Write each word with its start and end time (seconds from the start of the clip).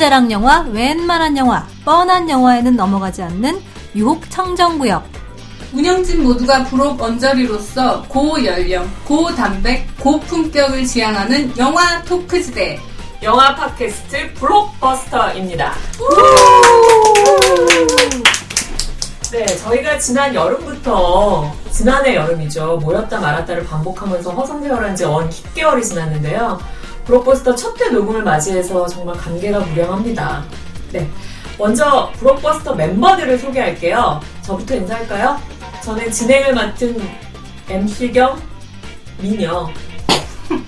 진짜랑 0.00 0.30
영화, 0.32 0.60
웬만한 0.60 1.36
영화, 1.36 1.66
뻔한 1.84 2.30
영화에는 2.30 2.74
넘어가지 2.74 3.22
않는 3.22 3.60
유혹 3.94 4.30
청정구역. 4.30 5.04
운영진 5.74 6.22
모두가 6.22 6.64
부록 6.64 6.98
언저리로서 7.02 8.02
고연령, 8.08 8.90
고단백, 9.04 9.86
고품격을 10.00 10.86
지향하는 10.86 11.52
영화 11.58 12.02
토크지대. 12.04 12.80
영화 13.22 13.54
팟캐스트 13.54 14.32
블록버스터입니다. 14.36 15.74
네, 19.32 19.44
저희가 19.58 19.98
지난 19.98 20.34
여름부터, 20.34 21.54
지난해 21.70 22.14
여름이죠. 22.14 22.78
모였다 22.82 23.20
말았다를 23.20 23.66
반복하면서 23.66 24.30
허송세월한 24.30 24.96
지 24.96 25.04
언 25.04 25.28
10개월이 25.28 25.84
지났는데요. 25.84 26.58
블록버스터 27.14 27.54
첫 27.56 27.80
회 27.80 27.88
녹음을 27.90 28.22
맞이해서 28.22 28.86
정말 28.86 29.16
감개가 29.16 29.58
무량합니다. 29.60 30.44
네. 30.92 31.08
먼저 31.58 32.10
블록버스터 32.18 32.74
멤버들을 32.74 33.36
소개할게요. 33.38 34.20
저부터 34.42 34.76
인사할까요? 34.76 35.40
저는 35.82 36.10
진행을 36.10 36.54
맡은 36.54 37.00
MC 37.68 38.12
겸 38.12 38.40
미녀 39.18 39.68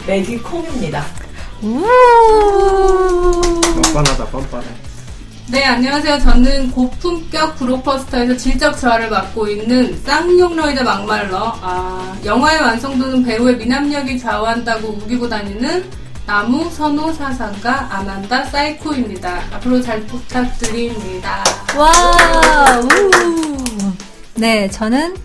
매기 0.06 0.38
콩입니다. 0.38 1.04
뻔뻔하다 3.82 4.24
뻔뻔해 4.26 4.66
네, 5.48 5.64
안녕하세요. 5.64 6.18
저는 6.20 6.70
고품격 6.72 7.56
블록버스터에서 7.56 8.36
질적 8.36 8.78
저하를 8.78 9.10
맡고 9.10 9.46
있는 9.48 10.00
쌍용러이드 10.02 10.82
막말러. 10.82 11.54
아, 11.60 12.16
영화의 12.24 12.60
완성도는 12.60 13.22
배우의 13.24 13.56
미남력이 13.58 14.18
좌우한다고 14.18 14.88
우기고 14.88 15.28
다니는 15.28 16.01
남우 16.26 16.70
선호 16.70 17.12
사상가 17.12 17.88
아만다 17.98 18.44
사이코입니다. 18.44 19.42
앞으로 19.52 19.80
잘 19.82 20.00
부탁드립니다. 20.06 21.42
와, 21.76 22.80
우. 22.80 22.88
네, 24.34 24.68
저는 24.70 25.16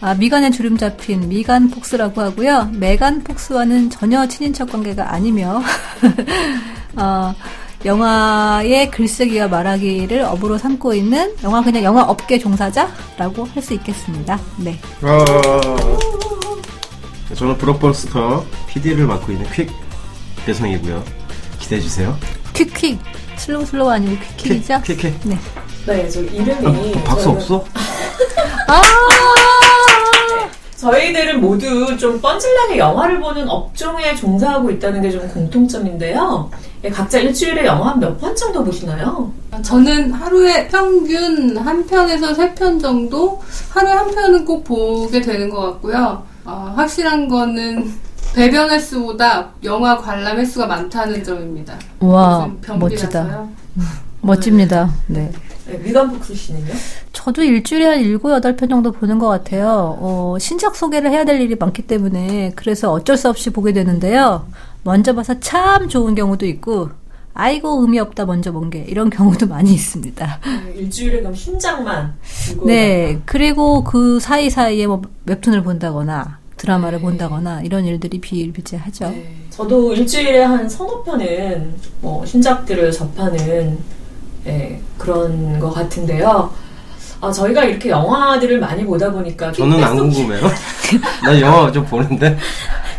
아, 0.00 0.14
미간에 0.14 0.50
주름 0.50 0.76
잡힌 0.76 1.28
미간 1.28 1.70
폭스라고 1.70 2.20
하고요. 2.20 2.70
메간 2.74 3.24
폭스와는 3.24 3.88
전혀 3.88 4.26
친인척 4.28 4.70
관계가 4.70 5.12
아니며, 5.12 5.62
어, 6.96 7.34
영화의 7.86 8.90
글쓰기와 8.90 9.48
말하기를 9.48 10.20
업으로 10.22 10.58
삼고 10.58 10.92
있는 10.94 11.34
영화 11.42 11.62
그냥 11.62 11.82
영화 11.84 12.02
업계 12.02 12.38
종사자라고 12.38 13.46
할 13.54 13.62
수 13.62 13.72
있겠습니다. 13.74 14.38
네. 14.58 14.78
어... 15.02 15.24
저는 17.34 17.56
브록버스터 17.58 18.44
PD를 18.68 19.06
맡고 19.06 19.32
있는 19.32 19.50
퀵 19.52 19.68
대성이고요 20.46 21.02
기대해 21.58 21.80
주세요 21.80 22.16
quick 22.52 22.73
quick. 22.73 22.98
Slow 23.36 23.64
slow 23.66 23.88
아니고 23.90 24.16
quick 24.36 24.51
quick이죠? 24.51 24.80
Quick, 24.84 24.96
quick, 24.96 25.20
quick. 25.22 25.28
네. 25.28 25.38
네, 25.86 26.08
저 26.08 26.20
이름이. 26.22 26.94
아, 26.96 27.02
박수 27.04 27.26
저는- 27.28 27.36
없어? 27.36 27.64
아! 28.68 28.80
저희들은 30.76 31.40
모두 31.40 31.96
좀 31.96 32.20
뻔질나게 32.20 32.78
영화를 32.78 33.18
보는 33.20 33.48
업종에 33.48 34.14
종사하고 34.16 34.70
있다는 34.70 35.00
게 35.02 35.10
좀 35.10 35.26
공통점인데요. 35.28 36.50
예, 36.84 36.90
각자 36.90 37.18
일주일에 37.18 37.64
영화 37.64 37.90
한몇편 37.92 38.36
정도 38.36 38.62
보시나요? 38.62 39.32
저는 39.62 40.12
하루에 40.12 40.68
평균 40.68 41.56
한 41.56 41.86
편에서 41.86 42.34
세 42.34 42.54
편 42.54 42.78
정도 42.78 43.40
하루에 43.70 43.92
한 43.92 44.10
편은 44.14 44.44
꼭 44.44 44.62
보게 44.64 45.20
되는 45.22 45.48
것 45.48 45.60
같고요. 45.62 46.22
아, 46.44 46.74
확실한 46.76 47.28
거는 47.28 47.90
배변 48.34 48.70
횟수보다 48.70 49.50
영화 49.62 49.96
관람 49.96 50.38
횟수가 50.38 50.66
많다는 50.66 51.22
점입니다. 51.22 51.74
와. 52.00 52.50
멋지다. 52.78 53.48
멋집니다. 54.20 54.90
네. 55.06 55.30
네, 55.66 55.78
미간폭스 55.78 56.34
씨는요? 56.34 56.72
저도 57.12 57.42
일주일에 57.42 57.86
한 57.86 58.02
7, 58.02 58.18
8편 58.18 58.68
정도 58.68 58.92
보는 58.92 59.18
것 59.18 59.28
같아요. 59.28 59.96
어, 59.98 60.36
신작 60.38 60.76
소개를 60.76 61.10
해야 61.10 61.24
될 61.24 61.40
일이 61.40 61.54
많기 61.54 61.82
때문에 61.82 62.52
그래서 62.54 62.92
어쩔 62.92 63.16
수 63.16 63.28
없이 63.30 63.50
보게 63.50 63.72
되는데요. 63.72 64.46
먼저 64.82 65.14
봐서 65.14 65.38
참 65.40 65.88
좋은 65.88 66.14
경우도 66.14 66.44
있고, 66.46 66.90
아이고, 67.32 67.80
의미 67.80 67.98
없다, 67.98 68.26
먼저 68.26 68.52
본 68.52 68.68
게. 68.68 68.84
이런 68.86 69.08
경우도 69.08 69.46
많이 69.46 69.72
있습니다. 69.72 70.40
네, 70.66 70.72
일주일에 70.76 71.20
그럼 71.20 71.34
신작만 71.34 72.14
네. 72.66 73.20
그리고 73.24 73.82
그 73.84 74.20
사이 74.20 74.50
사이에 74.50 74.86
뭐 74.86 75.00
웹툰을 75.24 75.62
본다거나, 75.62 76.38
드라마를 76.64 76.98
네. 76.98 77.02
본다거나, 77.02 77.60
이런 77.62 77.84
일들이 77.84 78.18
비일비재하죠. 78.20 79.10
네, 79.10 79.34
저도 79.50 79.92
일주일에 79.92 80.42
한 80.42 80.68
서너 80.68 81.02
편은 81.02 81.74
뭐 82.00 82.24
신작들을 82.24 82.90
접하는 82.90 83.78
예, 84.46 84.80
그런 84.98 85.58
것 85.60 85.70
같은데요. 85.72 86.50
아, 87.20 87.30
저희가 87.30 87.64
이렇게 87.64 87.90
영화들을 87.90 88.58
많이 88.60 88.84
보다 88.84 89.10
보니까 89.10 89.50
저는 89.52 89.82
안 89.82 89.96
궁금해요 89.96 90.42
난 91.24 91.40
영화 91.40 91.72
좀 91.72 91.82
보는데 91.86 92.36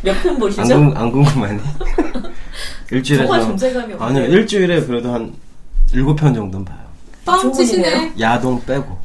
몇 0.02 0.16
편 0.24 0.38
보시죠? 0.40 0.62
안, 0.62 0.68
궁, 0.68 0.98
안 0.98 1.12
궁금하니 1.12 1.60
일주일에. 2.92 3.28
아니요 4.00 4.24
일주일에 4.26 4.82
그래도 4.86 5.14
한 5.14 5.32
7편 5.92 6.18
정도는 6.34 6.66
봐요 6.66 6.78
뻥 7.26 7.54
치시네. 7.54 7.84
좋은이네요. 7.92 8.12
야동 8.20 8.64
빼고 8.66 8.98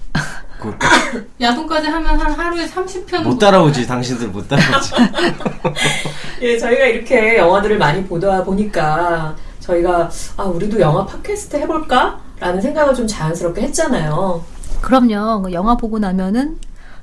그, 0.60 0.76
야동까지 1.41 1.88
하면 1.88 2.21
한 2.21 2.32
하루에 2.32 2.66
30편. 2.66 3.22
못 3.22 3.38
따라오지 3.38 3.87
당신들 3.87 4.28
못 4.28 4.47
따라오지 4.48 4.93
예, 6.43 6.59
저희가 6.59 6.84
이렇게 6.84 7.37
영화들을 7.38 7.78
많이 7.78 8.04
보다 8.04 8.44
보니까 8.44 9.34
저희가 9.60 10.10
아, 10.37 10.43
우리도 10.44 10.78
영화 10.81 11.04
팟캐스트 11.06 11.56
해볼까? 11.56 12.21
라는 12.38 12.60
생각을 12.60 12.94
좀 12.94 13.06
자연스럽게 13.06 13.60
했잖아요. 13.62 14.43
그럼요. 14.81 15.43
그 15.43 15.53
영화 15.53 15.76
보고 15.76 15.98
나면은 15.98 16.59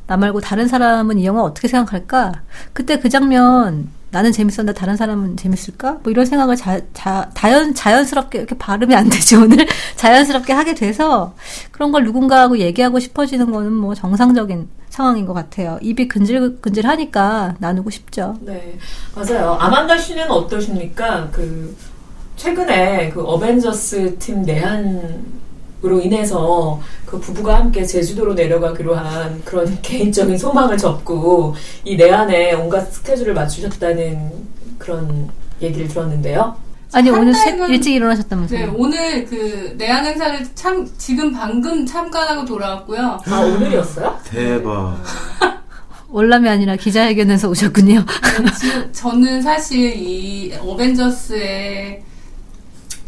나 0.08 0.16
말고 0.18 0.40
다른 0.40 0.68
사람은 0.68 1.20
이 1.20 1.26
영화 1.26 1.44
어떻게 1.44 1.68
생각할까? 1.68 2.42
그때 2.74 2.98
그 3.00 3.10
장면 3.10 3.90
나는 4.10 4.32
재밌었는데 4.32 4.74
다른 4.74 4.96
사람은 4.96 5.36
재밌을까? 5.36 6.00
뭐 6.02 6.12
이런 6.12 6.26
생각을 6.26 6.56
자, 6.56 6.80
자, 6.94 7.30
자연, 7.34 7.74
자연스럽게 7.74 8.40
이렇게 8.40 8.58
발음이 8.58 8.96
안 8.96 9.10
되지 9.10 9.36
오늘 9.36 9.68
자연스럽게 9.98 10.54
하게 10.54 10.74
돼서 10.74 11.36
그런 11.72 11.92
걸 11.92 12.06
누군가하고 12.06 12.58
얘기하고 12.58 13.00
싶어지는 13.00 13.52
거는 13.52 13.74
뭐 13.74 13.94
정상적인 13.94 14.70
상황인 14.90 15.26
것 15.26 15.34
같아요. 15.34 15.78
입이 15.82 16.08
근질근질 16.08 16.88
하니까 16.88 17.56
나누고 17.60 17.90
싶죠. 17.90 18.38
네, 18.42 18.78
맞아요. 19.14 19.58
아만다 19.60 19.98
씨는 19.98 20.32
어떠십니까? 20.32 21.30
그, 21.32 21.76
최근에 22.38 23.10
그 23.10 23.22
어벤져스 23.22 24.18
팀 24.20 24.44
내한 24.44 25.26
으로 25.84 26.02
인해서 26.02 26.82
그 27.06 27.20
부부가 27.20 27.60
함께 27.60 27.86
제주도로 27.86 28.34
내려가기로 28.34 28.96
한 28.96 29.42
그런 29.46 29.78
개인적인 29.84 30.36
소망을 30.38 30.76
접고 30.78 31.56
이 31.84 31.96
내한에 31.96 32.54
온갖 32.54 32.92
스케줄을 32.92 33.34
맞추셨다는 33.36 34.32
그런 34.80 35.30
얘기를 35.62 35.88
들었는데요. 35.88 36.56
아니 36.94 37.10
한 37.10 37.20
오늘 37.22 37.34
새- 37.36 37.52
달간- 37.58 37.70
일찍 37.70 37.94
일어나셨다면서요? 37.94 38.60
네, 38.60 38.72
오늘 38.76 39.26
그 39.26 39.76
내한 39.78 40.04
행사를 40.06 40.40
참 40.56 40.90
지금 40.98 41.32
방금 41.32 41.86
참관하고 41.86 42.46
돌아왔고요. 42.46 43.20
아, 43.26 43.40
오늘이었어요? 43.42 44.18
대박 44.26 44.98
월남이 46.10 46.48
아니라 46.50 46.76
기자회견에서 46.76 47.50
오셨군요. 47.50 48.04
지금 48.60 48.90
저는 48.94 49.42
사실 49.42 49.94
이 49.96 50.54
어벤져스에 50.60 52.02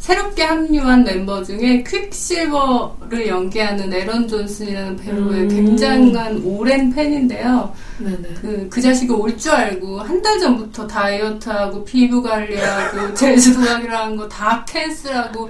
새롭게 0.09 0.41
합류한 0.43 1.03
멤버 1.03 1.43
중에 1.43 1.83
퀵실버를 1.83 3.27
연기하는 3.27 3.93
에런 3.93 4.27
존슨이라는 4.27 4.95
배우의 4.95 5.41
음. 5.43 5.47
굉장한 5.49 6.41
오랜 6.43 6.91
팬인데요. 6.91 7.71
네네. 7.99 8.29
그, 8.41 8.67
그 8.71 8.81
자식이 8.81 9.11
올 9.13 9.37
줄 9.37 9.51
알고 9.51 9.99
한 10.01 10.19
달 10.23 10.39
전부터 10.39 10.87
다이어트하고 10.87 11.85
피부 11.85 12.23
관리하고 12.23 13.13
제주도 13.13 13.61
가기로 13.61 13.95
한 13.95 14.17
거 14.17 14.27
다 14.27 14.65
캔슬하고 14.65 15.47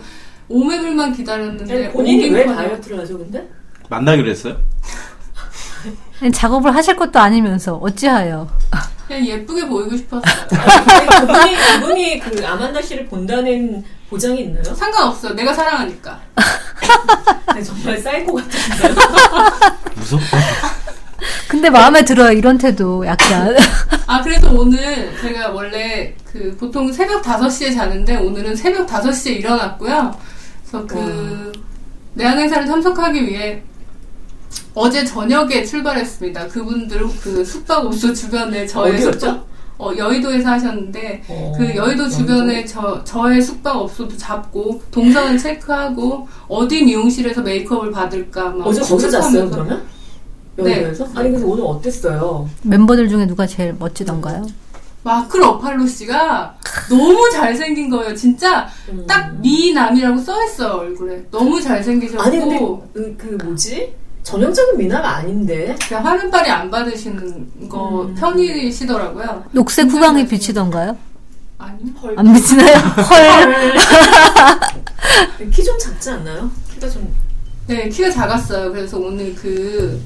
오매불망 0.49 1.13
기다렸는데 1.13 1.91
본인이 1.91 2.29
왜 2.29 2.45
다이어트를 2.45 2.99
하죠, 2.99 3.17
근데? 3.17 3.47
만나기로 3.89 4.29
했어요? 4.29 4.57
작업을 6.33 6.75
하실 6.75 6.97
것도 6.97 7.17
아니면서 7.17 7.75
어찌하여? 7.77 8.45
그냥 9.07 9.25
예쁘게 9.25 9.65
보이고 9.67 9.95
싶었어요. 9.95 10.21
아니, 10.51 11.07
그분이, 11.07 11.55
그분이 11.79 12.19
그 12.19 12.45
아만다 12.45 12.81
씨를 12.81 13.05
본다는 13.07 13.83
보장이 14.09 14.41
있나요? 14.41 14.63
상관없어요. 14.73 15.33
내가 15.33 15.53
사랑하니까. 15.53 16.19
네, 17.55 17.61
정말 17.61 17.97
사이코 17.97 18.35
같은데요? 18.35 18.95
무섭다 19.95 20.37
근데 21.47 21.69
마음에 21.69 22.03
들어요 22.03 22.31
이런 22.31 22.57
태도 22.57 23.05
약간. 23.05 23.55
아, 24.07 24.21
그래서 24.21 24.51
오늘 24.51 25.11
제가 25.21 25.49
원래 25.49 26.15
그 26.23 26.55
보통 26.57 26.91
새벽 26.91 27.21
5시에 27.21 27.73
자는데 27.73 28.15
오늘은 28.17 28.55
새벽 28.55 28.87
5시에 28.87 29.37
일어났고요. 29.37 30.15
그래서 30.61 30.87
그 30.87 31.51
내한 32.13 32.39
행사를 32.39 32.65
참석하기 32.65 33.25
위해 33.27 33.61
어제 34.73 35.03
저녁에 35.03 35.63
출발했습니다. 35.63 36.47
그분들 36.47 37.01
그 37.21 37.43
숙박 37.43 37.85
업소 37.85 38.13
주변에 38.13 38.65
저의 38.65 38.95
어디였죠? 38.95 39.45
어, 39.79 39.93
여의도에서 39.95 40.49
하셨는데 40.49 41.23
어, 41.29 41.53
그 41.57 41.73
여의도 41.73 42.09
주변에 42.09 42.65
저 42.65 43.01
저의 43.05 43.41
숙박업소도 43.41 44.17
잡고 44.17 44.81
동선을 44.91 45.37
체크하고 45.37 46.27
어디 46.49 46.83
미용실에서 46.83 47.41
메이크업을 47.41 47.91
받을까 47.91 48.49
막 48.49 48.67
어제 48.67 48.81
거기서 48.81 49.09
잤어요 49.09 49.49
그러면? 49.49 49.81
네. 50.57 50.83
여기에서? 50.83 51.07
아니 51.15 51.29
그래서 51.29 51.47
오늘 51.47 51.63
어땠어요? 51.63 52.49
멤버들 52.63 53.07
중에 53.07 53.25
누가 53.25 53.47
제일 53.47 53.73
멋지던가요? 53.79 54.45
마크 55.01 55.37
러팔로 55.37 55.87
씨가 55.87 56.57
너무 56.89 57.29
잘생긴 57.31 57.89
거예요. 57.89 58.13
진짜 58.13 58.67
음. 58.89 59.05
딱 59.07 59.33
미남이라고 59.39 60.17
써있어요 60.17 60.73
얼굴에. 60.73 61.25
너무 61.31 61.61
잘생기셨고 61.61 62.21
아니 62.21 62.37
근데 62.37 62.59
그, 62.93 63.15
그 63.17 63.45
뭐지? 63.45 63.95
전형적인 64.33 64.77
미남이 64.77 65.17
아닌데 65.17 65.75
그냥 65.87 66.05
화면빨이 66.05 66.49
안 66.51 66.69
받으시는 66.69 67.67
거 67.67 68.03
음. 68.03 68.13
편이시더라고요. 68.15 69.45
녹색 69.51 69.89
후광이 69.89 70.27
비치던가요? 70.27 70.95
아니요. 71.57 71.93
안 72.15 72.33
비치나요? 72.33 72.75
헐. 73.09 73.73
키 75.49 75.63
좀 75.63 75.77
작지 75.79 76.11
않나요? 76.11 76.49
키가 76.73 76.87
좀 76.89 77.11
네 77.67 77.87
키가 77.87 78.09
작았어요. 78.09 78.71
그래서 78.71 78.97
오늘 78.97 79.33
그 79.35 80.01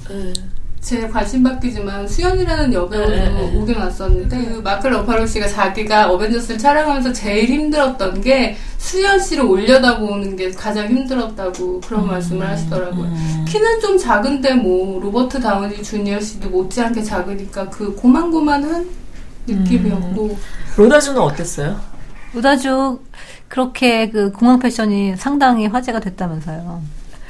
제 0.83 1.07
관심 1.07 1.43
밖이지만 1.43 2.05
수현이라는 2.05 2.73
여배우도 2.73 3.09
네, 3.09 3.29
네, 3.29 3.29
네. 3.29 3.57
오긴 3.57 3.77
왔었는데 3.77 4.45
그 4.45 4.59
마크 4.59 4.87
러팔로 4.87 5.25
씨가 5.25 5.47
자기가 5.47 6.11
어벤져스를 6.11 6.57
촬영하면서 6.57 7.13
제일 7.13 7.45
힘들었던 7.45 8.19
게 8.19 8.57
수현 8.77 9.17
씨를 9.17 9.45
올려다 9.45 9.97
보는 9.97 10.35
게 10.35 10.51
가장 10.51 10.89
힘들었다고 10.89 11.79
그런 11.79 12.05
말씀을 12.05 12.45
하시더라고요. 12.45 13.05
음. 13.05 13.45
키는 13.47 13.79
좀 13.79 13.97
작은데 13.97 14.55
뭐 14.55 14.99
로버트 14.99 15.39
다우니 15.39 15.81
주니어 15.81 16.19
씨도 16.19 16.49
못지않게 16.49 17.01
작으니까 17.01 17.69
그 17.69 17.95
고만고만한 17.95 18.89
느낌이었고 19.47 20.37
로다주는 20.75 21.21
어땠어요? 21.21 21.79
우다주 22.33 22.99
그렇게 23.47 24.09
그 24.09 24.33
공항 24.33 24.59
패션이 24.59 25.15
상당히 25.15 25.65
화제가 25.67 26.01
됐다면서요. 26.01 26.81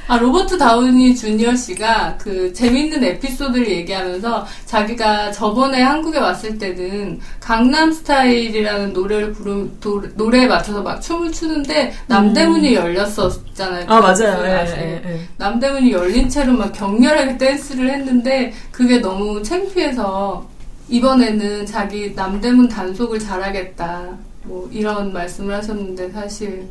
아 0.06 0.18
로버트 0.18 0.58
다우니 0.58 1.16
주니어 1.16 1.56
씨가 1.56 2.18
그 2.18 2.52
재밌는 2.52 3.02
에피소드를 3.02 3.68
얘기하면서 3.68 4.46
자기가 4.66 5.32
저번에 5.32 5.80
한국에 5.82 6.18
왔을 6.18 6.58
때는 6.58 7.20
강남 7.40 7.90
스타일이라는 7.90 8.92
노래를 8.92 9.32
부르 9.32 9.70
도, 9.80 10.02
노래에 10.14 10.46
맞춰서 10.46 10.82
막 10.82 11.00
춤을 11.00 11.32
추는데 11.32 11.94
남대문이 12.06 12.74
열렸었잖아요. 12.74 13.86
음. 13.86 13.90
아 13.90 14.00
그래서 14.00 14.24
맞아요. 14.24 14.46
예, 14.46 14.52
아시죠? 14.52 14.80
예, 14.80 15.02
예. 15.06 15.20
남대문이 15.38 15.92
열린 15.92 16.28
채로 16.28 16.52
막 16.52 16.72
격렬하게 16.72 17.38
댄스를 17.38 17.90
했는데 17.90 18.52
그게 18.70 18.98
너무 18.98 19.42
창피해서 19.42 20.46
이번에는 20.88 21.64
자기 21.64 22.12
남대문 22.14 22.68
단속을 22.68 23.18
잘하겠다 23.18 24.18
뭐 24.44 24.68
이런 24.70 25.12
말씀을 25.14 25.54
하셨는데 25.54 26.10
사실 26.10 26.68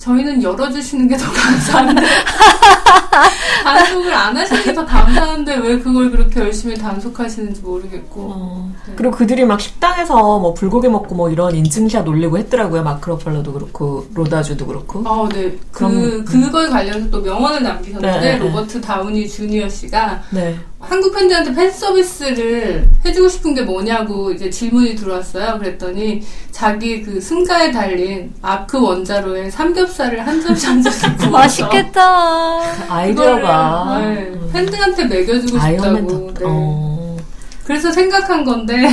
저희는 0.00 0.42
열어주시는 0.42 1.08
게 1.08 1.16
더 1.16 1.30
감사한데 1.30 2.02
단속을 3.62 4.14
안 4.14 4.34
하시는 4.36 4.62
게 4.64 4.72
더 4.74 4.84
감사한데 4.86 5.56
왜 5.56 5.78
그걸 5.78 6.10
그렇게 6.10 6.40
열심히 6.40 6.74
단속하시는지 6.76 7.60
모르겠고 7.60 8.20
어. 8.34 8.72
그리고 8.96 9.14
그들이 9.14 9.44
막 9.44 9.60
식당에서 9.60 10.38
뭐 10.38 10.54
불고기 10.54 10.88
먹고 10.88 11.14
뭐 11.14 11.28
이런 11.30 11.54
인증샷 11.54 12.08
올리고 12.08 12.38
했더라고요. 12.38 12.82
마크 12.82 13.10
러팔러도 13.10 13.52
그렇고 13.52 14.06
로다주도 14.14 14.66
그렇고. 14.66 15.00
어, 15.06 15.28
네. 15.28 15.58
그, 15.70 15.78
그럼, 15.88 16.24
그걸 16.24 16.70
관련해서 16.70 17.10
또 17.10 17.20
명언을 17.20 17.62
남기셨는데, 17.62 18.20
네, 18.20 18.32
네. 18.32 18.38
로버트 18.38 18.80
다우니 18.80 19.28
주니어 19.28 19.68
씨가 19.68 20.22
네. 20.30 20.56
한국 20.80 21.14
팬들한테 21.14 21.54
팬 21.54 21.70
서비스를 21.70 22.88
해주고 23.04 23.28
싶은 23.28 23.54
게 23.54 23.62
뭐냐고 23.62 24.32
이제 24.32 24.48
질문이 24.48 24.96
들어왔어요. 24.96 25.58
그랬더니 25.58 26.22
자기 26.50 27.02
그 27.02 27.20
승가에 27.20 27.70
달린 27.70 28.32
아크 28.42 28.80
원자로에 28.80 29.50
삼겹살을 29.50 30.26
한 30.26 30.40
점씩 30.40 30.68
한 30.68 30.82
점씩 30.82 31.16
구워서 31.18 31.30
맛있겠다. 31.30 32.60
아이디어가 32.88 33.98
네, 34.00 34.32
팬들한테 34.52 35.04
먹여주고 35.04 35.58
싶다고. 35.60 36.06
덕. 36.06 36.34
네. 36.34 36.40
어. 36.44 37.16
그래서 37.64 37.92
생각한 37.92 38.44
건데 38.44 38.88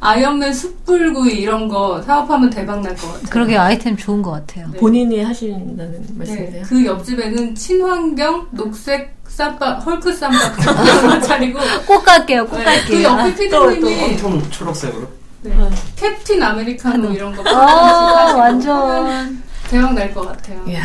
아이언맨 0.00 0.52
숯불구이 0.52 1.32
이런 1.34 1.68
거 1.68 2.00
사업하면 2.02 2.50
대박 2.50 2.80
날 2.80 2.94
것 2.96 3.08
같아요. 3.12 3.26
그러게 3.30 3.56
아이템 3.56 3.96
좋은 3.96 4.22
것 4.22 4.30
같아요. 4.32 4.68
네. 4.72 4.78
본인이 4.78 5.22
하신다는 5.22 5.92
네, 6.06 6.14
말씀이세요? 6.14 6.62
그 6.68 6.84
옆집에는 6.84 7.54
친환경 7.54 8.46
녹색 8.50 9.14
쌈밥 9.28 9.84
헐크 9.84 10.12
쌈밥 10.14 11.22
차리고 11.22 11.58
꼭 11.86 12.02
갈게요. 12.04 12.46
꼭 12.46 12.58
네, 12.58 12.64
갈게요. 12.64 12.86
그 12.96 13.02
옆에 13.02 13.48
또, 13.50 13.68
피디님이 13.68 14.04
엄청 14.04 14.50
초록색으로. 14.50 15.06
네, 15.42 15.56
캡틴 15.96 16.42
아메리카노 16.42 17.10
이런 17.12 17.34
거 17.36 17.42
아, 17.48 18.24
하시고 18.24 18.38
완전 18.38 19.42
대박 19.68 19.94
날 19.94 20.12
것 20.14 20.26
같아요. 20.28 20.62
이야, 20.68 20.82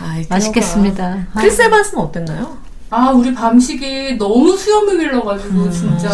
아이디어가. 0.00 0.34
맛있겠습니다. 0.34 1.26
크리스 1.36 1.62
에반스는 1.62 2.02
어땠나요? 2.02 2.56
아 2.90 3.10
우리 3.10 3.32
밤식이 3.34 4.16
너무 4.18 4.54
수염을 4.56 4.98
길러가지고 4.98 5.54
음. 5.62 5.70
진짜 5.70 6.10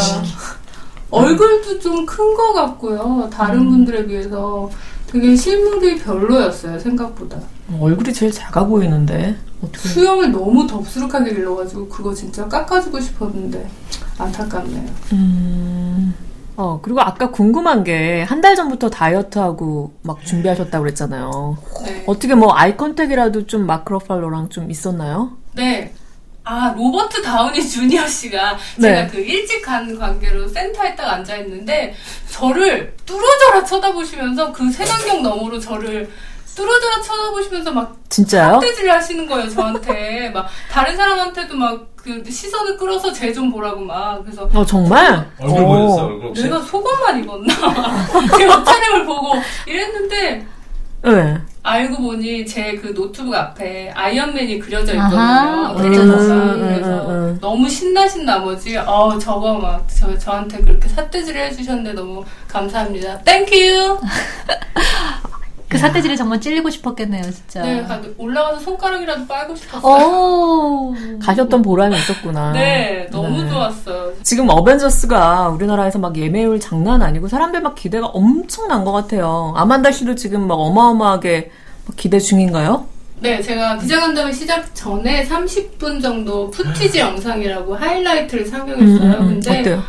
얼굴도 1.11 1.79
좀 1.81 2.05
큰 2.07 2.35
것 2.37 2.53
같고요. 2.53 3.29
다른 3.33 3.61
음. 3.61 3.71
분들에 3.71 4.07
비해서 4.07 4.71
되게 5.07 5.35
실물이 5.35 5.99
별로였어요 5.99 6.79
생각보다. 6.79 7.37
어, 7.71 7.79
얼굴이 7.81 8.13
제일 8.13 8.31
작아 8.33 8.65
보이는데 8.67 9.37
어떻게? 9.63 9.89
수염을 9.89 10.31
너무 10.33 10.67
덥수룩하게 10.67 11.35
길러가지고 11.35 11.89
그거 11.89 12.13
진짜 12.15 12.47
깎아주고 12.47 13.01
싶었는데 13.01 13.69
안타깝네요. 14.19 14.85
음. 15.13 16.15
어 16.57 16.81
그리고 16.83 17.01
아까 17.01 17.31
궁금한 17.31 17.85
게 17.85 18.25
한 18.29 18.41
달 18.41 18.57
전부터 18.57 18.91
다이어트하고 18.91 19.93
막 20.03 20.25
준비하셨다고 20.25 20.83
그랬잖아요. 20.83 21.57
네. 21.85 22.05
어떻게 22.07 22.35
뭐 22.35 22.53
eye 22.55 22.77
contact이라도 22.77 23.47
좀 23.47 23.65
마크 23.67 23.93
러팔로랑 23.93 24.49
좀 24.51 24.71
있었나요? 24.71 25.33
네. 25.55 25.95
아, 26.51 26.73
로버트 26.75 27.21
다우니 27.21 27.69
주니어 27.69 28.07
씨가 28.07 28.57
네. 28.77 28.89
제가 28.95 29.07
그 29.09 29.19
일찍 29.19 29.61
간 29.61 29.99
관계로 29.99 30.49
센터에 30.49 30.95
딱 30.97 31.13
앉아 31.13 31.37
있는데 31.37 31.95
저를 32.31 32.95
뚫어져라 33.05 33.63
쳐다보시면서 33.65 34.51
그 34.53 34.71
색안경 34.73 35.23
너머로 35.23 35.61
저를 35.61 36.11
뚫어져라 36.55 37.03
쳐다보시면서 37.03 37.71
막 37.71 37.97
진짜요? 38.09 38.55
삿대질을 38.57 38.91
하시는 38.93 39.27
거예요, 39.27 39.49
저한테. 39.51 40.31
막 40.35 40.49
다른 40.71 40.97
사람한테도 40.97 41.55
막 41.57 41.89
그 42.09 42.25
시선을 42.31 42.79
끌어서 42.79 43.13
쟤 43.13 43.33
좀 43.35 43.51
보라고 43.51 43.81
막. 43.81 44.23
그래서 44.25 44.49
어 44.55 44.65
정말? 44.65 45.31
얼굴 45.39 45.61
어. 45.61 45.67
보여줬어요, 45.67 46.05
얼굴? 46.07 46.33
내가 46.43 46.61
속옷만 46.63 47.23
입었나? 47.23 47.55
제 48.39 48.47
옷차림을 48.47 49.05
보고 49.05 49.35
이랬는데 49.67 50.47
네. 51.05 51.39
알고 51.63 51.97
보니 52.03 52.47
제 52.47 52.77
그 52.81 52.95
노트북 52.95 53.35
앞에 53.35 53.91
아이언맨이 53.95 54.59
그려져 54.59 54.95
있거든요. 54.95 55.21
아하, 55.21 55.75
캐릭터가. 55.77 56.15
음, 56.15 56.61
그래서 56.61 57.09
음, 57.09 57.11
음. 57.11 57.39
너무 57.41 57.69
신나신 57.69 58.25
나머지 58.25 58.77
어 58.79 59.19
저거 59.19 59.55
막 59.55 59.87
저, 59.89 60.17
저한테 60.19 60.59
그렇게 60.61 60.89
삿대질을 60.89 61.41
해주셨는데 61.49 61.93
너무 61.93 62.25
감사합니다. 62.49 63.19
Thank 63.23 63.65
you. 63.65 63.99
그 65.69 65.77
삿대질에 65.77 66.17
정말 66.17 66.41
찔리고 66.41 66.71
싶었겠네요, 66.71 67.23
진짜. 67.31 67.63
네, 67.63 67.83
가- 67.85 68.01
올라가서 68.17 68.61
손가락이라도 68.61 69.27
빨고 69.27 69.55
싶었어요. 69.55 70.07
오. 70.07 70.95
가셨던 71.21 71.61
보람이 71.61 71.95
있었구나. 71.95 72.53
네, 72.53 73.07
너무 73.13 73.43
네. 73.43 73.51
좋았어요. 73.51 74.13
지금 74.23 74.49
어벤져스가 74.49 75.49
우리나라에서 75.51 75.99
막 75.99 76.17
예매율 76.17 76.59
장난 76.59 77.03
아니고 77.03 77.29
사람들 77.29 77.61
막 77.61 77.75
기대가 77.75 78.07
엄청난 78.07 78.83
것 78.85 78.93
같아요. 78.93 79.53
아만다 79.57 79.91
씨도 79.91 80.15
지금 80.15 80.47
막 80.49 80.55
어마어마하게 80.55 81.51
막 81.87 81.97
기대 81.97 82.19
중인가요? 82.19 82.87
네, 83.21 83.43
제가 83.43 83.77
기자간담회 83.77 84.33
시작 84.33 84.75
전에 84.75 85.27
30분 85.27 86.01
정도 86.01 86.51
footage 86.51 87.01
영상이라고 87.01 87.75
하이라이트를 87.77 88.47
상영했어요. 88.47 89.19
근데 89.19 89.51
음, 89.51 89.61
어때요? 89.61 89.83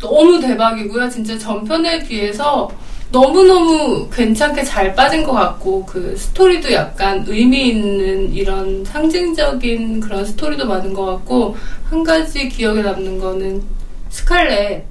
너무 0.00 0.40
대박이고요. 0.40 1.08
진짜 1.10 1.36
전편에 1.38 2.02
비해서 2.04 2.70
너무너무 3.12 4.08
괜찮게 4.08 4.64
잘 4.64 4.94
빠진 4.94 5.22
것 5.22 5.32
같고, 5.32 5.84
그 5.84 6.16
스토리도 6.16 6.72
약간 6.72 7.22
의미 7.28 7.68
있는 7.68 8.32
이런 8.32 8.82
상징적인 8.86 10.00
그런 10.00 10.24
스토리도 10.24 10.66
많은 10.66 10.94
것 10.94 11.04
같고, 11.04 11.54
한 11.84 12.02
가지 12.02 12.48
기억에 12.48 12.80
남는 12.80 13.18
거는 13.18 13.62
스칼렛, 14.08 14.84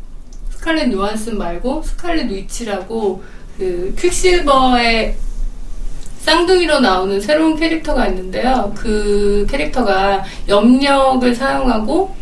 스칼렛 0.52 0.94
요한슨 0.94 1.40
말고 1.40 1.82
스칼렛 1.82 2.30
위치라고 2.30 3.24
그 3.58 3.94
퀵실버의 3.98 5.16
쌍둥이로 6.20 6.80
나오는 6.80 7.20
새로운 7.20 7.56
캐릭터가 7.56 8.08
있는데요. 8.08 8.72
그 8.78 9.48
캐릭터가 9.50 10.24
염력을 10.48 11.34
사용하고 11.34 12.21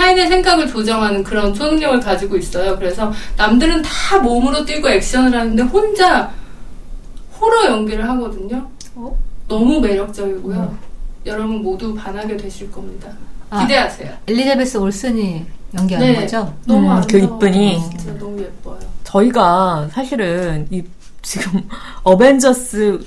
타인의 0.00 0.28
생각을 0.28 0.66
조종하는 0.66 1.22
그런 1.22 1.52
초능력을 1.52 2.00
가지고 2.00 2.38
있어요. 2.38 2.74
그래서 2.78 3.12
남들은 3.36 3.82
다 3.82 4.18
몸으로 4.18 4.64
뛰고 4.64 4.88
액션을 4.88 5.38
하는데 5.38 5.62
혼자 5.64 6.30
호러 7.38 7.66
연기를 7.66 8.08
하거든요. 8.08 8.66
어? 8.94 9.14
너무 9.46 9.78
매력적이고요. 9.80 10.74
여러분 11.26 11.62
모두 11.62 11.94
반하게 11.94 12.38
되실 12.38 12.72
겁니다. 12.72 13.10
아. 13.50 13.60
기대하세요. 13.60 14.10
엘리자베스 14.26 14.78
올슨이 14.78 15.44
연기하는 15.74 16.14
거죠. 16.14 16.54
너무 16.64 16.80
음, 16.80 17.02
그 17.06 17.16
아름다워요. 17.18 17.36
이쁜이. 17.36 17.80
진짜 17.90 18.18
너무 18.18 18.40
예뻐요. 18.40 18.78
저희가 19.04 19.88
사실은 19.92 20.66
이 20.70 20.82
지금 21.20 21.68
어벤져스 22.04 23.04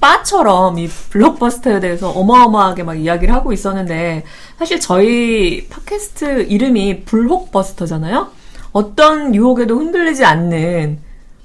바처럼 0.00 0.78
이 0.78 0.88
블록버스터에 0.88 1.80
대해서 1.80 2.10
어마어마하게 2.10 2.82
막 2.84 2.94
이야기를 2.94 3.34
하고 3.34 3.52
있었는데 3.52 4.24
사실 4.58 4.78
저희 4.80 5.66
팟캐스트 5.68 6.46
이름이 6.48 7.04
블록버스터잖아요. 7.04 8.28
어떤 8.72 9.34
유혹에도 9.34 9.78
흔들리지 9.78 10.24
않는 10.24 11.00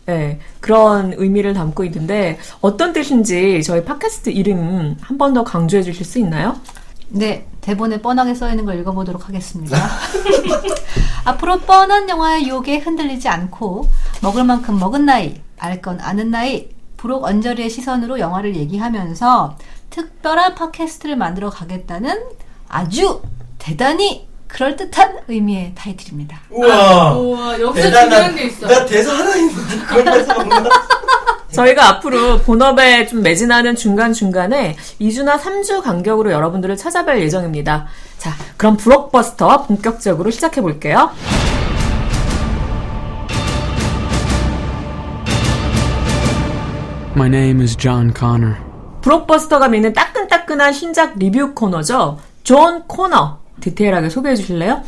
예, 0.10 0.40
그런 0.60 1.14
의미를 1.16 1.54
담고 1.54 1.86
있는데 1.86 2.38
어떤 2.60 2.92
뜻인지 2.94 3.64
저희 3.64 3.84
팟캐스트 3.86 4.30
이름 4.32 4.98
한 5.02 5.18
번 5.18 5.34
더 5.34 5.44
강조해 5.44 5.82
주실 5.82 6.06
수 6.06 6.20
있나요? 6.20 6.58
네, 7.08 7.48
대본에 7.62 8.02
뻔하게 8.02 8.36
써 8.36 8.50
있는 8.50 8.66
걸 8.66 8.78
읽어보도록 8.80 9.28
하겠습니다. 9.30 9.78
앞으로 11.26 11.60
뻔한 11.60 12.10
영화의 12.10 12.48
유혹에 12.48 12.78
흔들리지 12.80 13.28
않고 13.30 13.88
먹을 14.22 14.44
만큼 14.44 14.78
먹은 14.80 15.06
나이, 15.06 15.42
알 15.58 15.82
건 15.82 16.00
아는 16.02 16.30
나이, 16.32 16.68
부록 17.04 17.26
언저리의 17.26 17.70
시선으로 17.70 18.18
영화를 18.18 18.56
얘기하면서 18.56 19.58
특별한 19.90 20.56
팟캐스트를 20.56 21.18
만들어 21.18 21.50
가겠다는 21.50 22.24
아주 22.70 23.22
대단히 23.60 24.26
그럴듯한 24.48 25.24
의미의 25.28 25.74
타이틀입니다. 25.76 26.40
우와. 26.50 27.14
우와, 27.16 27.60
여기서 27.60 27.90
중요한 27.92 28.36
게 28.38 28.46
있어. 28.46 28.68
나 28.68 28.86
대사 28.86 29.12
하나 29.18 29.36
있는데 29.36 29.78
그걸 29.86 30.06
뺏어 30.06 30.34
먹나? 30.34 30.70
저희가 31.52 31.90
앞으로 31.90 32.40
본업에 32.40 33.06
좀 33.06 33.22
매진하는 33.22 33.76
중간중간에 33.76 34.78
2주나 35.02 35.38
3주 35.42 35.82
간격으로 35.82 36.32
여러분들을 36.32 36.78
찾아뵐 36.78 37.20
예정입니다. 37.20 37.86
자, 38.18 38.32
그럼 38.56 38.78
블록버스터 38.78 39.64
본격적으로 39.64 40.32
시작해 40.32 40.62
볼게요. 40.62 41.12
My 47.16 47.28
name 47.28 47.62
is 47.62 47.78
John 47.78 48.12
Connor. 48.18 48.56
블록버스터가 49.02 49.68
믿는 49.70 49.94
따끈따끈한 49.94 50.74
신작 50.74 51.20
리뷰 51.20 51.54
코너죠. 51.54 52.20
존 52.44 52.84
코너. 52.88 53.40
디테일하게 53.62 54.10
소개해 54.10 54.36
주실래요? 54.36 54.84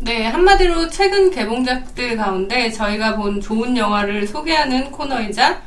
네, 0.00 0.26
한마디로 0.26 0.88
최근 0.90 1.30
개봉작들 1.30 2.16
가운데 2.16 2.70
저희가 2.70 3.16
본 3.16 3.40
좋은 3.40 3.76
영화를 3.76 4.26
소개하는 4.26 4.90
코너이자 4.90 5.60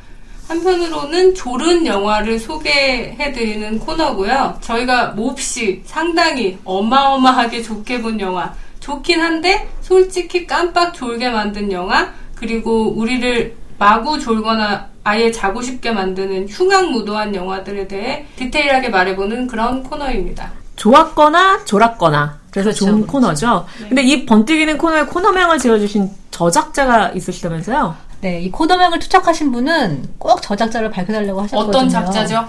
한편으로는 0.47 1.33
좋은 1.33 1.85
영화를 1.85 2.39
소개해드리는 2.39 3.79
코너고요. 3.79 4.57
저희가 4.59 5.07
몹시 5.11 5.81
상당히 5.85 6.57
어마어마하게 6.65 7.61
좋게 7.61 8.01
본 8.01 8.19
영화, 8.19 8.53
좋긴 8.81 9.21
한데 9.21 9.69
솔직히 9.81 10.45
깜빡 10.45 10.93
졸게 10.93 11.29
만든 11.29 11.71
영화, 11.71 12.11
그리고 12.35 12.91
우리를 12.91 13.55
마구 13.81 14.19
졸거나 14.19 14.89
아예 15.03 15.31
자고 15.31 15.59
싶게 15.59 15.89
만드는 15.89 16.47
흉악무도한 16.47 17.33
영화들에 17.33 17.88
대해 17.88 18.27
디테일하게 18.35 18.89
말해보는 18.89 19.47
그런 19.47 19.81
코너입니다. 19.81 20.51
좋았거나 20.75 21.65
졸았거나. 21.65 22.41
그래서 22.51 22.71
좋은 22.71 23.07
그렇죠. 23.07 23.07
코너죠. 23.07 23.65
근데 23.89 24.03
이 24.03 24.27
번뜩이는 24.27 24.77
코너에 24.77 25.05
코너명을 25.05 25.57
지어주신 25.57 26.11
저작자가 26.29 27.09
있으시다면서요? 27.09 27.95
네, 28.21 28.41
이 28.41 28.51
코너명을 28.51 29.00
투척하신 29.00 29.51
분은 29.51 30.09
꼭 30.19 30.43
저작자를 30.43 30.91
밝혀달라고 30.91 31.41
하셨거든요. 31.41 31.69
어떤 31.69 31.89
작자죠? 31.89 32.47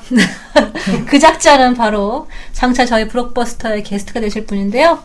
그 1.09 1.19
작자는 1.19 1.73
바로 1.73 2.29
장차 2.53 2.85
저희 2.85 3.09
블록버스터의 3.09 3.85
게스트가 3.85 4.21
되실 4.21 4.45
분인데요. 4.45 4.99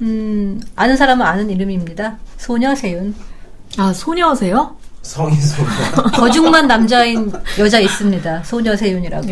음, 0.00 0.62
아는 0.76 0.96
사람은 0.96 1.26
아는 1.26 1.50
이름입니다. 1.50 2.16
소녀세윤. 2.38 3.14
아, 3.76 3.92
소녀세요? 3.92 4.76
성인 5.04 5.40
소녀. 5.40 5.68
거중만 6.12 6.66
남자인 6.66 7.30
여자 7.58 7.78
있습니다. 7.78 8.42
소녀 8.42 8.74
세윤이라고. 8.74 9.28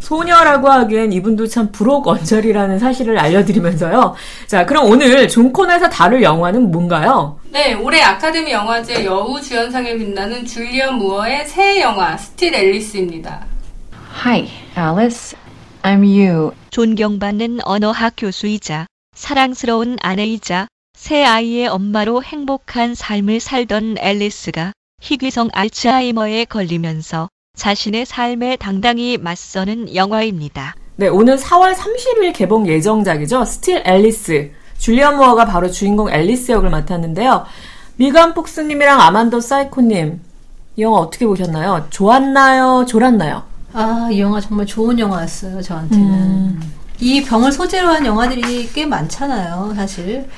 소녀라고 0.00 0.68
하기엔 0.68 1.12
이분도 1.12 1.46
참 1.46 1.70
부록 1.70 2.08
언저리라는 2.08 2.78
사실을 2.78 3.18
알려드리면서요. 3.18 4.14
자, 4.46 4.64
그럼 4.66 4.86
오늘 4.86 5.28
존 5.28 5.52
코너에서 5.52 5.88
다룰 5.90 6.22
영화는 6.22 6.70
뭔가요? 6.70 7.38
네, 7.50 7.74
올해 7.74 8.00
아카데미 8.02 8.50
영화제 8.50 9.04
여우 9.04 9.40
주연상에 9.40 9.96
빛나는 9.96 10.44
줄리언 10.46 10.96
무어의 10.96 11.46
새 11.46 11.80
영화 11.80 12.16
스틸 12.16 12.54
앨리스입니다. 12.54 13.46
Hi, 14.24 14.48
Alice. 14.76 15.38
I'm 15.82 16.00
you. 16.00 16.52
존경받는 16.70 17.60
언어학 17.62 18.14
교수이자 18.16 18.86
사랑스러운 19.14 19.96
아내이자 20.00 20.66
세 20.94 21.24
아이의 21.24 21.68
엄마로 21.68 22.22
행복한 22.24 22.94
삶을 22.94 23.38
살던 23.38 23.96
앨리스가 24.00 24.72
희귀성 25.08 25.48
알츠하이머에 25.52 26.44
걸리면서 26.46 27.28
자신의 27.56 28.04
삶에 28.06 28.56
당당히 28.56 29.16
맞서는 29.16 29.94
영화입니다. 29.94 30.74
네, 30.96 31.08
오늘 31.08 31.36
4월 31.36 31.74
30일 31.74 32.32
개봉 32.34 32.66
예정작이죠. 32.68 33.44
스틸 33.44 33.82
앨리스. 33.86 34.50
줄리언 34.78 35.16
무어가 35.16 35.44
바로 35.44 35.70
주인공 35.70 36.10
앨리스 36.10 36.52
역을 36.52 36.70
맡았는데요. 36.70 37.44
미간 37.96 38.34
폭스님이랑 38.34 39.00
아만더 39.00 39.40
사이코님. 39.40 40.20
이 40.76 40.82
영화 40.82 40.98
어떻게 40.98 41.26
보셨나요? 41.26 41.86
좋았나요? 41.90 42.84
졸았나요? 42.86 43.42
아, 43.72 44.08
이 44.10 44.20
영화 44.20 44.40
정말 44.40 44.66
좋은 44.66 44.98
영화였어요, 44.98 45.60
저한테는. 45.62 46.60
이 47.00 47.22
병을 47.22 47.52
소재로 47.52 47.88
한 47.88 48.04
영화들이 48.06 48.70
꽤 48.72 48.86
많잖아요, 48.86 49.72
사실. 49.76 50.28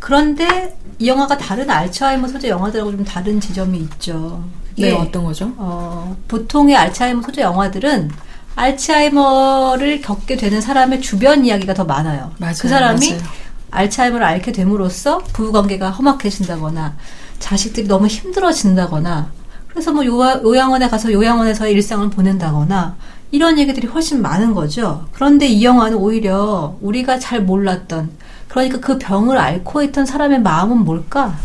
그런데 0.00 0.76
이 0.98 1.06
영화가 1.06 1.38
다른 1.38 1.70
알츠하이머 1.70 2.26
소재 2.28 2.48
영화들하고 2.48 2.90
좀 2.90 3.04
다른 3.04 3.40
지점이 3.40 3.78
있죠. 3.78 4.42
네, 4.76 4.88
예. 4.88 4.92
어떤 4.92 5.24
거죠? 5.24 5.52
어, 5.56 6.16
보통의 6.26 6.76
알츠하이머 6.76 7.22
소재 7.22 7.42
영화들은 7.42 8.10
알츠하이머를 8.56 10.00
겪게 10.00 10.36
되는 10.36 10.60
사람의 10.60 11.00
주변 11.00 11.44
이야기가 11.44 11.74
더 11.74 11.84
많아요. 11.84 12.32
맞아요, 12.38 12.54
그 12.58 12.68
사람이 12.68 13.10
맞아요. 13.10 13.22
알츠하이머를 13.70 14.26
앓게 14.26 14.52
됨으로써 14.52 15.18
부부관계가 15.32 15.90
험악해진다거나 15.90 16.96
자식들이 17.38 17.86
너무 17.86 18.06
힘들어진다거나 18.06 19.30
그래서 19.68 19.92
뭐 19.92 20.04
요양원에 20.04 20.88
가서 20.88 21.12
요양원에서의 21.12 21.72
일상을 21.74 22.10
보낸다거나 22.10 22.96
이런 23.30 23.58
얘기들이 23.58 23.86
훨씬 23.86 24.20
많은 24.20 24.54
거죠. 24.54 25.06
그런데 25.12 25.46
이 25.46 25.62
영화는 25.64 25.96
오히려 25.96 26.76
우리가 26.80 27.20
잘 27.20 27.42
몰랐던 27.42 28.10
그러니까 28.50 28.80
그 28.80 28.98
병을 28.98 29.38
앓고 29.38 29.82
있던 29.84 30.04
사람의 30.04 30.42
마음은 30.42 30.78
뭘까? 30.78 31.38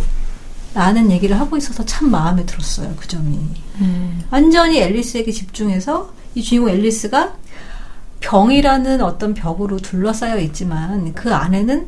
라는 0.73 1.09
얘기를 1.09 1.39
하고 1.39 1.55
있어서 1.55 1.85
참 1.85 2.11
마음에 2.11 2.45
들었어요. 2.45 2.93
그 2.97 3.07
점이. 3.07 3.39
완전히 4.29 4.79
앨리스에게 4.79 5.31
집중해서 5.31 6.11
이 6.33 6.43
주인공 6.43 6.69
앨리스가 6.69 7.33
병이라는 8.19 9.01
어떤 9.01 9.33
벽으로 9.33 9.77
둘러싸여 9.77 10.39
있지만 10.39 11.13
그 11.13 11.33
안에는 11.33 11.87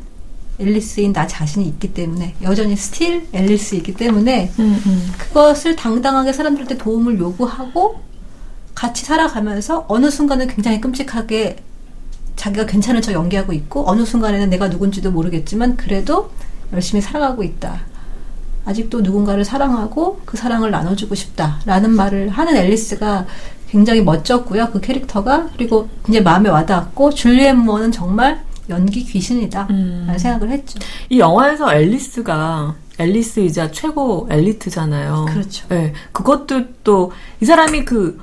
앨리스인 0.59 1.13
나 1.13 1.27
자신이 1.27 1.67
있기 1.67 1.93
때문에 1.93 2.35
여전히 2.41 2.75
스틸 2.75 3.27
앨리스이기 3.33 3.93
때문에 3.93 4.51
음, 4.59 4.81
음. 4.85 5.11
그것을 5.17 5.75
당당하게 5.75 6.31
사람들한테 6.31 6.77
도움을 6.77 7.19
요구하고 7.19 7.99
같이 8.73 9.05
살아가면서 9.05 9.85
어느 9.87 10.09
순간은 10.09 10.47
굉장히 10.47 10.79
끔찍하게 10.79 11.57
자기가 12.37 12.65
괜찮은 12.65 13.01
척 13.01 13.11
연기하고 13.11 13.51
있고 13.51 13.89
어느 13.89 14.05
순간에는 14.05 14.49
내가 14.49 14.69
누군지도 14.69 15.11
모르겠지만 15.11 15.75
그래도 15.75 16.31
열심히 16.71 17.01
살아가고 17.01 17.43
있다. 17.43 17.81
아직도 18.65 19.01
누군가를 19.01 19.43
사랑하고 19.43 20.21
그 20.25 20.37
사랑을 20.37 20.71
나눠주고 20.71 21.15
싶다라는 21.15 21.91
말을 21.91 22.29
하는 22.29 22.55
앨리스가 22.55 23.25
굉장히 23.69 24.01
멋졌고요. 24.01 24.69
그 24.71 24.79
캐릭터가 24.79 25.49
그리고 25.55 25.89
이제 26.07 26.21
마음에 26.21 26.49
와닿았고 26.49 27.11
줄리엣 27.11 27.55
무어는 27.55 27.91
정말 27.91 28.41
연기 28.69 29.03
귀신이다 29.03 29.67
라는 29.69 30.17
생각을 30.17 30.51
했죠. 30.51 30.79
이 31.09 31.19
영화에서 31.19 31.73
앨리스가 31.73 32.75
앨리스이자 32.99 33.71
최고 33.71 34.27
엘리트잖아요. 34.29 35.25
그렇죠. 35.29 35.67
네, 35.69 35.93
그것도 36.11 36.73
또 36.83 37.11
이 37.41 37.45
사람이 37.45 37.85
그 37.85 38.19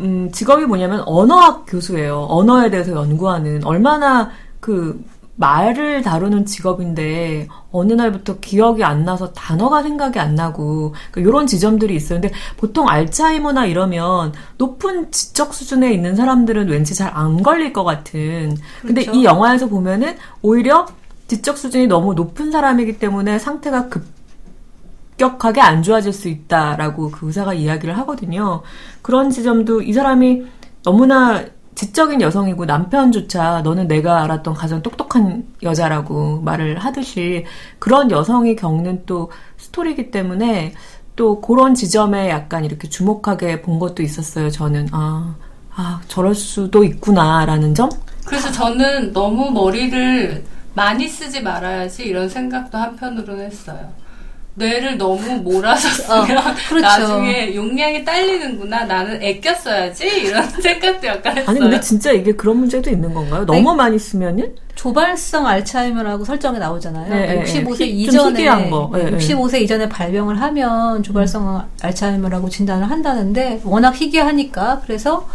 음, 0.00 0.30
직업이 0.32 0.64
뭐냐면 0.66 1.02
언어학 1.06 1.64
교수예요. 1.66 2.26
언어에 2.28 2.70
대해서 2.70 2.92
연구하는 2.92 3.64
얼마나 3.64 4.30
그 4.60 5.02
말을 5.38 6.02
다루는 6.02 6.46
직업인데 6.46 7.48
어느 7.70 7.92
날부터 7.92 8.38
기억이 8.40 8.82
안 8.84 9.04
나서 9.04 9.32
단어가 9.32 9.82
생각이 9.82 10.18
안 10.18 10.34
나고 10.34 10.94
이런 11.16 11.46
지점들이 11.46 11.94
있어요. 11.94 12.20
근데 12.20 12.34
보통 12.56 12.88
알츠하이머나 12.88 13.66
이러면 13.66 14.32
높은 14.56 15.10
지적 15.10 15.52
수준에 15.52 15.92
있는 15.92 16.16
사람들은 16.16 16.68
왠지 16.68 16.94
잘 16.94 17.10
안 17.14 17.42
걸릴 17.42 17.72
것 17.72 17.84
같은. 17.84 18.56
근데 18.82 19.02
그렇죠. 19.02 19.18
이 19.18 19.24
영화에서 19.24 19.66
보면은 19.68 20.16
오히려 20.42 20.86
지적 21.28 21.58
수준이 21.58 21.86
너무 21.86 22.14
높은 22.14 22.50
사람이기 22.50 22.98
때문에 22.98 23.38
상태가 23.38 23.88
급 23.88 24.04
격하게 25.16 25.60
안 25.60 25.82
좋아질 25.82 26.12
수 26.12 26.28
있다라고 26.28 27.10
그 27.10 27.26
의사가 27.26 27.54
이야기를 27.54 27.96
하거든요. 27.98 28.62
그런 29.02 29.30
지점도 29.30 29.82
이 29.82 29.92
사람이 29.92 30.46
너무나 30.82 31.44
지적인 31.74 32.22
여성이고 32.22 32.64
남편조차 32.64 33.60
너는 33.62 33.86
내가 33.86 34.22
알았던 34.22 34.54
가장 34.54 34.82
똑똑한 34.82 35.44
여자라고 35.62 36.40
말을 36.40 36.78
하듯이 36.78 37.44
그런 37.78 38.10
여성이 38.10 38.56
겪는 38.56 39.02
또 39.04 39.30
스토리이기 39.58 40.10
때문에 40.10 40.72
또 41.16 41.40
그런 41.40 41.74
지점에 41.74 42.30
약간 42.30 42.64
이렇게 42.64 42.88
주목하게 42.88 43.62
본 43.62 43.78
것도 43.78 44.02
있었어요. 44.02 44.50
저는 44.50 44.88
아, 44.92 45.34
아 45.74 46.00
저럴 46.08 46.34
수도 46.34 46.82
있구나라는 46.82 47.74
점. 47.74 47.90
그래서 48.24 48.50
저는 48.50 49.12
너무 49.12 49.50
머리를 49.50 50.44
많이 50.74 51.08
쓰지 51.08 51.42
말아야지 51.42 52.04
이런 52.04 52.28
생각도 52.28 52.76
한편으로는 52.76 53.46
했어요. 53.46 54.05
뇌를 54.58 54.96
너무 54.96 55.20
몰아서 55.42 55.86
쓰면 55.88 56.38
어, 56.38 56.42
그렇죠. 56.68 56.80
나중에 56.80 57.54
용량이 57.54 58.04
딸리는구나. 58.04 58.84
나는 58.84 59.20
아껴 59.22 59.54
써야지 59.54 60.06
이런 60.06 60.48
생각도 60.48 61.06
약간 61.06 61.36
했어요. 61.36 61.50
아니 61.50 61.60
근데 61.60 61.78
진짜 61.80 62.10
이게 62.10 62.32
그런 62.32 62.56
문제도 62.58 62.88
있는 62.90 63.12
건가요? 63.12 63.44
너무 63.44 63.74
많이 63.74 63.98
쓰면은 63.98 64.54
조발성 64.74 65.46
알츠하이머라고 65.46 66.24
설정이 66.24 66.58
나오잖아요. 66.58 67.08
네, 67.14 67.34
네, 67.34 67.44
65세 67.44 67.80
희- 67.82 68.06
좀 68.06 68.14
이전에 68.14 68.30
희귀한 68.40 68.70
거. 68.70 68.90
네, 68.94 69.10
네. 69.10 69.16
65세 69.18 69.60
이전에 69.60 69.88
발병을 69.88 70.40
하면 70.40 71.02
조발성 71.02 71.66
알츠하이머라고 71.82 72.48
진단을 72.48 72.90
한다는데 72.90 73.60
워낙 73.64 73.94
희귀하니까 73.94 74.80
그래서 74.86 75.28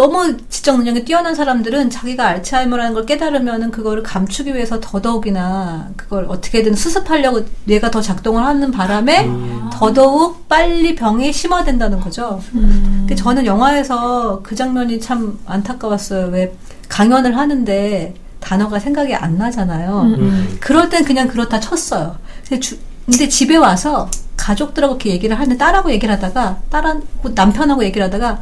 너무 0.00 0.34
지적 0.48 0.78
능력이 0.78 1.04
뛰어난 1.04 1.34
사람들은 1.34 1.90
자기가 1.90 2.26
알츠하이머라는 2.26 2.94
걸 2.94 3.04
깨달으면은 3.04 3.70
그거를 3.70 4.02
감추기 4.02 4.54
위해서 4.54 4.80
더더욱이나 4.80 5.90
그걸 5.94 6.24
어떻게든 6.26 6.74
수습하려고 6.74 7.44
뇌가 7.64 7.90
더 7.90 8.00
작동을 8.00 8.42
하는 8.42 8.70
바람에 8.70 9.28
더더욱 9.74 10.48
빨리 10.48 10.94
병이 10.94 11.34
심화된다는 11.34 12.00
거죠. 12.00 12.40
근데 12.50 13.14
저는 13.14 13.44
영화에서 13.44 14.40
그 14.42 14.54
장면이 14.56 15.00
참 15.00 15.38
안타까웠어요. 15.44 16.28
왜 16.28 16.56
강연을 16.88 17.36
하는데 17.36 18.14
단어가 18.40 18.78
생각이 18.78 19.14
안 19.14 19.36
나잖아요. 19.36 20.00
음. 20.16 20.56
그럴 20.60 20.88
땐 20.88 21.04
그냥 21.04 21.28
그렇다 21.28 21.60
쳤어요. 21.60 22.16
근데, 22.48 22.58
주- 22.58 22.78
근데 23.04 23.28
집에 23.28 23.56
와서 23.56 24.08
가족들하고 24.38 24.94
이렇게 24.94 25.10
얘기를 25.10 25.36
하는데 25.38 25.58
딸하고 25.58 25.90
얘기를 25.90 26.14
하다가 26.14 26.56
딸하고 26.70 27.02
남편하고 27.34 27.84
얘기를 27.84 28.06
하다가 28.06 28.38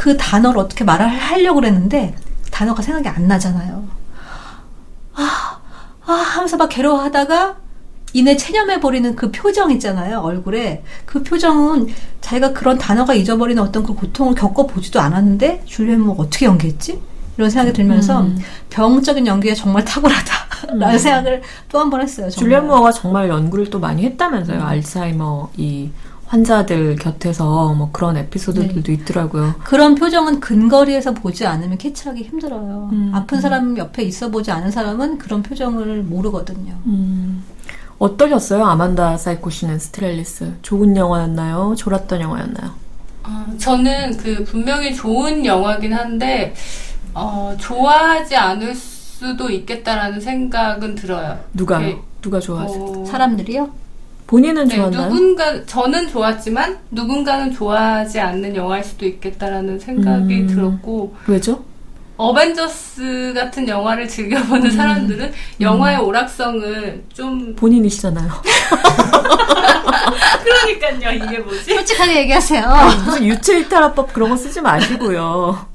그 0.00 0.16
단어를 0.16 0.58
어떻게 0.58 0.82
말을 0.82 1.06
하려고 1.06 1.60
그랬는데 1.60 2.14
단어가 2.50 2.80
생각이 2.80 3.06
안 3.06 3.28
나잖아요. 3.28 3.86
아, 5.14 5.60
아 6.06 6.12
하면서 6.12 6.56
막 6.56 6.70
괴로워하다가 6.70 7.56
이내 8.14 8.34
체념해버리는 8.34 9.14
그 9.14 9.30
표정 9.30 9.70
있잖아요, 9.72 10.20
얼굴에. 10.20 10.82
그 11.04 11.22
표정은 11.22 11.88
자기가 12.22 12.54
그런 12.54 12.78
단어가 12.78 13.12
잊어버리는 13.12 13.62
어떤 13.62 13.82
그 13.84 13.94
고통을 13.94 14.34
겪어보지도 14.34 14.98
않았는데, 14.98 15.64
줄리엔 15.66 16.00
모가 16.00 16.22
어떻게 16.22 16.46
연기했지? 16.46 16.98
이런 17.36 17.50
생각이 17.50 17.74
들면서, 17.74 18.26
병적인 18.70 19.26
연기가 19.26 19.54
정말 19.54 19.84
탁월하다. 19.84 20.32
라는 20.80 20.98
생각을 20.98 21.42
또 21.68 21.78
한 21.78 21.90
번 21.90 22.00
했어요, 22.00 22.30
정말. 22.30 22.32
줄리안 22.32 22.66
무어가 22.66 22.90
정말 22.90 23.28
연구를 23.28 23.68
또 23.68 23.78
많이 23.78 24.02
했다면서요. 24.04 24.62
알츠하이머 24.62 25.50
이 25.58 25.90
환자들 26.30 26.94
곁에서 26.94 27.74
뭐 27.74 27.88
그런 27.90 28.16
에피소드들도 28.16 28.92
있더라고요. 28.92 29.56
그런 29.64 29.96
표정은 29.96 30.38
근거리에서 30.38 31.12
보지 31.12 31.44
않으면 31.44 31.76
캐치하기 31.76 32.22
힘들어요. 32.22 32.88
음, 32.92 33.10
아픈 33.12 33.40
사람 33.40 33.76
옆에 33.76 34.04
있어 34.04 34.28
보지 34.30 34.52
않은 34.52 34.70
사람은 34.70 35.18
그런 35.18 35.42
표정을 35.42 36.04
모르거든요. 36.04 36.76
음. 36.86 37.42
어떠셨어요? 37.98 38.64
아만다 38.64 39.16
사이코시는 39.16 39.80
스틸 39.80 40.10
앨리스. 40.10 40.54
좋은 40.62 40.96
영화였나요? 40.96 41.74
졸았던 41.76 42.20
영화였나요? 42.20 42.70
아, 43.24 43.46
저는 43.58 44.16
그 44.16 44.44
분명히 44.44 44.94
좋은 44.94 45.44
영화긴 45.44 45.92
한데 45.92 46.54
어, 47.12 47.56
좋아하지 47.58 48.36
않을 48.36 48.76
수도 48.76 49.50
있겠다라는 49.50 50.20
생각은 50.20 50.94
들어요. 50.94 51.40
누가요? 51.54 51.88
이게, 51.88 51.98
누가 52.22 52.38
좋아하세요? 52.38 52.82
어, 52.84 53.04
사람들이요? 53.04 53.89
본인은 54.30 54.68
네, 54.68 54.76
좋았나요? 54.76 55.08
누군가 55.08 55.66
저는 55.66 56.08
좋았지만 56.08 56.78
누군가는 56.92 57.52
좋아하지 57.52 58.20
않는 58.20 58.54
영화일 58.54 58.84
수도 58.84 59.04
있겠다라는 59.04 59.80
생각이 59.80 60.42
음. 60.42 60.46
들었고 60.46 61.16
왜죠? 61.26 61.64
어벤져스 62.16 63.32
같은 63.34 63.66
영화를 63.66 64.06
즐겨보는 64.06 64.70
사람들은 64.70 65.32
영화의 65.60 65.98
오락성을 65.98 67.04
좀 67.12 67.56
본인이시잖아요. 67.56 68.30
그러니까요 70.44 71.10
이게 71.10 71.38
뭐지? 71.38 71.74
솔직하게 71.74 72.18
얘기하세요. 72.18 72.68
무슨 73.04 73.26
유체이탈화법 73.26 74.12
그런 74.12 74.30
거 74.30 74.36
쓰지 74.36 74.60
마시고요. 74.60 75.66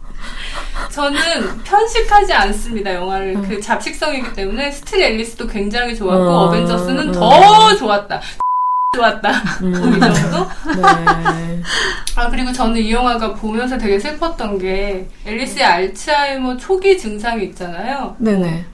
저는 0.92 1.20
편식하지 1.64 2.32
않습니다 2.32 2.94
영화를 2.94 3.42
그 3.42 3.60
잡식성이기 3.60 4.34
때문에 4.34 4.72
스틸 4.72 5.02
앨리스도 5.02 5.48
굉장히 5.48 5.94
좋았고 5.96 6.24
어, 6.24 6.46
어벤져스는 6.46 7.10
어. 7.10 7.12
더 7.12 7.76
좋았다 7.76 8.22
좋았다 8.96 9.32
음. 9.62 9.74
이 9.74 10.00
정도? 10.00 10.48
네. 10.76 11.62
아 12.16 12.30
그리고 12.30 12.52
저는 12.52 12.78
이 12.78 12.92
영화가 12.92 13.34
보면서 13.34 13.78
되게 13.78 14.00
슬펐던 14.00 14.58
게 14.58 15.08
앨리스의 15.26 15.66
알츠하이머 15.66 16.58
초기 16.58 16.98
증상이 16.98 17.46
있잖아요 17.46 18.16
네네. 18.20 18.66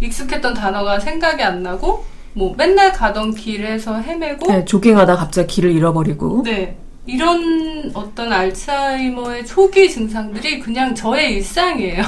익숙했던 0.00 0.54
단어가 0.54 0.98
생각이 0.98 1.42
안 1.42 1.62
나고 1.62 2.04
뭐 2.32 2.54
맨날 2.56 2.92
가던 2.92 3.34
길에서 3.34 4.00
헤매고 4.00 4.50
네, 4.50 4.64
조깅하다 4.64 5.16
갑자기 5.16 5.48
길을 5.48 5.72
잃어버리고. 5.72 6.42
네. 6.44 6.76
이런 7.04 7.90
어떤 7.92 8.32
알츠하이머의 8.32 9.44
초기 9.44 9.90
증상들이 9.90 10.60
그냥 10.60 10.94
저의 10.94 11.34
일상이에요. 11.34 12.02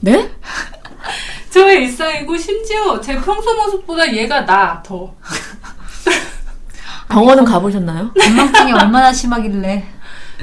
네? 0.00 0.28
저의 1.50 1.84
일상이고 1.84 2.36
심지어 2.36 3.00
제 3.00 3.14
평소 3.14 3.54
모습보다 3.54 4.12
얘가 4.12 4.44
나 4.44 4.82
더. 4.84 5.14
병원은 7.10 7.44
가보셨나요? 7.44 8.10
건망증이 8.18 8.72
얼마나 8.72 9.12
심하길래. 9.12 9.84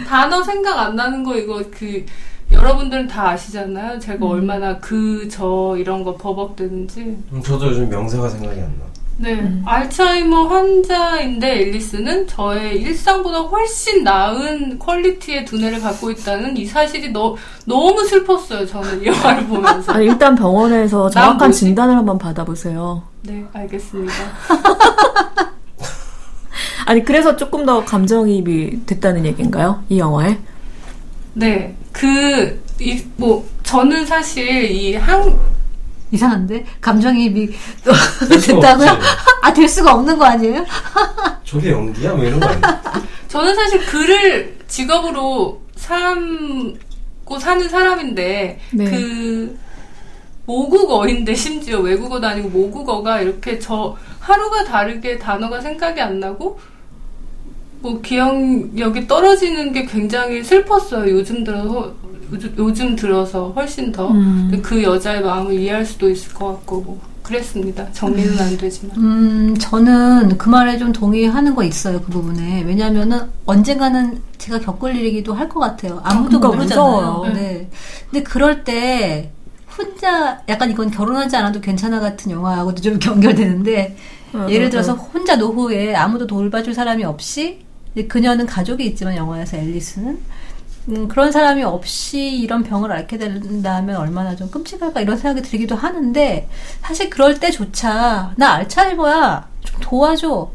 단어 0.08 0.44
생각 0.44 0.78
안 0.80 0.96
나는 0.96 1.24
거 1.24 1.36
이거 1.36 1.62
그 1.72 2.06
여러분들은 2.52 3.08
다 3.08 3.30
아시잖아요. 3.30 4.00
제가 4.00 4.26
얼마나 4.26 4.78
그 4.78 5.28
저 5.32 5.76
이런 5.78 6.04
거 6.04 6.16
버벅대는지. 6.16 7.18
음, 7.32 7.42
저도 7.44 7.68
요즘 7.68 7.90
명사가 7.90 8.30
생각이 8.30 8.60
안 8.60 8.66
나. 8.80 8.86
네. 9.20 9.62
알츠하이머 9.66 10.44
환자인데 10.44 11.62
앨리스는 11.64 12.28
저의 12.28 12.80
일상보다 12.82 13.40
훨씬 13.40 14.04
나은 14.04 14.78
퀄리티의 14.78 15.44
두뇌를 15.44 15.82
갖고 15.82 16.12
있다는 16.12 16.56
이 16.56 16.66
사실이 16.68 17.12
너, 17.12 17.36
너무 17.66 18.06
슬펐어요. 18.06 18.66
저는 18.68 19.02
이 19.02 19.08
영화를 19.08 19.48
보면서. 19.48 19.92
아니, 19.98 20.06
일단 20.06 20.36
병원에서 20.36 21.10
정확한? 21.10 21.52
진단을 21.52 21.96
한번 21.96 22.18
받아보세요. 22.20 23.02
네, 23.24 23.44
알겠습니다. 23.54 24.14
아니, 26.88 27.04
그래서 27.04 27.36
조금 27.36 27.66
더 27.66 27.84
감정이입이 27.84 28.86
됐다는 28.86 29.26
얘기인가요? 29.26 29.84
이 29.90 30.00
영화에? 30.00 30.38
네, 31.34 31.76
그, 31.92 32.64
이, 32.80 33.04
뭐, 33.18 33.46
저는 33.64 34.06
사실 34.06 34.72
이 34.72 34.96
한, 34.96 35.38
이상한데? 36.12 36.66
감정이입이 36.80 37.48
될 38.30 38.40
수가 38.40 38.62
됐다고요? 38.62 39.00
아, 39.42 39.54
될 39.54 39.68
수가 39.68 39.96
없는 39.96 40.18
거 40.18 40.24
아니에요? 40.24 40.66
저게 41.44 41.72
연기야? 41.72 42.14
뭐 42.14 42.24
이런 42.24 42.40
거 42.40 42.48
아니야? 42.48 42.82
저는 43.28 43.54
사실 43.54 43.86
글을 43.86 44.58
직업으로 44.70 45.62
삼고 45.76 47.38
사는 47.38 47.68
사람인데, 47.68 48.62
네. 48.72 48.86
그, 48.90 49.60
모국어인데 50.46 51.36
심지어 51.36 51.82
외국어도 51.82 52.26
아니고 52.28 52.48
모국어가 52.48 53.20
이렇게 53.20 53.60
저 53.60 53.98
하루가 54.22 54.64
다르게 54.64 55.18
단어가 55.18 55.60
생각이 55.60 56.00
안 56.00 56.22
나고 56.22 56.58
뭐 57.80 58.02
기억력이 58.02 59.08
떨어지는 59.08 59.72
게 59.74 59.86
굉장히 59.86 60.44
슬펐어요. 60.44 61.10
요즘 61.12 61.44
들어서 61.44 61.94
요즘, 62.32 62.54
요즘 62.58 62.96
들어서 62.96 63.50
훨씬 63.56 63.92
더. 63.92 64.10
음. 64.12 64.60
그 64.62 64.84
여자의 64.84 65.22
마음을 65.22 65.54
이해할 65.54 65.86
수도 65.86 66.10
있을 66.10 66.34
것 66.34 66.48
같고 66.48 66.82
뭐 66.82 67.00
그랬습니다. 67.24 67.92
정리는 67.92 68.40
안 68.40 68.58
되지만. 68.58 68.96
음, 68.98 69.56
저는 69.60 70.38
그 70.38 70.50
말에 70.50 70.78
좀 70.78 70.92
동의하는 70.94 71.56
거 71.56 71.64
있어요, 71.64 72.02
그 72.02 72.08
부분에. 72.12 72.64
왜냐면은 72.66 73.20
언젠가는 73.46 74.22
제가 74.38 74.60
겪을 74.60 74.96
일이기도 74.96 75.34
할 75.34 75.48
것 75.50 75.60
같아요. 75.60 76.00
아무도 76.04 76.40
그러니까 76.40 76.48
모르잖아요. 76.58 76.88
무서워요. 76.92 77.34
네. 77.34 77.70
근데 78.10 78.24
그럴 78.24 78.64
때 78.64 79.32
혼자 79.78 80.42
약간 80.50 80.72
이건 80.72 80.90
결혼하지 80.90 81.36
않아도 81.36 81.62
괜찮아 81.62 82.00
같은 82.00 82.32
영화하고도 82.32 82.82
좀 82.82 82.98
연결되는데 83.06 83.96
어, 84.34 84.48
예를 84.50 84.68
어, 84.68 84.70
들어서 84.70 84.94
어. 84.94 84.96
혼자 84.96 85.36
노후에 85.36 85.96
아무도 85.96 86.28
돌봐줄 86.28 86.74
사람이 86.74 87.04
없이 87.04 87.60
그녀는 88.06 88.46
가족이 88.46 88.86
있지만 88.86 89.16
영화에서 89.16 89.58
앨리스는 89.58 90.20
음, 90.90 91.08
그런 91.08 91.32
사람이 91.32 91.64
없이 91.64 92.38
이런 92.38 92.64
병을 92.64 92.92
앓게 92.92 93.18
된다면 93.18 93.98
얼마나 93.98 94.36
좀 94.36 94.50
끔찍할까 94.50 95.02
이런 95.02 95.18
생각이 95.18 95.48
들기도 95.48 95.76
하는데 95.76 96.48
사실 96.82 97.10
그럴 97.10 97.40
때조차 97.40 98.34
나 98.38 98.54
알츠하이머야 98.54 99.48
좀 99.62 99.80
도와줘 99.82 100.52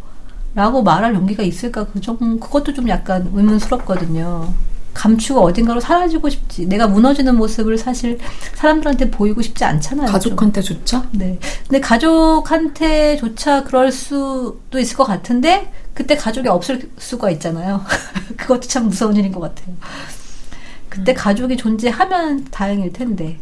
라고 0.54 0.82
말할 0.82 1.14
용기가 1.14 1.42
있을까 1.42 1.86
그 1.86 2.00
좀, 2.00 2.38
그것도 2.38 2.74
좀 2.74 2.88
약간 2.88 3.30
의문스럽거든요 3.34 4.52
감추고 4.94 5.40
어딘가로 5.40 5.80
사라지고 5.80 6.28
싶지. 6.28 6.66
내가 6.66 6.86
무너지는 6.86 7.36
모습을 7.36 7.78
사실 7.78 8.18
사람들한테 8.54 9.10
보이고 9.10 9.40
싶지 9.42 9.64
않잖아요. 9.64 10.06
좀. 10.06 10.12
가족한테조차? 10.12 11.08
네. 11.12 11.38
근데 11.66 11.80
가족한테조차 11.80 13.64
그럴 13.64 13.90
수도 13.90 14.78
있을 14.78 14.96
것 14.96 15.04
같은데 15.04 15.72
그때 15.94 16.16
가족이 16.16 16.48
없을 16.48 16.90
수가 16.98 17.30
있잖아요. 17.32 17.84
그것도 18.36 18.62
참 18.62 18.88
무서운 18.88 19.16
일인 19.16 19.32
것 19.32 19.40
같아요. 19.40 19.74
그때 20.88 21.14
가족이 21.14 21.56
존재하면 21.56 22.46
다행일 22.50 22.92
텐데. 22.92 23.38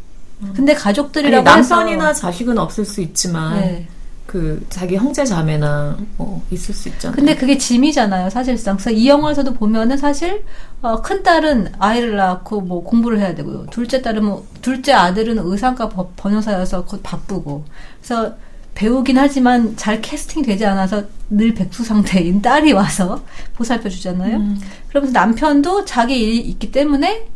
근데 0.55 0.73
아니, 0.73 0.81
가족들이라고 0.81 1.43
남편이나 1.45 2.09
해서 2.09 2.21
자식은 2.21 2.57
없을 2.59 2.85
수 2.85 3.01
있지만 3.03 3.61
네. 3.61 3.89
그 4.27 4.65
자기 4.71 4.97
형제 4.97 5.25
자매나 5.25 5.99
뭐 6.17 6.43
있을 6.51 6.73
수 6.75 6.89
있잖아요. 6.89 7.17
근데 7.17 7.35
그게 7.35 7.59
짐이잖아요, 7.59 8.31
사실상. 8.31 8.77
그래서 8.77 8.91
이 8.91 9.09
영화에서도 9.09 9.53
보면은 9.55 9.97
사실 9.97 10.45
어, 10.81 11.03
큰 11.03 11.23
딸은 11.23 11.73
아이를 11.79 12.17
낳고 12.17 12.61
뭐 12.61 12.83
공부를 12.85 13.19
해야 13.19 13.35
되고요. 13.35 13.67
둘째 13.71 14.01
딸은 14.01 14.25
뭐 14.25 14.47
둘째 14.63 14.93
아들은 14.93 15.39
의상과 15.39 15.89
법- 15.89 16.15
번호사여서 16.17 16.85
곧 16.85 17.01
바쁘고. 17.03 17.65
그래서 18.01 18.35
배우긴 18.75 19.19
하지만 19.19 19.77
잘 19.77 20.01
캐스팅 20.01 20.43
되지 20.43 20.65
않아서 20.65 21.05
늘 21.29 21.55
백수 21.55 21.85
상태인 21.85 22.41
딸이 22.43 22.73
와서 22.73 23.23
보살펴 23.55 23.89
주잖아요. 23.89 24.37
음. 24.37 24.61
그러면서 24.89 25.13
남편도 25.13 25.85
자기 25.85 26.21
일이 26.21 26.39
있기 26.39 26.73
때문에 26.73 27.27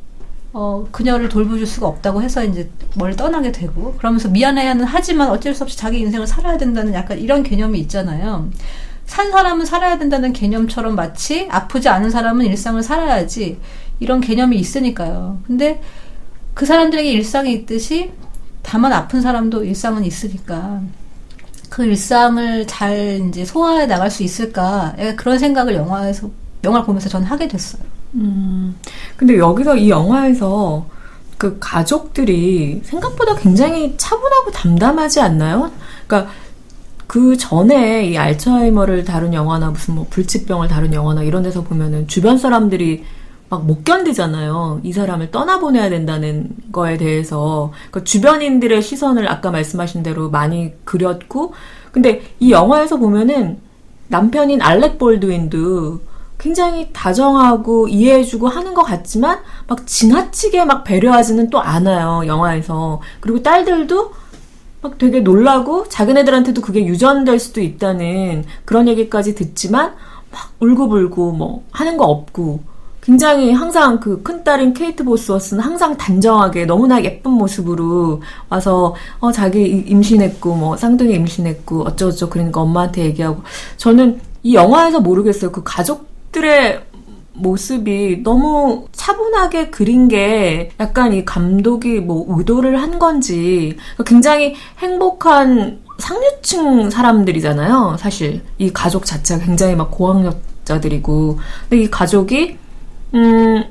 어, 0.53 0.87
그녀를 0.93 1.29
돌보줄 1.29 1.67
수가 1.67 1.89
없다고 1.89 2.23
해서 2.23 2.45
이제 2.45 2.71
멀리 2.95 3.17
떠나게 3.17 3.51
되고, 3.51 3.95
그러면서 3.95 4.29
미안해하는 4.29 4.85
하지만 4.85 5.29
어쩔 5.29 5.53
수 5.53 5.65
없이 5.65 5.77
자기 5.77 5.99
인생을 5.99 6.29
살아야 6.29 6.57
된다는 6.57 6.95
약간 6.95 7.19
이런 7.19 7.43
개념이 7.43 7.81
있잖아요. 7.81 8.49
산 9.05 9.33
사람은 9.33 9.67
살아야 9.67 9.99
된다는 9.99 10.33
개념처럼 10.33 10.95
마치 10.95 11.49
아프지 11.51 11.89
않은 11.89 12.09
사람은 12.11 12.47
일상을 12.47 12.81
살아야지 12.83 13.59
이런 13.99 14.21
개념이 14.21 14.57
있으니까요. 14.57 15.41
근데 15.47 15.81
그 16.55 16.67
사람들에게 16.67 17.11
일상이 17.11 17.53
있듯이 17.53 18.13
다만 18.63 18.93
아픈 18.93 19.21
사람도 19.21 19.65
일상은 19.65 20.05
있으니까 20.05 20.81
그 21.75 21.85
일상을 21.85 22.69
잘 22.69 23.21
이제 23.29 23.45
소화해 23.45 23.87
나갈 23.87 24.09
수 24.09 24.23
있을까 24.23 24.95
약간 24.97 25.17
그런 25.17 25.41
생각을 25.41 25.75
영화에서 25.75 26.31
영화를 26.63 26.87
보면서 26.87 27.09
저는 27.09 27.27
하게 27.27 27.49
됐어요. 27.49 27.83
음. 28.15 28.77
근데 29.17 29.37
여기서 29.39 29.75
이 29.75 29.91
영화에서 29.91 30.87
그 31.37 31.57
가족들이 31.59 32.81
생각보다 32.85 33.35
굉장히 33.35 33.93
차분하고 33.97 34.53
담담하지 34.53 35.21
않나요? 35.21 35.73
그러니까 36.07 36.33
그 37.09 37.37
전에 37.37 38.07
이 38.07 38.17
알츠하이머를 38.17 39.05
다룬 39.05 39.35
영화나 39.35 39.71
무슨 39.71 39.97
뭐 39.97 40.07
불치병을 40.11 40.69
다룬 40.69 40.95
영화나 40.95 41.25
이런 41.25 41.43
데서 41.43 41.65
보면은 41.65 42.07
주변 42.07 42.39
사람들이 42.39 43.05
막 43.49 43.63
못 43.63 43.85
견디잖아요. 43.85 44.81
이 44.83 44.93
사람을 44.93 45.31
떠나보내야 45.31 45.89
된다는 45.91 46.51
거에 46.73 46.97
대해서. 46.97 47.73
그러니까 47.91 48.05
주변인들의 48.05 48.83
시선을 48.83 49.29
아까 49.31 49.51
말씀하신 49.51 50.03
대로 50.03 50.31
많이 50.31 50.73
그렸고, 50.85 51.55
근데 51.93 52.23
이 52.41 52.51
영화에서 52.51 52.97
보면은 52.97 53.61
남편인 54.09 54.61
알렉 54.61 54.99
볼드윈도 54.99 56.01
굉장히 56.39 56.91
다정하고 56.93 57.89
이해해주고 57.89 58.49
하는 58.49 58.75
것 58.75 58.83
같지만 58.83 59.39
막 59.67 59.87
지나치게 59.87 60.65
막 60.65 60.85
배려하지는 60.85 61.49
또 61.49 61.61
않아요 61.61 62.27
영화에서 62.27 63.01
그리고 63.21 63.43
딸들도 63.43 64.13
막 64.83 64.99
되게 64.99 65.21
놀라고 65.21 65.89
자기네들한테도 65.89 66.61
그게 66.61 66.85
유전될 66.85 67.39
수도 67.39 67.63
있다는 67.63 68.45
그런 68.67 68.89
얘기까지 68.89 69.35
듣지만 69.35 69.95
막 70.31 70.53
울고불고 70.61 71.33
뭐 71.33 71.65
하는 71.71 71.97
거 71.97 72.05
없고 72.05 72.61
굉장히 73.05 73.53
항상 73.53 74.01
그 74.01 74.23
큰딸인 74.23 74.73
케이트 74.73 75.05
보스워스는 75.05 75.63
항상 75.63 75.97
단정하게 75.97 76.65
너무나 76.65 77.03
예쁜 77.05 77.33
모습으로 77.33 78.23
와서 78.49 78.95
어 79.21 79.31
자기 79.31 79.63
임신했고 79.63 80.55
뭐 80.55 80.77
쌍둥이 80.77 81.15
임신했고 81.15 81.83
어쩌고저쩌고 81.83 82.31
그러니까 82.31 82.63
엄마한테 82.63 83.05
얘기하고. 83.05 83.43
저는 83.77 84.21
이 84.43 84.55
영화에서 84.55 85.01
모르겠어요. 85.01 85.53
그 85.53 85.63
가족들의 85.63 86.83
모습이 87.35 88.23
너무 88.23 88.87
차분하게 88.93 89.71
그린 89.71 90.09
게 90.09 90.71
약간 90.81 91.13
이 91.13 91.25
감독이 91.25 92.01
뭐 92.01 92.25
의도를 92.29 92.81
한 92.81 92.99
건지 92.99 93.77
굉장히 94.07 94.55
행복한 94.79 95.81
상류층 95.99 96.91
사람들이잖아요. 96.91 97.97
사실. 97.99 98.41
이 98.59 98.73
가족 98.73 99.05
자체가 99.05 99.45
굉장히 99.45 99.75
막 99.77 99.91
고학력자들이고. 99.91 101.39
근데 101.69 101.85
이 101.85 101.91
가족이 101.91 102.64
음 103.15 103.65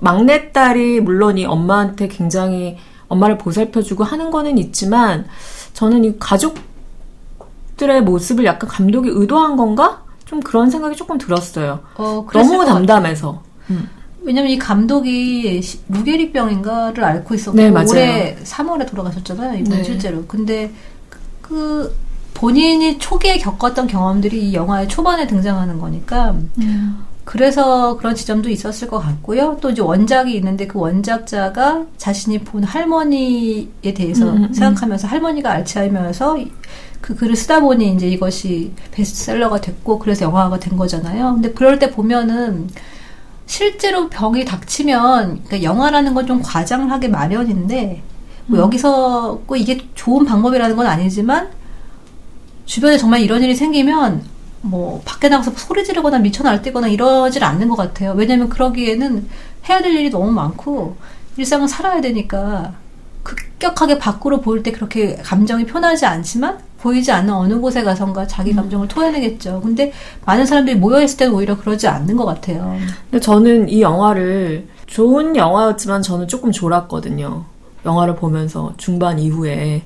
막내딸이 0.00 1.00
물론 1.00 1.38
이 1.38 1.44
엄마한테 1.44 2.08
굉장히 2.08 2.76
엄마를 3.08 3.38
보살펴주고 3.38 4.04
하는 4.04 4.30
거는 4.30 4.58
있지만 4.58 5.26
저는 5.74 6.04
이 6.04 6.14
가족들의 6.18 8.02
모습을 8.04 8.44
약간 8.44 8.68
감독이 8.68 9.08
의도한 9.10 9.56
건가? 9.56 10.02
좀 10.24 10.40
그런 10.40 10.70
생각이 10.70 10.96
조금 10.96 11.18
들었어요. 11.18 11.80
어, 11.96 12.26
너무. 12.32 12.64
담담해서. 12.64 13.42
왜냐면 14.22 14.50
이 14.50 14.58
감독이 14.58 15.60
시- 15.62 15.80
루게리병인가를 15.88 17.04
앓고 17.04 17.34
있었고 17.34 17.56
네, 17.56 17.70
맞아요. 17.70 17.86
올해 17.90 18.36
3월에 18.42 18.88
돌아가셨잖아요. 18.88 19.58
이분 19.58 19.76
네. 19.78 19.84
실제로. 19.84 20.24
근데 20.26 20.72
그 21.42 21.94
본인이 22.34 22.98
초기에 22.98 23.38
겪었던 23.38 23.86
경험들이 23.88 24.48
이 24.50 24.54
영화의 24.54 24.88
초반에 24.88 25.26
등장하는 25.26 25.78
거니까 25.78 26.34
그래서 27.24 27.96
그런 27.98 28.14
지점도 28.16 28.50
있었을 28.50 28.88
것 28.88 28.98
같고요. 28.98 29.56
또 29.60 29.70
이제 29.70 29.80
원작이 29.80 30.34
있는데 30.36 30.66
그 30.66 30.78
원작자가 30.80 31.84
자신이 31.96 32.40
본 32.40 32.64
할머니에 32.64 33.94
대해서 33.94 34.28
음, 34.30 34.36
음, 34.38 34.44
음. 34.44 34.52
생각하면서 34.52 35.06
할머니가 35.08 35.50
알츠하이머여서 35.52 36.38
이- 36.38 36.52
그 37.00 37.14
글을 37.16 37.34
쓰다 37.36 37.60
보니 37.60 37.94
이제 37.94 38.08
이것이 38.08 38.72
베스트셀러가 38.92 39.60
됐고 39.60 39.98
그래서 39.98 40.24
영화가 40.24 40.58
된 40.60 40.76
거잖아요. 40.76 41.34
근데 41.34 41.52
그럴 41.52 41.78
때 41.78 41.90
보면은 41.90 42.68
실제로 43.46 44.08
병이 44.08 44.44
닥치면 44.44 45.42
그러니까 45.44 45.62
영화라는 45.62 46.14
건 46.14 46.26
좀 46.26 46.40
과장하게 46.42 47.08
마련인데 47.08 48.02
뭐 48.46 48.58
여기서 48.60 49.40
꼭 49.46 49.56
이게 49.56 49.80
좋은 49.94 50.24
방법이라는 50.24 50.74
건 50.76 50.86
아니지만 50.86 51.48
주변에 52.66 52.96
정말 52.98 53.20
이런 53.20 53.42
일이 53.42 53.54
생기면 53.54 54.22
뭐 54.62 55.02
밖에 55.04 55.28
나가서 55.28 55.52
소리 55.56 55.84
지르거나 55.84 56.18
미쳐 56.18 56.42
날 56.42 56.62
뛰거나 56.62 56.88
이러질 56.88 57.44
않는 57.44 57.68
것 57.68 57.76
같아요. 57.76 58.12
왜냐면 58.16 58.48
그러기에는 58.48 59.28
해야 59.68 59.82
될 59.82 59.94
일이 59.94 60.10
너무 60.10 60.30
많고 60.30 60.96
일상을 61.36 61.66
살아야 61.68 62.00
되니까 62.00 62.74
급격하게 63.22 63.98
밖으로 63.98 64.40
보일 64.40 64.62
때 64.62 64.72
그렇게 64.72 65.16
감정이 65.16 65.66
표현하지 65.66 66.06
않지만 66.06 66.58
보이지 66.80 67.12
않는 67.12 67.32
어느 67.32 67.60
곳에 67.60 67.82
가선가 67.82 68.26
자기 68.26 68.52
감정을 68.52 68.88
토해내겠죠. 68.88 69.60
근데 69.60 69.92
많은 70.24 70.44
사람들이 70.46 70.76
모여있을 70.76 71.16
때는 71.16 71.34
오히려 71.34 71.56
그러지 71.56 71.86
않는 71.86 72.16
것 72.16 72.24
같아요. 72.24 72.76
근데 73.10 73.20
저는 73.20 73.68
이 73.68 73.80
영화를 73.82 74.66
좋은 74.86 75.36
영화였지만 75.36 76.02
저는 76.02 76.26
조금 76.26 76.50
졸았거든요. 76.50 77.44
영화를 77.86 78.16
보면서 78.16 78.74
중반 78.76 79.18
이후에. 79.18 79.82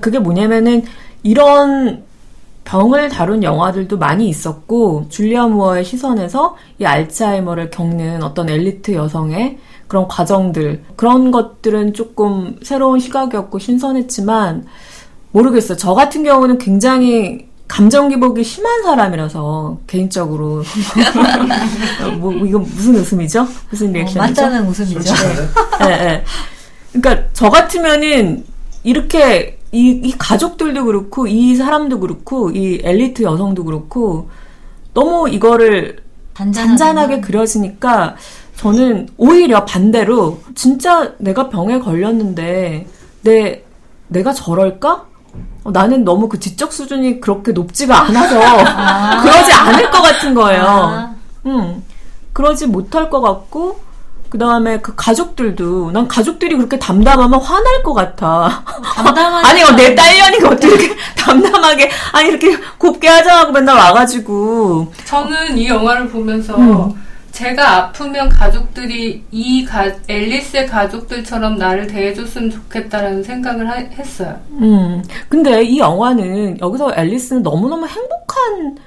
그게 0.00 0.18
뭐냐면은 0.18 0.82
이런 1.22 2.04
병을 2.64 3.08
다룬 3.08 3.42
영화들도 3.42 3.98
많이 3.98 4.28
있었고 4.28 5.06
줄리아 5.08 5.46
무어의 5.46 5.84
시선에서 5.84 6.56
이 6.78 6.84
알츠하이머를 6.84 7.70
겪는 7.70 8.22
어떤 8.22 8.48
엘리트 8.48 8.94
여성의 8.94 9.58
그런 9.88 10.06
과정들 10.06 10.84
그런 10.94 11.30
것들은 11.30 11.94
조금 11.94 12.56
새로운 12.62 13.00
시각이었고 13.00 13.58
신선했지만 13.58 14.66
모르겠어요. 15.32 15.76
저 15.76 15.94
같은 15.94 16.22
경우는 16.22 16.58
굉장히 16.58 17.48
감정 17.66 18.08
기복이 18.08 18.42
심한 18.42 18.82
사람이라서 18.82 19.78
개인적으로 19.86 20.64
뭐 22.18 22.32
이거 22.32 22.58
무슨 22.58 22.96
웃음이죠? 22.96 23.46
무슨 23.70 23.90
어, 23.90 23.92
리액션이죠? 23.92 24.42
맞다는 24.42 24.66
웃음이죠. 24.66 25.14
예, 25.84 25.90
예. 25.90 26.24
그러니까 26.92 27.28
저 27.32 27.48
같으면은 27.48 28.44
이렇게 28.82 29.59
이, 29.72 30.00
이 30.02 30.14
가족들도 30.18 30.84
그렇고 30.84 31.26
이 31.26 31.54
사람도 31.54 32.00
그렇고 32.00 32.50
이 32.50 32.80
엘리트 32.82 33.22
여성도 33.22 33.64
그렇고 33.64 34.28
너무 34.94 35.28
이거를 35.28 35.98
잔잔하게 36.34 37.20
그려지니까 37.20 38.16
저는 38.56 39.08
오히려 39.16 39.64
반대로 39.64 40.40
진짜 40.54 41.12
내가 41.18 41.48
병에 41.48 41.78
걸렸는데 41.78 42.86
내 43.22 43.64
내가 44.08 44.32
저럴까? 44.32 45.06
어, 45.62 45.70
나는 45.70 46.04
너무 46.04 46.28
그 46.28 46.40
지적 46.40 46.72
수준이 46.72 47.20
그렇게 47.20 47.52
높지가 47.52 48.02
않아서 48.02 48.38
그러지 49.22 49.52
않을 49.52 49.90
것 49.90 50.02
같은 50.02 50.34
거예요. 50.34 50.62
아. 50.62 51.14
음, 51.46 51.82
그러지 52.32 52.66
못할 52.66 53.08
것 53.08 53.20
같고, 53.20 53.80
그 54.30 54.38
다음에 54.38 54.78
그 54.78 54.94
가족들도, 54.94 55.90
난 55.90 56.06
가족들이 56.06 56.54
그렇게 56.56 56.78
담담하면 56.78 57.40
화날 57.40 57.82
것 57.82 57.94
같아. 57.94 58.62
담담한 58.94 59.44
아니, 59.46 59.62
어, 59.64 59.72
내 59.72 59.92
딸년이가 59.94 60.50
어떻게 60.50 60.94
담담하게, 61.18 61.90
아니, 62.12 62.28
이렇게 62.28 62.56
곱게 62.78 63.08
하자고 63.08 63.52
맨날 63.52 63.76
와가지고. 63.76 64.92
저는 65.04 65.58
이 65.58 65.66
영화를 65.68 66.08
보면서 66.08 66.56
음. 66.56 66.94
제가 67.32 67.76
아프면 67.76 68.28
가족들이 68.28 69.24
이 69.32 69.64
가, 69.64 69.90
앨리스의 70.08 70.66
가족들처럼 70.68 71.56
나를 71.56 71.88
대해줬으면 71.88 72.50
좋겠다라는 72.50 73.24
생각을 73.24 73.68
하- 73.68 73.74
했어요. 73.76 74.38
음. 74.50 75.02
근데 75.28 75.62
이 75.62 75.78
영화는 75.80 76.60
여기서 76.60 76.92
앨리스는 76.94 77.42
너무너무 77.42 77.86
행복한 77.88 78.78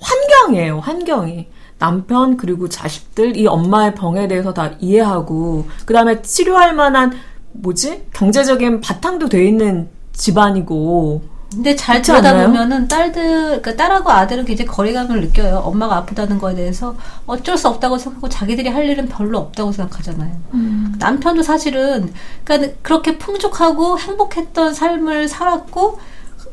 환경이에요, 0.00 0.80
환경이. 0.80 1.46
남편 1.78 2.36
그리고 2.36 2.68
자식들 2.68 3.36
이 3.36 3.46
엄마의 3.46 3.94
병에 3.94 4.28
대해서 4.28 4.54
다 4.54 4.72
이해하고 4.80 5.66
그다음에 5.84 6.22
치료할 6.22 6.74
만한 6.74 7.12
뭐지? 7.52 8.06
경제적인 8.12 8.80
바탕도 8.80 9.28
돼 9.28 9.46
있는 9.46 9.88
집안이고 10.12 11.34
근데 11.54 11.76
잘 11.76 11.96
그렇지 11.96 12.10
들여다 12.10 12.30
않나요? 12.30 12.46
보면은 12.48 12.88
딸들, 12.88 13.62
그러니까 13.62 13.76
딸하고 13.76 14.10
아들은 14.10 14.44
굉장히 14.44 14.68
거리감을 14.68 15.20
느껴요. 15.20 15.58
엄마가 15.58 15.98
아프다는 15.98 16.38
거에 16.38 16.54
대해서 16.56 16.96
어쩔 17.26 17.56
수 17.56 17.68
없다고 17.68 17.96
생각하고 17.96 18.28
자기들이 18.28 18.68
할 18.70 18.88
일은 18.88 19.06
별로 19.08 19.38
없다고 19.38 19.70
생각하잖아요. 19.70 20.32
남편도 20.98 21.42
사실은 21.42 22.12
그러니까 22.42 22.72
그렇게 22.82 23.18
풍족하고 23.18 24.00
행복했던 24.00 24.74
삶을 24.74 25.28
살았고 25.28 25.98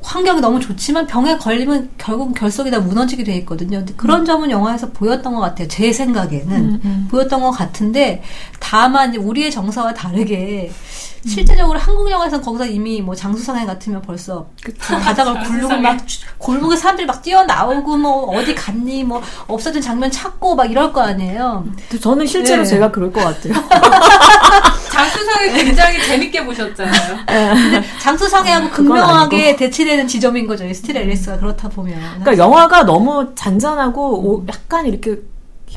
환경이 0.01 0.41
너무 0.41 0.59
좋지만 0.59 1.07
병에 1.07 1.37
걸리면 1.37 1.91
결국 1.97 2.33
결석이 2.33 2.71
다 2.71 2.79
무너지게 2.79 3.23
돼 3.23 3.35
있거든요. 3.37 3.79
근데 3.79 3.93
그런 3.95 4.25
점은 4.25 4.49
영화에서 4.51 4.89
보였던 4.91 5.33
것 5.35 5.41
같아요. 5.41 5.67
제 5.67 5.93
생각에는 5.93 7.07
보였던 7.09 7.41
것 7.41 7.51
같은데 7.51 8.23
다만 8.59 9.15
우리의 9.15 9.51
정서와 9.51 9.93
다르게 9.93 10.71
실제적으로 11.27 11.77
한국 11.77 12.09
영화에서는 12.09 12.43
거기서 12.43 12.65
이미 12.65 13.01
뭐 13.01 13.13
장수상해 13.13 13.65
같으면 13.65 14.01
벌써 14.01 14.47
바닥을 14.87 15.43
굴르고 15.43 15.77
막 15.77 16.07
주- 16.07 16.21
골목에 16.39 16.75
사람들이 16.75 17.05
막 17.05 17.21
뛰어나오고 17.21 17.97
뭐 17.97 18.35
어디 18.37 18.55
갔니 18.55 19.03
뭐 19.03 19.21
없어진 19.47 19.81
장면 19.81 20.09
찾고 20.09 20.55
막 20.55 20.69
이럴 20.69 20.91
거 20.91 21.01
아니에요. 21.01 21.65
저는 22.01 22.25
실제로 22.25 22.63
네. 22.63 22.67
제가 22.69 22.89
그럴 22.91 23.11
것 23.11 23.21
같아요. 23.23 23.53
장수상을 24.91 25.53
굉장히 25.53 26.01
재밌게 26.03 26.45
보셨잖아요. 26.45 27.19
장수상회하고 28.01 28.69
그건 28.69 28.85
극명하게 28.87 29.55
대치되는 29.55 30.07
지점인 30.07 30.47
거죠. 30.47 30.65
이 30.65 30.73
스틸 30.73 30.97
앨리스가 30.97 31.37
그렇다 31.37 31.69
보면. 31.69 31.99
그러니까 32.21 32.37
영화가 32.37 32.83
너무 32.83 33.33
잔잔하고 33.35 34.19
오- 34.19 34.45
약간 34.49 34.85
이렇게 34.85 35.17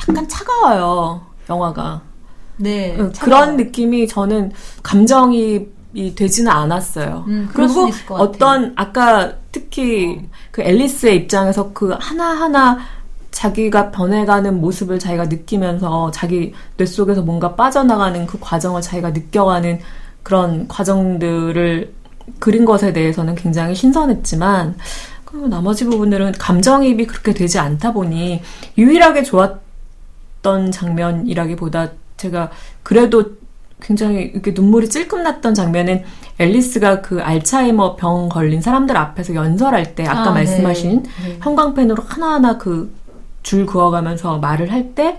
약간 0.08 0.26
차가워요. 0.28 1.20
영화가. 1.48 2.00
네. 2.56 2.92
어, 2.98 3.10
차가워요. 3.12 3.14
그런 3.44 3.56
느낌이 3.56 4.08
저는 4.08 4.52
감정이입이 4.82 6.14
되지는 6.14 6.50
않았어요. 6.50 7.24
음, 7.28 7.48
그리고. 7.52 7.88
어떤 8.10 8.72
아까 8.76 9.34
특히 9.52 10.20
그 10.50 10.62
앨리스의 10.62 11.16
입장에서 11.16 11.72
그 11.72 11.94
하나하나 11.98 12.78
자기가 13.30 13.90
변해가는 13.90 14.60
모습을 14.60 14.98
자기가 14.98 15.24
느끼면서 15.24 16.10
자기 16.12 16.54
뇌 16.76 16.86
속에서 16.86 17.22
뭔가 17.22 17.56
빠져나가는 17.56 18.26
그 18.26 18.38
과정을 18.40 18.80
자기가 18.80 19.10
느껴가는 19.10 19.80
그런 20.22 20.68
과정들을 20.68 21.92
그린 22.38 22.64
것에 22.64 22.92
대해서는 22.92 23.34
굉장히 23.34 23.74
신선했지만 23.74 24.76
그리고 25.24 25.48
나머지 25.48 25.84
부분들은 25.84 26.32
감정이입이 26.32 27.06
그렇게 27.06 27.34
되지 27.34 27.58
않다 27.58 27.92
보니 27.92 28.40
유일하게 28.78 29.24
좋았던 29.24 30.70
장면이라기보다 30.72 31.90
제가 32.16 32.50
그래도 32.82 33.36
굉장히 33.80 34.22
이렇게 34.32 34.52
눈물이 34.52 34.88
찔끔 34.88 35.22
났던 35.22 35.54
장면은 35.54 36.04
앨리스가 36.38 37.00
그 37.02 37.20
알츠하이머 37.22 37.96
병 37.96 38.28
걸린 38.28 38.60
사람들 38.60 38.96
앞에서 38.96 39.34
연설할 39.34 39.94
때 39.94 40.04
아까 40.06 40.30
아, 40.30 40.32
말씀하신 40.32 41.02
네. 41.02 41.28
네. 41.28 41.38
형광펜으로 41.42 42.02
하나하나 42.06 42.58
그 42.58 43.04
줄 43.44 43.66
그어가면서 43.66 44.38
말을 44.38 44.72
할 44.72 44.94
때 44.94 45.18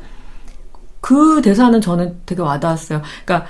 그 0.99 1.41
대사는 1.43 1.79
저는 1.81 2.17
되게 2.25 2.41
와닿았어요. 2.41 3.03
그러니까 3.23 3.47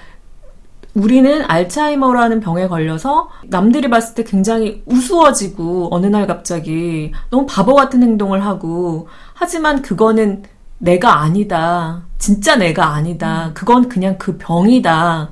우리는 0.93 1.41
알츠하이머라는 1.47 2.41
병에 2.41 2.67
걸려서 2.67 3.29
남들이 3.45 3.89
봤을 3.89 4.13
때 4.15 4.23
굉장히 4.25 4.83
우스워지고 4.85 5.87
어느 5.91 6.05
날 6.07 6.27
갑자기 6.27 7.13
너무 7.29 7.45
바보 7.45 7.73
같은 7.75 8.03
행동을 8.03 8.45
하고 8.45 9.07
하지만 9.33 9.81
그거는 9.81 10.43
내가 10.77 11.21
아니다. 11.21 12.03
진짜 12.17 12.55
내가 12.55 12.93
아니다. 12.93 13.51
그건 13.53 13.89
그냥 13.89 14.17
그 14.17 14.37
병이다. 14.37 15.29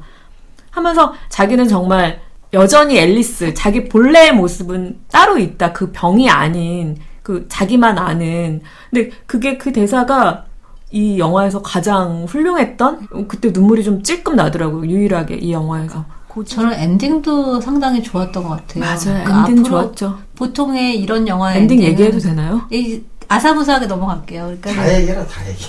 하면서 0.72 1.14
자기는 1.30 1.68
정말 1.68 2.22
여전히 2.54 2.98
앨리스, 2.98 3.54
자기 3.54 3.90
본래의 3.90 4.34
모습은 4.34 5.00
따로 5.12 5.38
있다. 5.38 5.74
그 5.74 5.92
병이 5.92 6.30
아닌, 6.30 6.98
그 7.24 7.46
자기만 7.50 7.98
아는. 7.98 8.62
근데 8.92 9.10
그게 9.26 9.58
그 9.58 9.74
대사가 9.74 10.46
이 10.92 11.18
영화에서 11.18 11.62
가장 11.64 12.26
훌륭했던? 12.26 13.28
그때 13.28 13.50
눈물이 13.52 13.84
좀 13.84 14.04
찔끔 14.04 14.36
나더라고요. 14.36 14.86
유일하게 14.86 15.36
이 15.36 15.52
영화에서. 15.52 16.06
저는 16.46 16.74
엔딩도 16.74 17.62
상당히 17.62 18.02
좋았던 18.02 18.44
것 18.44 18.50
같아요. 18.50 18.80
맞아요. 18.84 19.24
그러니까 19.24 19.46
엔딩 19.50 19.64
좋았죠. 19.64 20.18
보통의 20.36 21.00
이런 21.00 21.28
영화의 21.28 21.62
엔딩 21.62 21.82
얘기해도 21.82 22.18
되나요? 22.18 22.62
이 22.72 23.04
아사무사하게 23.28 23.88
넘어갈게요. 23.88 24.44
그러니까 24.62 24.74
다 24.74 24.94
얘기해라 24.96 25.26
다 25.26 25.48
얘기. 25.50 25.66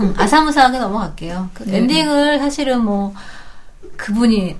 음, 0.00 0.14
아사무사하게 0.16 0.78
넘어갈게요. 0.78 1.50
그 1.54 1.64
네. 1.64 1.78
엔딩을 1.78 2.38
사실은 2.38 2.84
뭐 2.84 3.14
그분이 3.96 4.56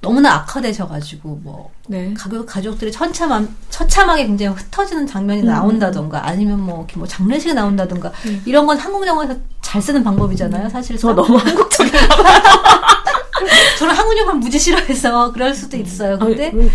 너무나 0.00 0.34
악화되셔가지고 0.34 1.40
뭐 1.42 1.70
네. 1.88 2.14
가족 2.14 2.46
가족들이 2.46 2.92
처참함 2.92 3.54
처참하게 3.70 4.26
굉장히 4.26 4.54
흩어지는 4.54 5.06
장면이 5.06 5.42
음. 5.42 5.46
나온다던가 5.46 6.26
아니면 6.26 6.60
뭐 6.60 6.78
이렇게 6.78 6.96
뭐 6.96 7.06
장례식에 7.06 7.54
나온다던가 7.54 8.12
이런 8.44 8.66
건 8.66 8.78
한국 8.78 9.06
영화에서 9.06 9.34
잘 9.62 9.82
쓰는 9.82 10.04
방법이잖아요. 10.04 10.68
사실 10.68 10.96
음. 10.96 10.98
저 10.98 11.12
너무 11.12 11.36
한국적인. 11.36 11.92
저는 13.78 13.94
한국 13.94 14.16
영화 14.18 14.32
무지 14.32 14.58
싫어해서 14.58 15.32
그럴 15.32 15.54
수도 15.54 15.76
있어요. 15.76 16.18
근데 16.18 16.48
아니, 16.48 16.60
음, 16.60 16.70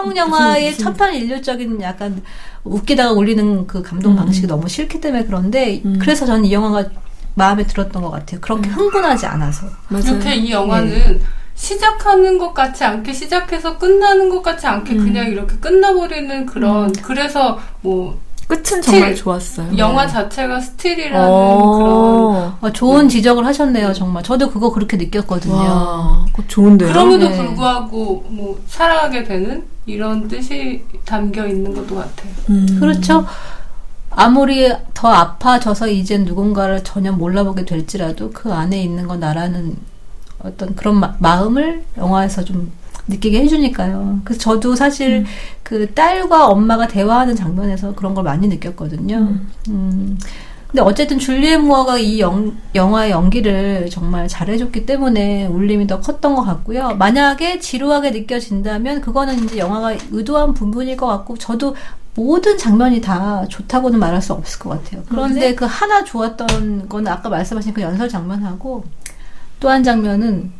한국 0.00 0.16
영화의 0.16 0.70
무슨- 0.70 0.84
천편일률적인 0.84 1.82
약간 1.82 2.22
웃기다가 2.64 3.12
울리는 3.12 3.66
그 3.66 3.82
감동 3.82 4.16
방식이 4.16 4.46
너무 4.46 4.68
싫기 4.68 5.00
때문에 5.00 5.24
그런데 5.24 5.80
음. 5.84 5.98
그래서 6.00 6.26
저는 6.26 6.44
이 6.46 6.52
영화가 6.52 6.88
마음에 7.34 7.64
들었던 7.66 8.02
것 8.02 8.10
같아요. 8.10 8.40
그렇게 8.40 8.68
흥분하지 8.70 9.26
않아서. 9.26 9.66
맞아요. 9.88 10.04
이렇게 10.06 10.34
이 10.34 10.50
영화는 10.50 10.90
네. 10.90 11.20
시작하는 11.54 12.38
것 12.38 12.52
같지 12.54 12.84
않게 12.84 13.12
시작해서 13.12 13.76
끝나는 13.78 14.28
것 14.30 14.42
같지 14.42 14.66
않게 14.66 14.92
음. 14.94 15.04
그냥 15.04 15.26
이렇게 15.30 15.56
끝나버리는 15.56 16.46
그런 16.46 16.90
그래서 16.92 17.58
뭐 17.82 18.18
끝은 18.50 18.82
정말. 18.82 19.14
좋았어요. 19.14 19.78
영화 19.78 20.08
자체가 20.08 20.58
스틸이라는 20.58 21.12
그런 21.12 21.30
어. 21.30 22.58
어, 22.60 22.70
좋은 22.72 23.08
지적을 23.08 23.46
하셨네요, 23.46 23.92
정말. 23.92 24.24
저도 24.24 24.50
그거 24.50 24.72
그렇게 24.72 24.96
느꼈거든요. 24.96 25.54
와, 25.54 26.26
그거 26.32 26.42
좋은데요? 26.48 26.88
그럼에도 26.88 27.28
네. 27.28 27.36
불구하고 27.36 28.24
뭐 28.28 28.60
사랑하게 28.66 29.22
되는 29.22 29.64
이런 29.86 30.26
뜻이 30.26 30.84
담겨 31.04 31.46
있는 31.46 31.72
것도 31.72 31.94
같아요. 31.94 32.32
음. 32.48 32.76
그렇죠. 32.80 33.24
아무리 34.10 34.72
더 34.94 35.08
아파져서 35.08 35.86
이젠 35.86 36.24
누군가를 36.24 36.82
전혀 36.82 37.12
몰라보게 37.12 37.64
될지라도 37.64 38.32
그 38.32 38.52
안에 38.52 38.82
있는 38.82 39.06
건 39.06 39.20
나라는 39.20 39.76
어떤 40.42 40.74
그런 40.74 40.98
마, 40.98 41.14
마음을 41.20 41.84
영화에서 41.96 42.42
좀 42.42 42.72
느끼게 43.08 43.42
해주니까요. 43.42 44.20
그래서 44.24 44.40
저도 44.40 44.74
사실 44.74 45.24
그 45.62 45.92
딸과 45.94 46.48
엄마가 46.48 46.88
대화하는 46.88 47.36
장면에서 47.36 47.94
그런 47.94 48.14
걸 48.14 48.24
많이 48.24 48.48
느꼈거든요. 48.48 49.34
음. 49.68 50.18
근데 50.68 50.82
어쨌든 50.82 51.18
줄리엣 51.18 51.60
무어가 51.60 51.98
이 51.98 52.20
영, 52.20 52.56
영화의 52.76 53.10
연기를 53.10 53.88
정말 53.90 54.28
잘해줬기 54.28 54.86
때문에 54.86 55.46
울림이 55.46 55.88
더 55.88 55.98
컸던 56.00 56.36
것 56.36 56.44
같고요. 56.44 56.94
만약에 56.94 57.58
지루하게 57.58 58.12
느껴진다면 58.12 59.00
그거는 59.00 59.44
이제 59.44 59.58
영화가 59.58 59.94
의도한 60.12 60.54
부분일 60.54 60.96
것 60.96 61.06
같고 61.06 61.36
저도 61.38 61.74
모든 62.14 62.56
장면이 62.56 63.00
다 63.00 63.44
좋다고는 63.48 63.98
말할 63.98 64.22
수 64.22 64.32
없을 64.32 64.60
것 64.60 64.70
같아요. 64.70 65.02
그런데 65.08 65.54
그 65.56 65.64
하나 65.64 66.04
좋았던 66.04 66.88
건 66.88 67.08
아까 67.08 67.28
말씀하신 67.28 67.74
그 67.74 67.82
연설 67.82 68.08
장면하고 68.08 68.84
또 69.58 69.68
한 69.68 69.82
장면은 69.84 70.52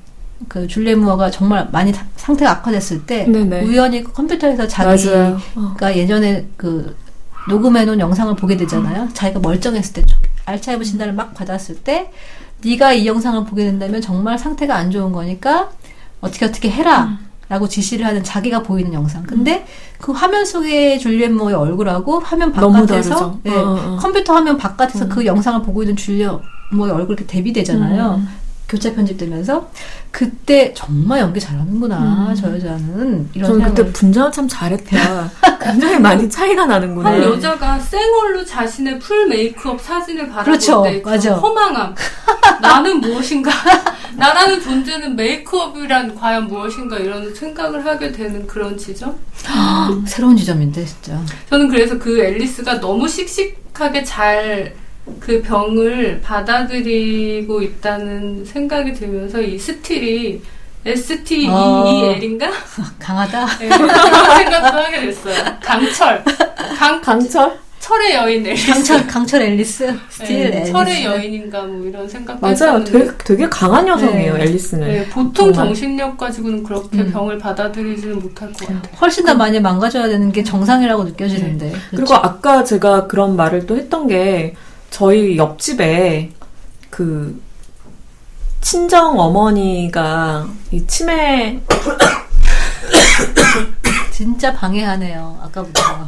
그 0.48 0.66
줄리엣 0.66 0.98
무어가 0.98 1.30
정말 1.30 1.68
많이 1.72 1.92
사- 1.92 2.04
상태가 2.16 2.50
악화됐을 2.52 3.04
때 3.06 3.24
네네. 3.24 3.64
우연히 3.64 4.02
그 4.02 4.12
컴퓨터에서 4.12 4.66
자기가. 4.66 4.92
어. 5.56 5.74
예전에 5.96 6.46
그 6.56 6.96
녹음해놓은 7.48 8.00
영상을 8.00 8.34
보게 8.36 8.56
되잖아요. 8.56 9.08
자기가 9.14 9.40
멀쩡했을 9.40 9.92
때 9.92 10.02
알츠하이머 10.46 10.82
진단을 10.84 11.12
막 11.14 11.34
받았을 11.34 11.76
때 11.76 12.10
네가 12.64 12.92
이 12.92 13.06
영상을 13.06 13.44
보게 13.46 13.64
된다면 13.64 14.00
정말 14.00 14.38
상태가 14.38 14.76
안 14.76 14.90
좋은 14.90 15.12
거니까 15.12 15.70
어떻게 16.20 16.44
어떻게 16.46 16.70
해라. 16.70 17.18
라고 17.48 17.66
지시를 17.68 18.06
하는 18.06 18.22
자기가 18.22 18.62
보이는 18.62 18.92
영상. 18.92 19.24
근데 19.24 19.66
그 20.00 20.12
화면 20.12 20.44
속에 20.44 20.98
줄리엣 20.98 21.32
모의 21.32 21.56
얼굴하고 21.56 22.20
화면 22.20 22.52
바깥에서. 22.52 23.40
예, 23.46 23.50
어, 23.50 23.94
어. 23.94 23.96
컴퓨터 24.00 24.34
화면 24.34 24.56
바깥에서 24.56 25.08
그 25.08 25.26
영상을 25.26 25.60
보고 25.62 25.82
있는 25.82 25.96
줄리엣 25.96 26.30
모의 26.72 26.92
얼굴 26.92 27.16
이렇게 27.16 27.26
대비되잖아요. 27.26 28.22
교차 28.70 28.94
편집되면서 28.94 29.68
그때 30.12 30.72
정말 30.74 31.18
연기 31.20 31.40
잘하는구나 31.40 32.32
저 32.40 32.54
여자는 32.54 33.28
이런 33.34 33.50
저는 33.50 33.74
그때 33.74 33.92
분장을 33.92 34.30
참 34.30 34.46
잘했다. 34.46 35.30
굉장히 35.60 35.98
많이 35.98 36.30
차이가 36.30 36.66
나는구나. 36.66 37.10
한 37.10 37.20
여자가 37.22 37.78
생얼로 37.80 38.44
자신의 38.44 39.00
full 39.00 39.26
메이크업 39.26 39.80
사진을 39.80 40.28
바라볼 40.28 40.44
그렇죠. 40.44 40.82
때그 40.84 41.08
맞아. 41.08 41.34
허망함. 41.34 41.94
나는 42.62 43.00
무엇인가? 43.00 43.50
나라는 44.16 44.60
존재는 44.60 45.16
메이크업이란 45.16 46.14
과연 46.14 46.46
무엇인가 46.46 46.96
이런 46.98 47.34
생각을 47.34 47.84
하게 47.84 48.12
되는 48.12 48.46
그런 48.46 48.78
지점? 48.78 49.16
새로운 50.06 50.36
지점인데 50.36 50.84
진짜 50.84 51.20
저는 51.48 51.68
그래서 51.68 51.98
그 51.98 52.20
앨리스가 52.20 52.78
너무 52.78 53.08
씩씩하게 53.08 54.04
잘 54.04 54.74
그 55.18 55.42
병을 55.42 56.20
받아들이고 56.22 57.62
있다는 57.62 58.44
생각이 58.44 58.92
들면서 58.92 59.40
이 59.40 59.58
스틸이 59.58 60.40
S-T-E-E-L인가? 60.84 62.50
강하다 62.98 63.46
네, 63.58 63.68
그런 63.68 63.88
생각도 64.38 64.78
하게 64.78 65.00
됐어요. 65.06 65.34
강철. 65.62 66.24
강, 66.78 67.00
강철? 67.00 67.58
철의 67.80 68.14
여인 68.14 68.46
앨리스. 68.46 68.72
강철 68.72 69.06
강철 69.06 69.42
앨리스 69.42 69.94
스틸 70.10 70.28
네, 70.50 70.56
앨리스 70.58 70.72
철의 70.72 71.04
여인인가 71.04 71.62
뭐 71.62 71.86
이런 71.86 72.06
생각도 72.08 72.40
맞아요. 72.46 72.84
되게, 72.84 73.10
되게 73.24 73.48
강한 73.48 73.88
여성이에요, 73.88 74.34
네. 74.36 74.42
앨리스는. 74.44 74.86
네, 74.88 75.06
보통 75.08 75.52
정말. 75.52 75.54
정신력 75.66 76.16
가지고는 76.18 76.62
그렇게 76.62 76.98
음. 76.98 77.10
병을 77.10 77.38
받아들이지는 77.38 78.18
못할 78.20 78.52
것 78.52 78.66
같아요. 78.68 78.82
훨씬 79.00 79.24
더 79.24 79.34
많이 79.34 79.58
망가져야 79.60 80.08
되는 80.08 80.30
게 80.30 80.44
정상이라고 80.44 81.04
느껴지는데 81.04 81.72
그리고 81.90 82.14
아까 82.14 82.64
제가 82.64 83.06
그런 83.06 83.34
말을 83.36 83.66
또 83.66 83.76
했던 83.76 84.06
게 84.06 84.54
저희 84.90 85.36
옆집에 85.36 86.30
그 86.90 87.40
친정 88.60 89.18
어머니가 89.18 90.48
이 90.70 90.86
치매 90.86 91.60
진짜 94.12 94.52
방해하네요 94.52 95.40
아까부터 95.44 95.82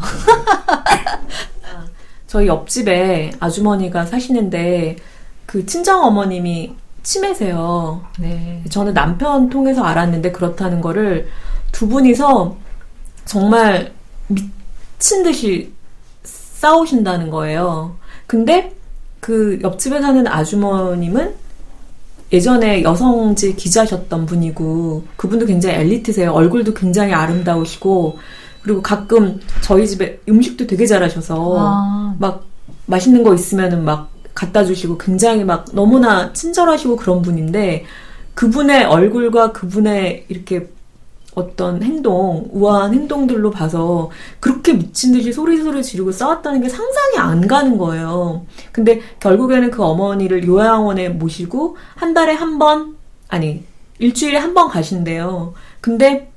저희 2.27 2.47
옆집에 2.47 3.33
아주머니가 3.41 4.07
사시는데 4.07 4.97
그 5.47 5.67
친정 5.67 6.05
어머님이 6.05 6.75
치매세요. 7.03 8.03
네 8.19 8.63
저는 8.71 8.95
남편 8.95 9.51
통해서 9.51 9.85
알았는데 9.85 10.33
그렇다는 10.33 10.81
거를 10.81 11.29
두 11.73 11.89
분이서 11.89 12.57
정말 13.25 13.93
미친 14.29 15.23
듯이 15.23 15.73
싸우신다는 16.23 17.31
거예요. 17.31 17.97
근데 18.33 18.73
그 19.21 19.59
옆집에 19.63 20.01
사는 20.01 20.27
아주머님은 20.27 21.35
예전에 22.33 22.83
여성지 22.83 23.57
기자셨던 23.57 24.25
분이고 24.25 25.05
그분도 25.19 25.45
굉장히 25.45 25.77
엘리트세요. 25.77 26.33
얼굴도 26.33 26.73
굉장히 26.73 27.13
아름다우시고 27.13 28.19
그리고 28.63 28.81
가끔 28.81 29.39
저희 29.61 29.87
집에 29.87 30.19
음식도 30.27 30.67
되게 30.67 30.87
잘하셔서 30.87 31.57
아, 31.59 32.17
막 32.19 32.47
맛있는 32.87 33.23
거 33.23 33.35
있으면은 33.35 33.85
막 33.85 34.11
갖다 34.33 34.65
주시고 34.65 34.97
굉장히 34.97 35.45
막 35.45 35.67
너무나 35.75 36.33
친절하시고 36.33 36.97
그런 36.97 37.21
분인데 37.21 37.85
그분의 38.33 38.85
얼굴과 38.87 39.53
그분의 39.53 40.25
이렇게 40.31 40.71
어떤 41.35 41.83
행동, 41.83 42.49
우아한 42.53 42.93
행동들로 42.93 43.51
봐서 43.51 44.11
그렇게 44.39 44.75
미친 44.75 45.13
듯이 45.13 45.33
소리소리 45.33 45.83
지르고 45.83 46.13
싸웠다는 46.13 46.61
게 46.61 46.69
상상이 46.69 47.17
안 47.19 47.47
가는 47.47 47.79
거예요. 47.79 48.45
근데 48.71 49.01
결국에는 49.21 49.71
그 49.71 49.83
어머니를 49.83 50.47
요양원에 50.47 51.09
모시고 51.11 51.77
한 51.95 52.13
달에 52.13 52.35
한 52.35 52.59
번, 52.59 52.97
아니, 53.29 53.65
일주일에 53.99 54.37
한 54.37 54.53
번 54.53 54.69
가신대요. 54.69 55.55
근데 55.81 56.31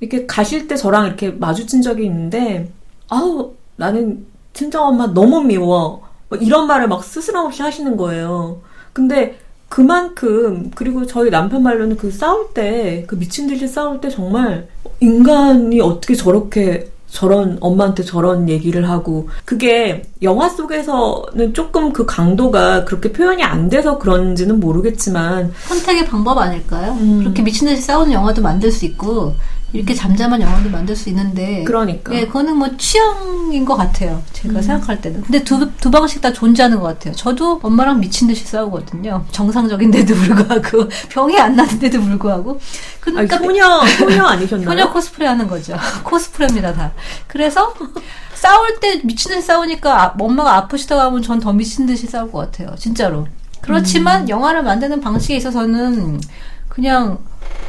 이렇게 0.00 0.26
가실 0.26 0.68
때 0.68 0.76
저랑 0.76 1.06
이렇게 1.06 1.30
마주친 1.30 1.82
적이 1.82 2.04
있는데, 2.06 2.70
아우, 3.08 3.54
나는 3.76 4.26
친정엄마 4.52 5.08
너무 5.12 5.40
미워. 5.42 6.02
뭐 6.28 6.38
이런 6.38 6.66
말을 6.68 6.86
막 6.88 7.02
스스럼 7.02 7.46
없이 7.46 7.62
하시는 7.62 7.96
거예요. 7.96 8.60
근데 8.92 9.38
그만큼, 9.68 10.70
그리고 10.74 11.06
저희 11.06 11.30
남편 11.30 11.62
말로는 11.62 11.96
그 11.96 12.10
싸울 12.10 12.48
때, 12.54 13.04
그 13.06 13.18
미친 13.18 13.46
듯이 13.46 13.68
싸울 13.68 14.00
때 14.00 14.08
정말 14.08 14.66
인간이 15.00 15.80
어떻게 15.80 16.14
저렇게 16.14 16.90
저런 17.10 17.56
엄마한테 17.60 18.02
저런 18.02 18.48
얘기를 18.48 18.88
하고 18.88 19.28
그게 19.44 20.02
영화 20.22 20.48
속에서는 20.48 21.54
조금 21.54 21.92
그 21.92 22.04
강도가 22.04 22.84
그렇게 22.84 23.12
표현이 23.12 23.42
안 23.42 23.68
돼서 23.70 23.98
그런지는 23.98 24.60
모르겠지만 24.60 25.52
선택의 25.68 26.06
방법 26.06 26.38
아닐까요? 26.38 26.92
음. 27.00 27.20
그렇게 27.20 27.42
미친 27.42 27.66
듯이 27.66 27.80
싸우는 27.82 28.12
영화도 28.12 28.42
만들 28.42 28.70
수 28.70 28.84
있고 28.84 29.34
이렇게 29.72 29.94
잠잠한 29.94 30.40
영화도 30.40 30.70
만들 30.70 30.96
수 30.96 31.10
있는데 31.10 31.62
그러니까 31.64 32.14
예, 32.14 32.26
그거는 32.26 32.56
뭐 32.56 32.68
취향인 32.78 33.64
것 33.66 33.76
같아요. 33.76 34.22
제가 34.32 34.60
음. 34.60 34.62
생각할 34.62 35.00
때는. 35.02 35.20
근데 35.22 35.44
두, 35.44 35.70
두 35.76 35.90
방식 35.90 36.22
다 36.22 36.32
존재하는 36.32 36.80
것 36.80 36.86
같아요. 36.86 37.14
저도 37.14 37.60
엄마랑 37.62 38.00
미친 38.00 38.26
듯이 38.28 38.46
싸우거든요. 38.46 39.26
정상적인데도 39.30 40.14
불구하고, 40.14 40.88
병이 41.10 41.38
안 41.38 41.54
나는데도 41.54 42.00
불구하고. 42.00 42.52
아니, 43.16 43.28
그러니까 43.28 43.36
효녀 43.36 43.66
효녀 44.00 44.24
아니셨나요? 44.24 44.70
효녀 44.70 44.90
코스프레 44.92 45.26
하는 45.26 45.46
거죠. 45.46 45.76
코스프레입니다, 46.02 46.72
다. 46.72 46.92
그래서 47.26 47.74
싸울 48.34 48.80
때 48.80 49.00
미친 49.04 49.32
듯이 49.32 49.46
싸우니까 49.46 50.02
아- 50.02 50.14
엄마가 50.18 50.54
아프시다고 50.56 51.00
하면 51.02 51.22
전 51.22 51.40
더 51.40 51.52
미친 51.52 51.84
듯이 51.86 52.06
싸울 52.06 52.32
것 52.32 52.38
같아요. 52.38 52.74
진짜로. 52.78 53.26
그렇지만 53.60 54.22
음. 54.22 54.28
영화를 54.30 54.62
만드는 54.62 55.00
방식에 55.02 55.36
있어서는 55.36 56.20
그냥 56.68 57.18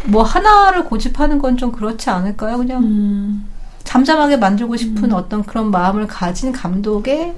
뭐 0.06 0.24
하나를 0.24 0.86
고집하는 0.86 1.40
건 1.40 1.58
좀 1.58 1.72
그렇지 1.72 2.10
않을까요? 2.10 2.58
그냥 2.58 2.84
음. 2.84 3.46
잠잠하게 3.84 4.38
만들고 4.38 4.78
싶은 4.78 5.12
어떤 5.14 5.44
그런 5.44 5.72
마음을 5.72 6.06
가진 6.08 6.52
감독의 6.52 7.34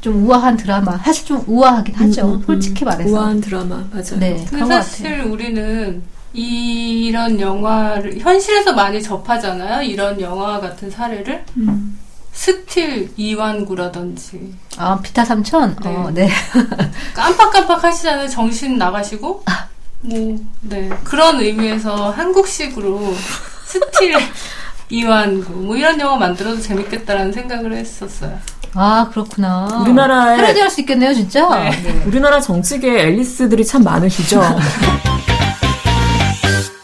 좀 0.00 0.26
우아한 0.26 0.56
드라마. 0.56 0.96
사실 0.98 1.26
좀 1.26 1.44
우아하긴 1.46 1.94
하죠. 1.94 2.22
음, 2.26 2.30
음, 2.30 2.34
음. 2.36 2.42
솔직히 2.46 2.84
말해서. 2.84 3.10
우아한 3.12 3.40
드라마 3.40 3.76
맞아요. 3.92 4.18
네, 4.18 4.44
그런 4.50 4.68
것 4.68 4.74
사실 4.82 5.10
같아요. 5.10 5.32
우리는 5.32 6.02
이런 6.32 7.38
영화를 7.40 8.18
현실에서 8.18 8.72
많이 8.72 9.02
접하잖아요. 9.02 9.82
이런 9.82 10.20
영화 10.20 10.60
같은 10.60 10.90
사례를 10.90 11.44
음. 11.56 11.98
스틸 12.32 13.10
이완구라든지 13.16 14.54
아, 14.78 14.98
비타 15.00 15.24
삼천? 15.24 15.76
네. 15.82 15.88
어, 15.96 16.10
네. 16.12 16.28
깜빡깜빡 17.14 17.82
하시잖아요. 17.84 18.28
정신 18.28 18.76
나가시고 18.78 19.42
뭐 20.06 20.38
네 20.62 20.90
그런 21.04 21.40
의미에서 21.40 22.10
한국식으로 22.10 23.14
스틸 23.66 24.16
이완구 24.88 25.52
뭐 25.52 25.76
이런 25.76 25.98
영화 26.00 26.16
만들어도 26.16 26.60
재밌겠다라는 26.60 27.32
생각을 27.32 27.72
했었어요. 27.72 28.38
아, 28.74 29.08
그렇구나. 29.10 29.84
우리나라에- 29.86 30.36
패러디 30.36 30.60
할수 30.60 30.80
있겠네요, 30.82 31.14
진짜. 31.14 31.48
네. 31.58 31.70
네. 31.82 32.02
우리나라 32.06 32.40
정치계 32.40 33.00
앨리스들이 33.04 33.64
참 33.64 33.82
많으시죠. 33.82 34.40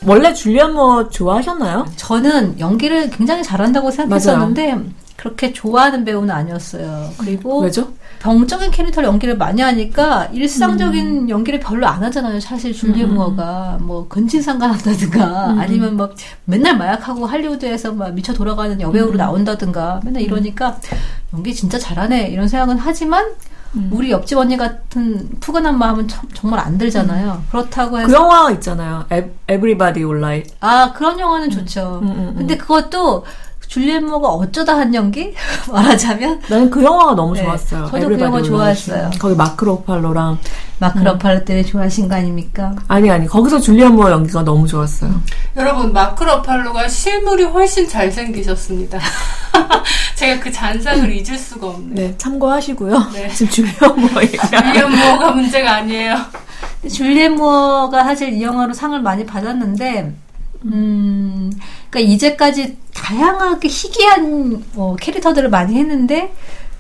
원래 0.04 0.34
줄리안 0.34 0.72
모 0.72 1.08
좋아하셨나요? 1.08 1.86
저는 1.96 2.58
연기를 2.58 3.08
굉장히 3.10 3.42
잘한다고 3.42 3.90
생각했었는데, 3.90 4.78
그렇게 5.22 5.52
좋아하는 5.52 6.04
배우는 6.04 6.34
아니었어요. 6.34 7.10
그리고 7.16 7.60
왜죠? 7.60 7.92
병적인 8.18 8.72
캐릭터를 8.72 9.08
연기를 9.08 9.36
많이 9.36 9.62
하니까 9.62 10.24
일상적인 10.32 11.30
연기를 11.30 11.60
별로 11.60 11.86
안 11.86 12.02
하잖아요. 12.02 12.40
사실 12.40 12.72
줄리에 12.72 13.04
음. 13.04 13.14
무어가 13.14 13.78
뭐 13.80 14.08
근친상간 14.08 14.72
한다든가 14.72 15.50
음. 15.52 15.60
아니면 15.60 15.96
뭐 15.96 16.10
맨날 16.44 16.76
마약하고 16.76 17.26
할리우드에서 17.26 17.92
막 17.92 18.12
미쳐 18.14 18.32
돌아가는 18.34 18.80
여배우로 18.80 19.12
음. 19.12 19.16
나온다든가 19.16 20.00
맨날 20.04 20.22
이러니까 20.22 20.78
연기 21.32 21.54
진짜 21.54 21.78
잘하네 21.78 22.26
이런 22.30 22.48
생각은 22.48 22.78
하지만 22.78 23.24
음. 23.76 23.90
우리 23.92 24.10
옆집 24.10 24.36
언니 24.36 24.56
같은 24.56 25.30
푸근한 25.38 25.78
마음은 25.78 26.08
참- 26.08 26.28
정말 26.34 26.58
안 26.58 26.78
들잖아요. 26.78 27.44
그렇다고 27.48 27.98
해서 28.00 28.08
그 28.08 28.12
영화 28.12 28.50
있잖아요. 28.50 29.04
에, 29.12 29.30
Everybody 29.48 30.02
Will 30.04 30.18
Lie. 30.18 30.42
아 30.58 30.92
그런 30.92 31.20
영화는 31.20 31.48
좋죠. 31.48 32.00
음, 32.02 32.08
음, 32.08 32.18
음. 32.30 32.34
근데 32.38 32.56
그것도 32.56 33.24
줄리엔 33.72 34.04
모가 34.04 34.28
어쩌다 34.28 34.76
한 34.76 34.94
연기 34.94 35.32
말하자면 35.72 36.42
나는 36.46 36.68
그 36.68 36.84
영화가 36.84 37.14
너무 37.14 37.32
네, 37.32 37.42
좋았어요. 37.42 37.86
저도 37.90 38.08
그 38.08 38.20
영화. 38.20 38.42
좋아했어요. 38.42 39.10
거기 39.18 39.34
마크 39.34 39.64
로팔로랑 39.64 40.38
마크 40.78 40.98
러팔로 40.98 41.46
때문에 41.46 41.64
좋아하신 41.64 42.06
거 42.06 42.16
아닙니까? 42.16 42.74
아니 42.88 43.10
아니 43.10 43.26
거기서 43.26 43.60
줄리안 43.60 43.94
모 43.96 44.10
연기가 44.10 44.42
너무 44.42 44.66
좋았어요. 44.66 45.18
여러분 45.56 45.90
마크 45.90 46.22
러팔로가 46.22 46.86
실물이 46.86 47.44
훨씬 47.44 47.88
잘생기셨습니다. 47.88 48.98
제가 50.16 50.38
그 50.38 50.52
잔상을 50.52 51.10
잊을 51.10 51.38
수가 51.38 51.68
없네요. 51.68 51.94
네 51.94 52.14
참고하시고요. 52.18 53.10
네. 53.14 53.28
지금 53.32 53.50
줄리안 53.52 54.00
모 54.00 54.06
윌리엄 54.20 54.94
모어가 54.94 55.30
문제가 55.30 55.76
아니에요. 55.76 56.16
줄리엔 56.92 57.36
무어가 57.36 58.04
사실 58.04 58.34
이 58.34 58.42
영화로 58.42 58.74
상을 58.74 59.00
많이 59.00 59.24
받았는데, 59.24 60.12
음, 60.64 61.50
그러니까 61.90 62.12
이제까지 62.12 62.76
다양하게 62.94 63.68
희귀한 63.68 64.64
어, 64.76 64.96
캐릭터들을 65.00 65.48
많이 65.50 65.76
했는데, 65.76 66.32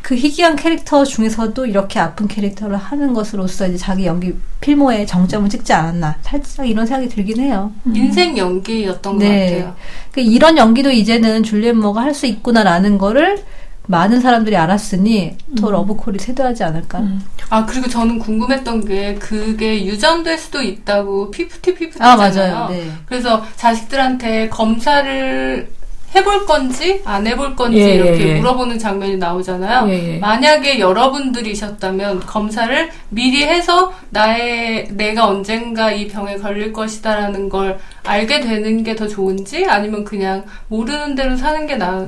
그 0.02 0.16
희귀한 0.16 0.56
캐릭터 0.56 1.04
중에서도 1.04 1.64
이렇게 1.64 2.00
아픈 2.00 2.26
캐릭터를 2.26 2.76
하는 2.76 3.14
것으로서 3.14 3.68
이제 3.68 3.76
자기 3.76 4.04
연기 4.04 4.34
필모에 4.60 5.06
정점을 5.06 5.48
찍지 5.48 5.72
않았나 5.72 6.16
살짝 6.22 6.68
이런 6.68 6.86
생각이 6.86 7.08
들긴 7.08 7.38
해요. 7.40 7.72
인생 7.94 8.36
연기였던 8.36 9.18
네. 9.18 9.28
것 9.28 9.56
같아요. 9.56 9.76
그 10.10 10.20
이런 10.20 10.58
연기도 10.58 10.90
이제는 10.90 11.44
줄리엣 11.44 11.76
모가 11.76 12.02
할 12.02 12.14
수 12.14 12.26
있구나라는 12.26 12.98
거를 12.98 13.44
많은 13.86 14.20
사람들이 14.20 14.56
알았으니 14.56 15.36
더 15.60 15.70
러브콜이 15.70 16.18
쇄도하지 16.18 16.64
않을까. 16.64 17.02
아 17.50 17.66
그리고 17.66 17.88
저는 17.88 18.18
궁금했던 18.18 18.84
게 18.86 19.14
그게 19.16 19.84
유전될 19.84 20.38
수도 20.38 20.62
있다고 20.62 21.30
fifty 21.30 21.74
fifty 21.74 22.02
아 22.02 22.16
잖아요. 22.30 22.54
맞아요. 22.54 22.68
네. 22.70 22.90
그래서 23.06 23.44
자식들한테 23.56 24.48
검사를 24.48 25.68
해볼 26.14 26.44
건지 26.44 27.00
안 27.06 27.26
해볼 27.26 27.56
건지 27.56 27.78
예, 27.78 27.94
이렇게 27.94 28.20
예, 28.20 28.28
예. 28.28 28.34
물어보는 28.36 28.78
장면이 28.78 29.16
나오잖아요. 29.16 29.88
예, 29.88 30.14
예. 30.14 30.18
만약에 30.18 30.78
여러분들이셨다면 30.78 32.20
검사를 32.20 32.90
미리 33.08 33.44
해서 33.44 33.92
나의 34.10 34.88
내가 34.90 35.26
언젠가 35.26 35.90
이 35.90 36.08
병에 36.08 36.36
걸릴 36.36 36.70
것이다라는 36.72 37.48
걸 37.48 37.78
알게 38.04 38.40
되는 38.40 38.82
게 38.84 38.94
더 38.94 39.08
좋은지 39.08 39.64
아니면 39.66 40.04
그냥 40.04 40.44
모르는 40.68 41.14
대로 41.14 41.34
사는 41.34 41.66
게 41.66 41.76
나, 41.76 42.06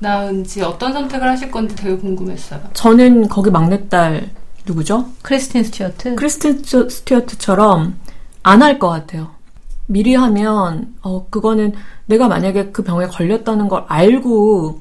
나은지 0.00 0.62
어떤 0.62 0.92
선택을 0.92 1.28
하실 1.28 1.50
건지 1.50 1.74
되게 1.74 1.96
궁금했어요. 1.96 2.60
저는 2.72 3.28
거기 3.28 3.50
막내딸 3.50 4.30
누구죠? 4.66 5.06
크리스틴 5.22 5.64
스튜어트. 5.64 6.14
크리스틴 6.14 6.62
스튜- 6.62 6.90
스튜어트처럼 6.90 7.98
안 8.42 8.62
할 8.62 8.78
것 8.78 8.88
같아요. 8.88 9.30
미리 9.86 10.14
하면 10.14 10.94
어 11.02 11.26
그거는 11.30 11.72
내가 12.06 12.28
만약에 12.28 12.70
그 12.72 12.82
병에 12.84 13.06
걸렸다는 13.06 13.68
걸 13.68 13.84
알고 13.88 14.80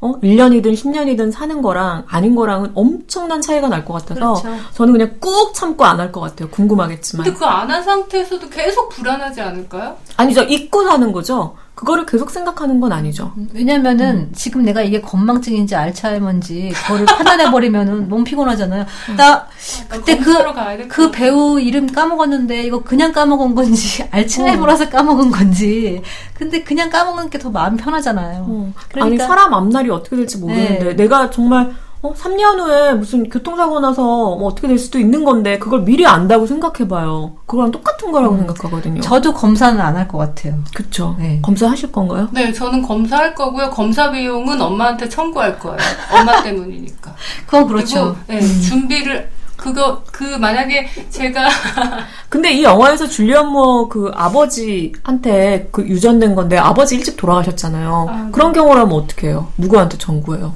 어 0.00 0.12
1년이든 0.20 0.74
10년이든 0.74 1.30
사는 1.32 1.62
거랑 1.62 2.04
아닌 2.08 2.34
거랑은 2.34 2.72
엄청난 2.74 3.40
차이가 3.40 3.68
날 3.68 3.84
것 3.84 3.94
같아서 3.94 4.34
그렇죠. 4.42 4.62
저는 4.74 4.92
그냥 4.92 5.16
꾹 5.20 5.54
참고 5.54 5.84
안 5.84 5.98
할 6.00 6.12
것 6.12 6.20
같아요. 6.20 6.48
궁금하겠지만. 6.50 7.24
근데 7.24 7.34
그거 7.34 7.46
안한 7.46 7.82
상태에서도 7.82 8.48
계속 8.50 8.88
불안하지 8.90 9.40
않을까요? 9.40 9.96
아니죠. 10.16 10.42
잊고 10.42 10.84
사는 10.84 11.10
거죠. 11.12 11.56
그거를 11.82 12.06
계속 12.06 12.30
생각하는 12.30 12.78
건 12.78 12.92
아니죠. 12.92 13.32
왜냐면은 13.52 14.30
지금 14.32 14.62
내가 14.62 14.82
이게 14.82 15.00
건망증인지 15.00 15.74
알츠하이머인지 15.74 16.72
그거를 16.72 17.06
판단해 17.06 17.50
버리면은 17.50 18.06
너무 18.08 18.22
피곤하잖아요. 18.22 18.86
나 19.16 19.46
그때 19.88 20.16
그, 20.16 20.26
검사로 20.26 20.54
가야 20.54 20.76
될것 20.76 20.88
그. 20.96 21.10
배우 21.10 21.58
이름 21.58 21.88
까먹었는데 21.88 22.62
이거 22.62 22.84
그냥 22.84 23.10
까먹은 23.10 23.56
건지 23.56 24.04
알츠하이머라서 24.12 24.90
까먹은 24.90 25.32
건지 25.32 26.00
근데 26.34 26.62
그냥 26.62 26.88
까먹는 26.88 27.30
게 27.30 27.42
더 27.42 27.50
마음 27.50 27.76
편하잖아요. 27.76 28.46
어. 28.48 28.72
그러니까- 28.88 29.04
아니 29.04 29.18
사람 29.18 29.52
앞날이 29.52 29.90
어떻게 29.90 30.14
될지 30.14 30.38
모르는데 30.38 30.78
네. 30.84 30.94
내가 30.94 31.28
정말 31.30 31.72
어, 32.02 32.12
3년 32.14 32.58
후에 32.58 32.94
무슨 32.94 33.28
교통사고 33.30 33.78
나서 33.78 34.02
뭐 34.02 34.48
어떻게 34.48 34.66
될 34.66 34.76
수도 34.76 34.98
있는 34.98 35.24
건데 35.24 35.58
그걸 35.60 35.82
미리 35.82 36.04
안다고 36.04 36.46
생각해봐요. 36.48 37.36
그거랑 37.46 37.70
똑같은 37.70 38.10
거라고 38.10 38.36
생각하거든요. 38.38 38.96
음. 38.96 39.00
저도 39.00 39.32
검사는 39.32 39.80
안 39.80 39.96
할 39.96 40.08
것 40.08 40.18
같아요. 40.18 40.54
그쵸. 40.74 41.14
네. 41.20 41.38
검사하실 41.42 41.92
건가요? 41.92 42.28
네, 42.32 42.52
저는 42.52 42.82
검사할 42.82 43.34
거고요. 43.36 43.70
검사 43.70 44.10
비용은 44.10 44.60
엄마한테 44.60 45.08
청구할 45.08 45.58
거예요. 45.60 45.78
엄마 46.12 46.42
때문이니까. 46.42 47.14
그건 47.46 47.68
그렇죠. 47.68 48.16
그리고 48.26 48.40
네, 48.40 48.60
준비를 48.62 49.30
그거 49.56 50.02
그 50.10 50.24
만약에 50.24 50.88
제가 51.08 51.48
근데 52.28 52.50
이 52.52 52.64
영화에서 52.64 53.06
줄리언 53.06 53.46
모어 53.46 53.86
그 53.88 54.10
아버지한테 54.12 55.68
그 55.70 55.86
유전된 55.86 56.34
건데 56.34 56.58
아버지 56.58 56.96
일찍 56.96 57.16
돌아가셨잖아요. 57.16 58.06
아, 58.10 58.22
네. 58.24 58.30
그런 58.32 58.52
경우라면 58.52 58.92
어떻게 58.92 59.28
해요? 59.28 59.48
누구한테 59.58 59.98
청구해요? 59.98 60.52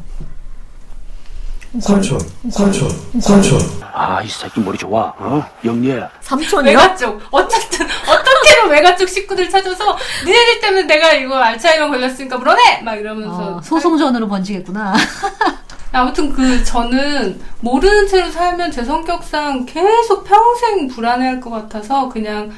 삼촌, 1.81 2.18
삼촌, 2.51 2.89
삼촌. 3.20 3.61
아, 3.93 4.22
이 4.22 4.29
새끼 4.29 4.61
머리 4.61 4.77
좋아. 4.79 5.12
어? 5.18 5.45
영리해. 5.64 6.01
삼촌이요? 6.20 6.70
외가족 6.70 7.20
어쨌든 7.31 7.87
어떻게든 7.87 8.70
외가족 8.70 9.09
식구들 9.09 9.49
찾아서 9.51 9.97
니네들 10.24 10.61
때문에 10.61 10.83
내가 10.85 11.12
이거 11.12 11.37
알츠하이머 11.37 11.89
걸렸으니까 11.89 12.37
물어내 12.39 12.83
막 12.83 12.95
이러면서 12.97 13.57
어, 13.57 13.61
소송전으로 13.62 14.29
번지겠구나. 14.29 14.95
아무튼 15.93 16.33
그 16.33 16.62
저는 16.64 17.41
모르는 17.61 18.07
채로 18.07 18.31
살면 18.31 18.70
제 18.70 18.85
성격상 18.85 19.64
계속 19.66 20.24
평생 20.24 20.89
불안해할 20.89 21.41
것 21.41 21.49
같아서 21.51 22.09
그냥 22.09 22.53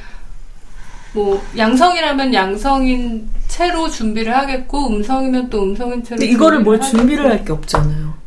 뭐 1.13 1.41
양성이라면 1.57 2.35
양성인 2.35 3.29
채로 3.47 3.89
준비를 3.89 4.37
하겠고 4.37 4.89
음성이면 4.89 5.51
또 5.51 5.63
음성인 5.63 6.03
채로 6.03 6.19
근데 6.19 6.27
이거를 6.27 6.61
뭘 6.61 6.79
하겠고. 6.81 6.97
준비를 6.99 7.31
할 7.31 7.45
게 7.45 7.53
없잖아요. 7.53 8.18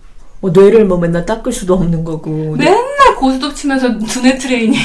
뭐 0.42 0.52
뇌를 0.52 0.86
뭐 0.86 0.98
맨날 0.98 1.26
닦을 1.26 1.52
수도 1.54 1.76
없는 1.76 2.04
거고. 2.04 2.56
맨날 2.58 3.16
고스톱 3.18 3.56
치면서 3.56 3.98
두뇌 4.00 4.38
트레이닝 4.38 4.80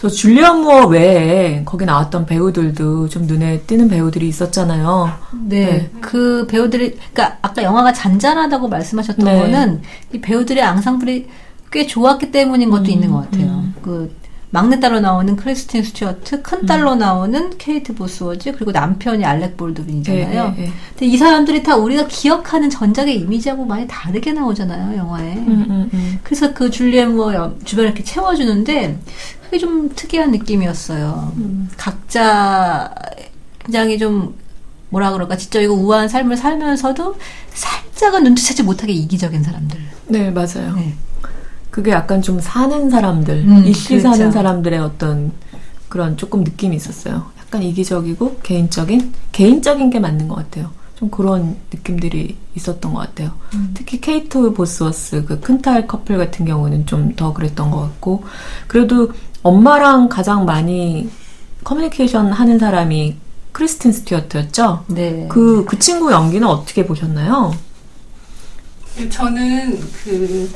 저 0.00 0.08
줄리언 0.08 0.60
무어 0.62 0.86
외에 0.86 1.62
거기 1.64 1.84
나왔던 1.84 2.26
배우들도 2.26 3.08
좀 3.08 3.26
눈에 3.26 3.60
띄는 3.62 3.88
배우들이 3.88 4.28
있었잖아요. 4.28 5.12
네, 5.46 5.64
네. 5.64 5.90
그 6.00 6.46
배우들이, 6.48 6.96
그러니까 7.12 7.38
아까 7.42 7.62
영화가 7.62 7.92
잔잔하다고 7.92 8.68
말씀하셨던 8.68 9.24
네. 9.24 9.38
거는 9.38 9.82
이 10.12 10.20
배우들의 10.20 10.62
앙상블이 10.62 11.26
꽤 11.72 11.86
좋았기 11.86 12.30
때문인 12.30 12.70
것도 12.70 12.90
있는 12.90 13.10
것 13.10 13.28
같아요. 13.28 13.64
그 13.82 14.14
막내딸로 14.50 15.00
나오는 15.00 15.36
크리스틴 15.36 15.82
스튜어트, 15.82 16.40
큰딸로 16.42 16.94
나오는 16.94 17.56
케이트 17.58 17.94
보스워즈, 17.94 18.52
그리고 18.52 18.72
남편이 18.72 19.24
알렉 19.24 19.56
볼드윈이잖아요. 19.58 20.54
예, 20.56 20.62
예, 20.62 20.64
예. 20.66 20.72
근데 20.90 21.06
이 21.06 21.16
사람들이 21.18 21.62
다 21.62 21.76
우리가 21.76 22.06
기억하는 22.06 22.70
전작의 22.70 23.16
이미지하고 23.20 23.64
많이 23.66 23.86
다르게 23.86 24.32
나오잖아요, 24.32 24.96
영화에. 24.96 25.34
음, 25.34 25.66
음, 25.68 25.90
음. 25.92 26.18
그래서 26.22 26.54
그 26.54 26.70
줄리엣 26.70 27.08
무어 27.10 27.34
여- 27.34 27.54
주변을 27.64 27.90
이렇게 27.90 28.02
채워주는데 28.02 28.98
그게 29.44 29.58
좀 29.58 29.90
특이한 29.94 30.30
느낌이었어요. 30.30 31.32
각자 31.76 32.92
굉장히 33.58 33.98
좀 33.98 34.34
뭐라 34.90 35.12
그럴까 35.12 35.36
지적이고 35.36 35.74
우아한 35.74 36.08
삶을 36.08 36.36
살면서도 36.38 37.16
살짝은 37.52 38.24
눈치채지 38.24 38.62
못하게 38.62 38.94
이기적인 38.94 39.42
사람들. 39.42 39.78
네, 40.06 40.30
맞아요. 40.30 40.74
네. 40.76 40.94
그게 41.78 41.92
약간 41.92 42.20
좀 42.20 42.40
사는 42.40 42.90
사람들, 42.90 43.34
음, 43.46 43.64
이씨 43.64 43.90
그렇죠. 43.90 44.08
사는 44.08 44.32
사람들의 44.32 44.80
어떤 44.80 45.30
그런 45.88 46.16
조금 46.16 46.42
느낌이 46.42 46.74
있었어요. 46.74 47.26
약간 47.38 47.62
이기적이고 47.62 48.40
개인적인, 48.42 49.12
개인적인 49.30 49.88
게 49.90 50.00
맞는 50.00 50.26
것 50.26 50.34
같아요. 50.34 50.72
좀 50.96 51.08
그런 51.08 51.56
느낌들이 51.72 52.36
있었던 52.56 52.92
것 52.92 52.98
같아요. 52.98 53.30
음. 53.54 53.70
특히 53.74 54.00
케이트 54.00 54.52
보스워스 54.52 55.24
그 55.24 55.38
큰딸 55.38 55.86
커플 55.86 56.18
같은 56.18 56.44
경우는 56.46 56.84
좀 56.86 57.14
더 57.14 57.32
그랬던 57.32 57.70
것 57.70 57.78
같고, 57.82 58.24
그래도 58.66 59.12
엄마랑 59.44 60.08
가장 60.08 60.44
많이 60.46 61.08
커뮤니케이션 61.62 62.32
하는 62.32 62.58
사람이 62.58 63.14
크리스틴 63.52 63.92
스튜어트였죠? 63.92 64.84
네. 64.88 65.28
그, 65.30 65.64
그 65.64 65.78
친구 65.78 66.10
연기는 66.10 66.44
어떻게 66.44 66.84
보셨나요? 66.84 67.54
저는 69.10 69.78
그 70.02 70.50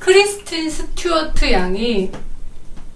크리스틴 0.00 0.68
스튜어트 0.68 1.52
양이 1.52 2.10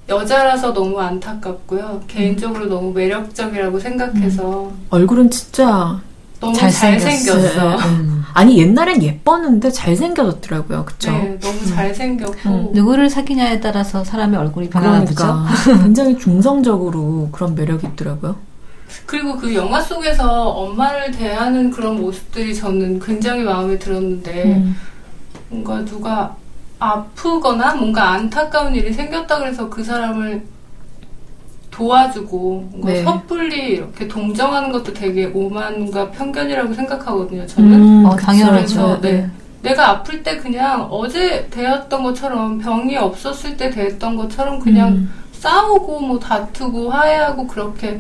여자라서 0.09 0.72
너무 0.72 1.00
안타깝고요. 1.00 2.02
개인적으로 2.09 2.66
너무 2.66 2.92
매력적이라고 2.92 3.78
생각해서 3.78 4.72
얼굴은 4.90 5.30
진짜 5.30 6.00
너무 6.40 6.55
잘생겼어요. 6.55 7.00
잘생겼어. 7.00 7.88
음. 7.88 8.24
아니 8.34 8.59
옛날엔 8.59 9.02
예뻤는데 9.02 9.70
잘생겨졌더라고요. 9.70 10.84
그쵸? 10.84 11.11
네, 11.11 11.38
너무 11.40 11.66
잘생겼고 11.66 12.50
음. 12.50 12.68
누구를 12.72 13.09
사귀냐에 13.09 13.61
따라서 13.61 14.05
사람의 14.05 14.38
얼굴이 14.38 14.68
변하나. 14.68 15.05
그러니까 15.05 15.46
굉장히 15.82 16.18
중성적으로 16.18 17.28
그런 17.32 17.55
매력이 17.55 17.86
있더라고요. 17.88 18.36
그리고 19.07 19.36
그 19.36 19.55
영화 19.55 19.80
속에서 19.80 20.50
엄마를 20.50 21.11
대하는 21.12 21.70
그런 21.70 22.00
모습들이 22.00 22.55
저는 22.55 23.00
굉장히 23.00 23.42
마음에 23.42 23.78
들었는데 23.78 24.44
음. 24.44 24.76
뭔가 25.48 25.84
누가 25.84 26.36
아프거나 26.85 27.74
뭔가 27.76 28.11
안타까운 28.11 28.74
일이 28.74 28.93
생겼다 28.93 29.39
그래서 29.39 29.70
그 29.70 29.82
사람을 29.82 30.43
도와주고 31.70 32.68
뭔가 32.70 32.93
네. 32.93 33.03
섣불리 33.03 33.76
이렇게 33.76 34.07
동정하는 34.07 34.70
것도 34.70 34.93
되게 34.93 35.24
오만과 35.26 36.11
편견이라고 36.11 36.74
생각하거든요. 36.74 37.47
저는 37.47 37.72
음, 37.72 38.05
어. 38.05 38.14
당연하죠. 38.14 38.76
그래서 38.76 39.01
네. 39.01 39.28
내가 39.62 39.89
아플 39.91 40.22
때 40.22 40.37
그냥 40.37 40.87
어제 40.91 41.49
대했던 41.51 42.03
것처럼 42.03 42.59
병이 42.59 42.97
없었을 42.99 43.57
때 43.57 43.70
대했던 43.70 44.14
것처럼 44.14 44.61
그냥 44.61 44.89
음. 44.89 45.11
싸우고 45.32 46.01
뭐 46.01 46.18
다투고 46.18 46.91
화해하고 46.91 47.47
그렇게 47.47 47.99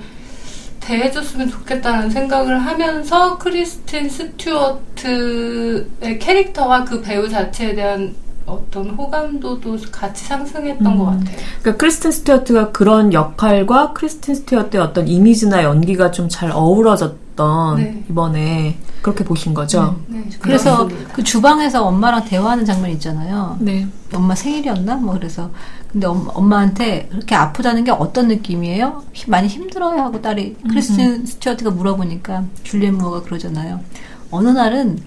대해줬으면 0.80 1.48
좋겠다는 1.48 2.10
생각을 2.10 2.58
하면서 2.58 3.38
크리스틴 3.38 4.10
스튜어트의 4.10 5.88
캐릭터와 6.20 6.84
그 6.84 7.00
배우 7.00 7.26
자체에 7.28 7.74
대한 7.74 8.14
어떤 8.54 8.90
호감도도 8.90 9.76
같이 9.92 10.24
상승했던 10.24 10.86
음. 10.86 10.98
것 10.98 11.04
같아요. 11.06 11.36
그러니까 11.60 11.76
크리스틴 11.78 12.10
스튜어트가 12.12 12.72
그런 12.72 13.12
역할과 13.12 13.92
크리스틴 13.92 14.34
스튜어트의 14.34 14.82
어떤 14.82 15.06
이미지나 15.08 15.62
연기가 15.64 16.10
좀 16.10 16.28
잘 16.28 16.50
어우러졌던 16.52 17.76
네. 17.76 18.04
이번에 18.10 18.78
그렇게 19.02 19.22
보신 19.24 19.52
거죠? 19.54 20.00
네, 20.06 20.24
그래서 20.40 20.86
그렇습니다. 20.86 21.12
그 21.12 21.22
주방에서 21.22 21.84
엄마랑 21.86 22.24
대화하는 22.24 22.64
장면 22.64 22.90
있잖아요. 22.92 23.56
네. 23.60 23.86
엄마 24.14 24.34
생일이었나? 24.34 24.96
뭐 24.96 25.14
그래서 25.14 25.50
근데 25.92 26.06
엄, 26.06 26.28
엄마한테 26.32 27.08
그렇게 27.10 27.34
아프다는 27.34 27.84
게 27.84 27.90
어떤 27.90 28.28
느낌이에요? 28.28 29.02
히- 29.12 29.30
많이 29.30 29.46
힘들어요 29.48 30.00
하고 30.00 30.20
딸이 30.22 30.56
크리스틴 30.68 31.26
스튜어트가 31.26 31.70
물어보니까 31.70 32.44
줄리엔 32.62 32.96
무어가 32.96 33.22
그러잖아요. 33.22 33.80
어느 34.30 34.48
날은 34.48 34.98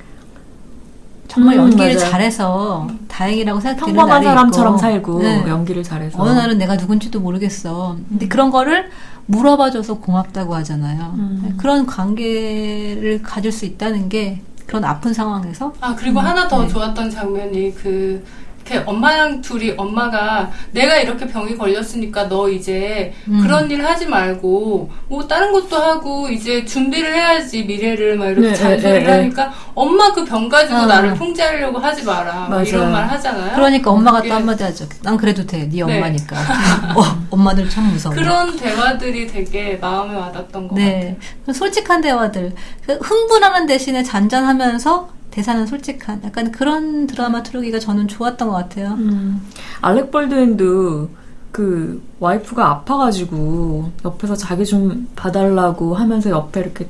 정말 1.28 1.56
음, 1.58 1.64
연기를 1.64 1.96
맞아요. 1.96 2.00
잘해서 2.12 2.88
다행이라고 3.08 3.60
생각되는 3.60 3.94
평범한 3.96 4.24
사람처럼 4.24 4.74
있고, 4.74 4.80
살고 4.80 5.20
네. 5.20 5.44
연기를 5.48 5.84
잘해서 5.84 6.22
어느 6.22 6.30
날은 6.32 6.58
내가 6.58 6.76
누군지도 6.76 7.20
모르겠어. 7.20 7.98
근데 8.10 8.28
그런 8.28 8.50
거를 8.50 8.90
물어봐줘서 9.26 9.96
고맙다고 10.00 10.56
하잖아요. 10.56 11.14
음. 11.18 11.54
그런 11.58 11.86
관계를 11.86 13.22
가질 13.22 13.52
수 13.52 13.66
있다는 13.66 14.08
게 14.10 14.42
그런 14.66 14.84
아픈 14.84 15.14
상황에서 15.14 15.74
아 15.80 15.96
그리고 15.96 16.20
하나 16.20 16.48
더 16.48 16.62
네. 16.62 16.68
좋았던 16.68 17.10
장면이 17.10 17.74
그 17.76 18.24
이렇게 18.68 18.84
엄마랑 18.86 19.42
둘이 19.42 19.74
엄마가 19.78 20.52
내가 20.72 20.98
이렇게 20.98 21.26
병이 21.26 21.58
걸렸으니까 21.58 22.28
너 22.28 22.50
이제 22.50 23.14
음. 23.28 23.40
그런 23.42 23.72
일 23.72 23.86
하지 23.86 24.06
말고 24.06 24.92
뭐 25.08 25.28
다른 25.28 25.52
것도 25.54 25.76
하고 25.78 26.28
이제 26.30 26.66
준비를 26.66 27.14
해야지 27.16 27.64
미래를 27.64 28.18
막 28.18 28.28
이렇게 28.28 28.50
네, 28.50 28.54
잔소리를 28.54 29.00
네, 29.00 29.06
네, 29.06 29.12
하니까 29.12 29.54
엄마 29.74 30.14
그 30.14 30.28
병 30.28 30.50
가지고 30.50 30.80
아. 30.80 30.86
나를 30.86 31.18
통제하려고 31.18 31.80
하지 31.80 32.04
마라 32.04 32.34
뭐 32.42 32.50
맞아요. 32.50 32.64
이런 32.66 32.92
말 32.92 33.08
하잖아요. 33.08 33.56
그러니까 33.56 33.92
엄마가 33.92 34.22
또 34.22 34.28
예. 34.28 34.32
한마디 34.32 34.64
하죠. 34.64 34.86
난 35.02 35.16
그래도 35.16 35.46
돼. 35.46 35.70
네 35.70 35.70
네. 35.70 35.82
엄마니까. 35.82 36.36
어, 36.96 37.26
엄마들 37.30 37.70
참 37.70 37.86
무서워. 37.92 38.14
그런 38.14 38.58
대화들이 38.58 39.28
되게 39.28 39.78
마음에 39.80 40.16
와닿던 40.16 40.68
것 40.68 40.76
같아요. 40.76 40.90
네. 40.90 41.18
그 41.46 41.54
솔직한 41.54 42.02
대화들. 42.02 42.54
그 42.86 42.94
흥분하는 42.96 43.66
대신에 43.68 44.04
잔잔하면서 44.04 45.17
대사는 45.38 45.68
솔직한 45.68 46.20
약간 46.24 46.52
그런 46.52 47.06
드라마 47.06 47.44
트로기가 47.44 47.78
저는 47.78 48.08
좋았던 48.08 48.48
것 48.48 48.56
같아요. 48.56 48.96
음. 48.98 49.40
알렉 49.82 50.10
볼드윈도 50.10 51.10
그 51.52 52.02
와이프가 52.20 52.68
아파가지고 52.68 53.92
옆에서 54.04 54.36
자기 54.36 54.66
좀 54.66 55.08
봐달라고 55.16 55.94
하면서 55.94 56.32
옆에 56.32 56.62
이렇게 56.62 56.90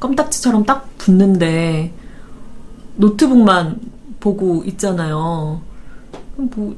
껌딱지처럼 0.00 0.64
딱 0.66 0.86
붙는데 0.98 1.94
노트북만 2.96 3.80
보고 4.20 4.62
있잖아요. 4.64 5.62
뭐, 6.36 6.76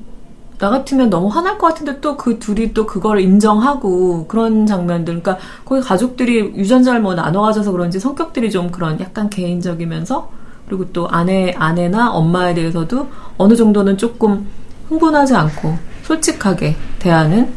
나 0.58 0.70
같으면 0.70 1.10
너무 1.10 1.26
화날 1.26 1.58
것 1.58 1.66
같은데 1.66 2.00
또 2.00 2.16
그 2.16 2.38
둘이 2.38 2.72
또 2.72 2.86
그걸 2.86 3.18
인정하고 3.18 4.28
그런 4.28 4.64
장면들. 4.64 5.20
그러니까 5.20 5.44
거기 5.64 5.80
가족들이 5.80 6.38
유전자를 6.54 7.00
뭐 7.00 7.16
나눠 7.16 7.42
가져서 7.42 7.72
그런지 7.72 7.98
성격들이 7.98 8.52
좀 8.52 8.70
그런 8.70 9.00
약간 9.00 9.28
개인적이면서 9.28 10.38
그리고 10.70 10.86
또 10.92 11.08
아내, 11.10 11.52
아내나 11.58 12.12
엄마에 12.12 12.54
대해서도 12.54 13.08
어느 13.36 13.56
정도는 13.56 13.98
조금 13.98 14.46
흥분하지 14.88 15.34
않고 15.34 15.76
솔직하게 16.04 16.76
대하는 17.00 17.52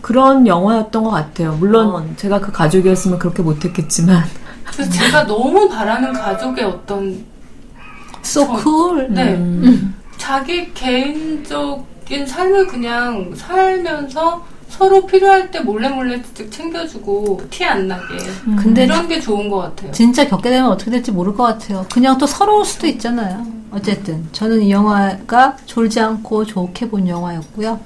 그런 0.00 0.46
영화였던 0.46 1.02
것 1.02 1.10
같아요. 1.10 1.56
물론 1.58 2.14
제가 2.16 2.38
그 2.38 2.52
가족이었으면 2.52 3.18
그렇게 3.18 3.42
못했겠지만. 3.42 4.22
그래서 4.64 4.88
제가 4.92 5.26
너무 5.26 5.68
바라는 5.68 6.12
가족의 6.12 6.64
어떤 6.64 7.24
So 8.22 8.46
저- 8.46 8.60
cool. 8.62 9.08
네. 9.12 9.34
음. 9.34 9.94
자기 10.16 10.72
개인적인 10.72 12.26
삶을 12.28 12.68
그냥 12.68 13.32
살면서 13.34 14.44
서로 14.76 15.06
필요할 15.06 15.50
때 15.50 15.60
몰래 15.60 15.88
몰래 15.88 16.20
챙겨주고 16.50 17.42
티 17.50 17.64
안 17.64 17.88
나게 17.88 18.04
근데 18.62 18.84
이런 18.84 19.08
게 19.08 19.20
좋은 19.20 19.48
것 19.48 19.58
같아요. 19.58 19.90
진짜 19.92 20.26
겪게 20.28 20.50
되면 20.50 20.70
어떻게 20.70 20.90
될지 20.90 21.10
모를 21.12 21.34
것 21.34 21.44
같아요. 21.44 21.86
그냥 21.92 22.18
또 22.18 22.26
서러울 22.26 22.64
수도 22.64 22.86
있잖아요. 22.86 23.46
어쨌든 23.72 24.26
저는 24.32 24.62
이 24.62 24.70
영화가 24.70 25.56
졸지 25.66 26.00
않고 26.00 26.44
좋게 26.44 26.88
본 26.90 27.08
영화였고요. 27.08 27.80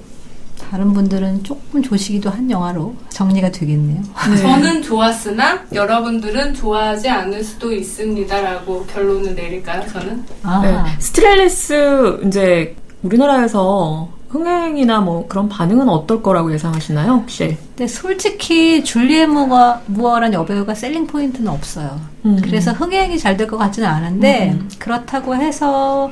다른 0.69 0.93
분들은 0.93 1.43
조금 1.43 1.81
조시기도 1.81 2.29
한 2.29 2.49
영화로 2.49 2.93
정리가 3.09 3.51
되겠네요. 3.51 4.01
저는 4.41 4.81
좋았으나 4.81 5.63
여러분들은 5.73 6.53
좋아하지 6.53 7.09
않을 7.09 7.43
수도 7.43 7.73
있습니다라고 7.73 8.85
결론을 8.85 9.33
내릴까요? 9.35 9.83
저는 9.91 10.23
아, 10.43 10.61
네. 10.61 10.99
스틸 10.99 11.51
앨리스 11.51 12.21
이제 12.27 12.75
우리나라에서 13.03 14.07
흥행이나 14.31 15.01
뭐 15.01 15.27
그런 15.27 15.49
반응은 15.49 15.89
어떨 15.89 16.23
거라고 16.23 16.53
예상하시나요, 16.53 17.11
혹시? 17.13 17.57
근데 17.75 17.85
솔직히 17.87 18.83
줄리에 18.83 19.25
무어, 19.25 19.79
무어란 19.87 20.33
여배우가 20.33 20.73
selling 20.73 21.05
point는 21.07 21.51
없어요. 21.51 21.99
음. 22.25 22.39
그래서 22.41 22.71
흥행이 22.71 23.17
잘 23.19 23.35
될 23.35 23.47
것 23.47 23.57
같지는 23.57 23.87
않은데 23.89 24.57
그렇다고 24.79 25.35
해서 25.35 26.09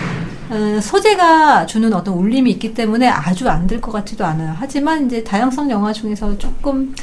어, 0.50 0.80
소재가 0.82 1.66
주는 1.68 1.94
어떤 1.94 2.16
울림이 2.16 2.50
있기 2.52 2.74
때문에 2.74 3.08
아주 3.08 3.48
안 3.48 3.68
될 3.68 3.80
것 3.80 3.92
같지도 3.92 4.26
않아요. 4.26 4.54
하지만 4.58 5.06
이제 5.06 5.24
다양성 5.24 5.70
영화 5.70 5.94
중에서 5.94 6.38
조금 6.38 6.94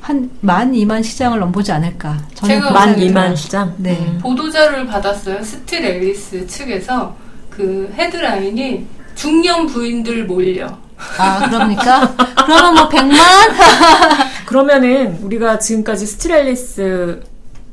한 0.00 0.30
만, 0.40 0.74
이만 0.74 1.02
시장을 1.02 1.38
넘보지 1.40 1.70
않을까. 1.72 2.16
저는 2.34 2.54
제가 2.56 2.70
만 2.72 2.98
이만. 2.98 3.36
시장? 3.36 3.74
네. 3.76 3.98
음. 4.00 4.18
보도자료를 4.22 4.86
받았어요. 4.86 5.42
스틸 5.42 5.84
앨리스 5.84 6.46
측에서 6.46 7.14
그 7.50 7.92
헤드라인이 7.96 8.86
중년 9.14 9.66
부인들 9.66 10.24
몰려. 10.24 10.78
아, 11.18 11.48
그럽니까? 11.48 12.14
그러면 12.44 12.74
뭐 12.74 12.88
100만? 12.88 13.16
그러면은 14.46 15.18
우리가 15.22 15.58
지금까지 15.58 16.06
스틸 16.06 16.30
앨리스 16.32 17.22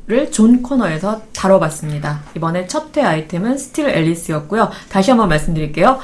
를 0.08 0.30
존 0.32 0.60
코너에서 0.62 1.22
다뤄봤습니다. 1.32 2.22
이번에 2.36 2.66
첫 2.66 2.90
회 2.96 3.02
아이템은 3.02 3.56
스틸 3.56 3.88
앨리스였고요. 3.90 4.68
다시 4.88 5.12
한번 5.12 5.28
말씀드릴게요. 5.28 6.00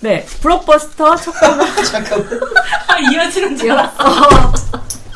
네, 0.00 0.24
블록버스터 0.42 1.14
첫 1.16 1.32
코너. 1.38 1.64
잠깐만. 1.84 2.28
아 2.88 2.98
이어지는 2.98 3.56
줄 3.56 3.70
알았어. 3.70 4.52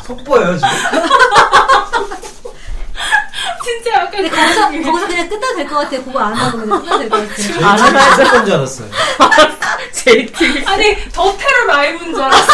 속보예요, 0.05 0.55
지금. 0.57 0.68
진짜 3.64 3.92
약간 3.94 4.11
근데 4.11 4.28
거기서, 4.30 4.70
거기서 4.92 5.09
그냥 5.33 5.41
끝나도 5.41 5.57
될것 5.57 5.78
같아요. 5.85 6.05
그거 6.05 6.18
안 6.20 6.35
하고 6.35 6.59
그냥 6.59 6.80
끝나도 6.83 6.99
될것 6.99 7.28
같아요. 7.28 7.66
알아봐야죠. 7.66 8.24
속보인 8.24 8.45
줄 8.45 8.55
알았어요. 8.55 8.89
JTBC. 9.93 10.64
아니 10.66 10.97
더 11.12 11.37
테러 11.37 11.66
라이브인 11.66 12.14
줄 12.14 12.22
알았어. 12.22 12.53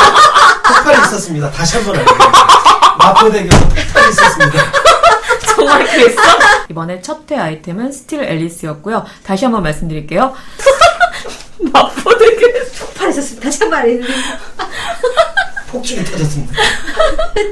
폭발이 0.74 0.98
있었습니다. 1.06 1.50
다시 1.50 1.76
한번 1.76 1.96
알려드립니다. 1.96 2.96
마포대교에서 2.98 3.68
폭발이 3.68 4.08
있었습니다. 4.10 4.72
정말 5.54 5.86
그랬어? 5.86 6.22
이번에 6.70 7.00
첫회 7.02 7.36
아이템은 7.38 7.90
스틸 7.92 8.22
앨리스였고요. 8.22 9.04
다시 9.24 9.44
한번 9.44 9.62
말씀드릴게요. 9.62 10.34
마포대교. 11.72 12.46
폭발했었습니다. 12.80 13.44
다시 13.44 13.58
한번 13.60 13.80
알려드리면 13.80 14.14
폭죽이 15.70 16.04
터졌습니다. 16.04 16.52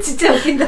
진짜 0.03 0.31
웃긴다. 0.33 0.65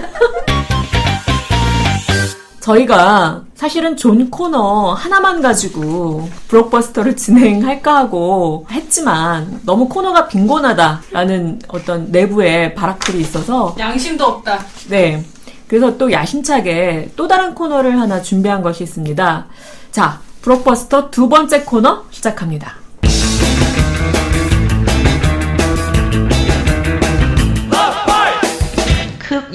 저희가 2.69 3.43
사실은 3.55 3.97
존 3.97 4.29
코너 4.29 4.93
하나만 4.93 5.41
가지고 5.41 6.29
블록버스터를 6.49 7.15
진행할까 7.15 7.95
하고 7.95 8.67
했지만 8.69 9.61
너무 9.65 9.87
코너가 9.87 10.27
빈곤하다라는 10.27 11.61
어떤 11.69 12.11
내부의 12.11 12.75
발악들이 12.75 13.21
있어서 13.21 13.75
양심도 13.79 14.25
없다. 14.25 14.59
네. 14.89 15.23
그래서 15.67 15.97
또 15.97 16.11
야심차게 16.11 17.13
또 17.15 17.27
다른 17.27 17.55
코너를 17.55 17.99
하나 17.99 18.21
준비한 18.21 18.61
것이 18.61 18.83
있습니다. 18.83 19.45
자, 19.91 20.19
블록버스터 20.41 21.09
두 21.09 21.27
번째 21.27 21.63
코너 21.63 22.03
시작합니다. 22.11 22.78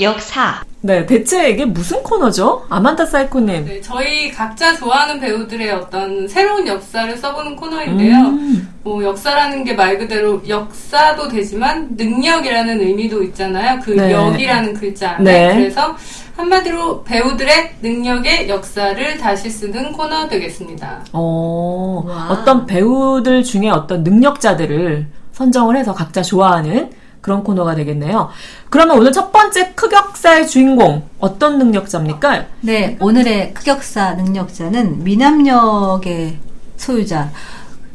역사 0.00 0.62
네, 0.80 1.06
대체 1.06 1.48
이게 1.48 1.64
무슨 1.64 2.02
코너죠? 2.02 2.66
아만다 2.68 3.06
사이코님. 3.06 3.64
네, 3.64 3.80
저희 3.80 4.30
각자 4.30 4.76
좋아하는 4.76 5.18
배우들의 5.18 5.70
어떤 5.72 6.28
새로운 6.28 6.66
역사를 6.66 7.16
써보는 7.16 7.56
코너인데요. 7.56 8.14
음. 8.16 8.74
뭐 8.82 9.02
역사라는 9.02 9.64
게 9.64 9.72
말 9.74 9.96
그대로 9.96 10.42
역사도 10.46 11.28
되지만 11.28 11.88
능력이라는 11.96 12.80
의미도 12.82 13.22
있잖아요. 13.22 13.80
그 13.82 13.92
네. 13.92 14.12
역이라는 14.12 14.74
글자 14.74 15.12
안에. 15.12 15.24
네. 15.48 15.54
그래서 15.54 15.96
한마디로 16.36 17.02
배우들의 17.04 17.76
능력의 17.80 18.50
역사를 18.50 19.16
다시 19.18 19.48
쓰는 19.48 19.90
코너 19.90 20.28
되겠습니다. 20.28 21.02
어, 21.14 22.02
와. 22.06 22.26
어떤 22.28 22.66
배우들 22.66 23.42
중에 23.42 23.70
어떤 23.70 24.02
능력자들을 24.04 25.06
선정을 25.32 25.76
해서 25.78 25.94
각자 25.94 26.20
좋아하는 26.20 26.90
그런 27.24 27.42
코너가 27.42 27.74
되겠네요. 27.74 28.28
그러면 28.68 28.98
오늘 28.98 29.10
첫 29.10 29.32
번째 29.32 29.72
흑역사의 29.74 30.46
주인공 30.46 31.08
어떤 31.18 31.56
능력자입니까? 31.56 32.44
네, 32.60 32.98
오늘의 33.00 33.54
흑역사 33.56 34.12
능력자는 34.16 35.02
미남력의 35.04 36.36
소유자. 36.76 37.32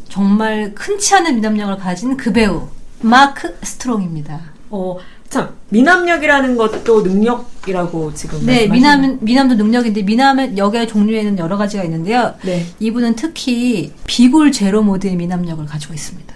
정말 0.09 0.73
흔치 0.75 1.13
않은 1.13 1.35
미남력을 1.35 1.77
가진 1.77 2.17
그 2.17 2.33
배우, 2.33 2.69
마크 3.01 3.55
스트롱입니다. 3.61 4.39
어, 4.71 4.97
참 5.29 5.49
미남력이라는 5.69 6.57
것도 6.57 7.03
능력이라고 7.03 8.15
지금 8.15 8.43
네, 8.47 8.65
미남, 8.65 9.19
미남도 9.21 9.53
능력인데, 9.53 10.01
미남력의 10.01 10.87
종류에는 10.87 11.37
여러 11.37 11.55
가지가 11.55 11.83
있는데요. 11.83 12.33
네. 12.41 12.65
이분은 12.79 13.15
특히 13.15 13.93
비굴 14.07 14.51
제로 14.51 14.81
모드의 14.81 15.15
미남력을 15.17 15.63
가지고 15.67 15.93
있습니다. 15.93 16.33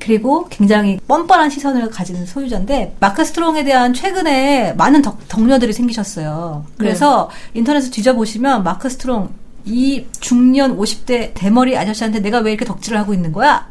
그리고 0.00 0.46
굉장히 0.48 0.98
뻔뻔한 1.08 1.50
시선을 1.50 1.90
가지는 1.90 2.24
소유자인데 2.26 2.96
마크 3.00 3.24
스트롱에 3.24 3.64
대한 3.64 3.92
최근에 3.92 4.74
많은 4.74 5.02
덕, 5.02 5.18
덕녀들이 5.28 5.72
생기셨어요. 5.72 6.64
그래서 6.76 7.30
인터넷에 7.54 7.90
뒤져보시면 7.90 8.62
마크 8.62 8.88
스트롱 8.88 9.30
이 9.64 10.06
중년 10.20 10.78
50대 10.78 11.32
대머리 11.34 11.76
아저씨한테 11.76 12.20
내가 12.20 12.38
왜 12.38 12.52
이렇게 12.52 12.64
덕질을 12.64 12.98
하고 12.98 13.12
있는 13.12 13.32
거야? 13.32 13.68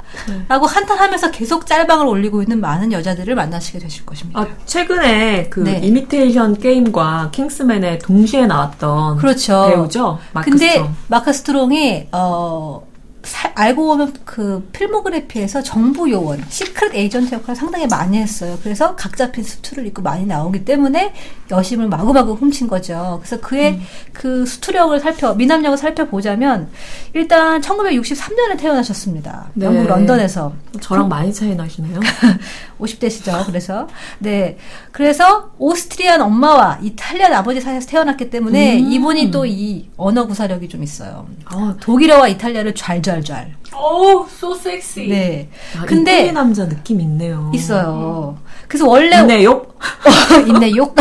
라고 0.48 0.68
한탄하면서 0.68 1.32
계속 1.32 1.66
짤방을 1.66 2.06
올리고 2.06 2.44
있는 2.44 2.62
많은 2.62 2.92
여자들을 2.92 3.34
만나시게 3.34 3.80
되실 3.80 4.06
것입니다. 4.06 4.40
아, 4.42 4.48
최근에 4.66 5.48
그 5.50 5.62
네. 5.62 5.80
이미테이션 5.80 6.60
게임과 6.60 7.30
킹스맨에 7.32 7.98
동시에 8.00 8.46
나왔던 8.46 9.18
그렇죠. 9.18 9.70
배우죠. 9.70 10.20
마크 10.34 10.52
근데 10.52 10.68
스트롱. 10.70 10.96
마크 11.08 11.34
스트롱이 11.34 12.10
어 12.12 12.87
사- 13.28 13.52
알고 13.56 13.86
보면 13.86 14.14
그 14.24 14.68
필모그래피에서 14.72 15.62
정부 15.62 16.10
요원, 16.10 16.44
secret 16.50 16.96
agent 16.96 17.36
역할을 17.36 17.56
상당히 17.56 17.86
많이 17.88 18.18
했어요. 18.18 18.58
그래서 18.64 18.96
각 18.96 19.18
잡힌 19.18 19.44
수트를 19.44 19.86
입고 19.88 20.02
많이 20.02 20.26
나오기 20.26 20.64
때문에 20.64 21.14
여심을 21.52 21.88
마구마구 21.88 22.34
훔친 22.34 22.68
거죠. 22.68 23.20
그래서 23.22 23.40
그의 23.42 23.74
음. 23.74 23.82
그 24.14 24.46
수트력을 24.46 24.98
살펴 25.00 25.34
미남력을 25.36 25.78
살펴보자면 25.78 26.70
일단 27.14 27.60
1963년에 27.62 28.58
태어나셨습니다. 28.60 29.50
네. 29.56 29.66
영국 29.66 29.88
런던에서 29.88 30.54
저랑 30.82 31.10
많이 31.10 31.34
차이 31.34 31.54
나시네요. 31.56 32.00
50대시죠. 32.80 33.46
그래서 33.46 33.88
네, 34.20 34.58
그래서 34.92 35.52
오스트리안 35.58 36.22
엄마와 36.22 36.80
이탈리안 36.82 37.34
아버지 37.34 37.60
사이에서 37.60 37.88
태어났기 37.88 38.30
때문에 38.30 38.80
음. 38.80 38.92
이분이 38.92 39.32
또 39.32 39.46
이 39.48 39.90
언어 39.98 40.28
구사력이 40.28 40.68
좀 40.70 40.84
있어요. 40.84 41.26
아, 41.46 41.74
독일어와 41.80 42.28
이탈리아를 42.28 42.76
잘잘 42.76 43.17
잘. 43.24 43.56
오, 43.76 44.26
so 44.28 44.56
sexy. 44.56 45.08
네. 45.08 45.50
아, 45.78 45.86
근데 45.86 46.20
이태리 46.20 46.32
남자 46.34 46.68
느낌 46.68 47.00
있네요. 47.02 47.52
있어요. 47.54 48.38
그래서 48.68 48.88
원래 48.88 49.20
있네요. 49.22 49.66
있네요. 50.48 50.94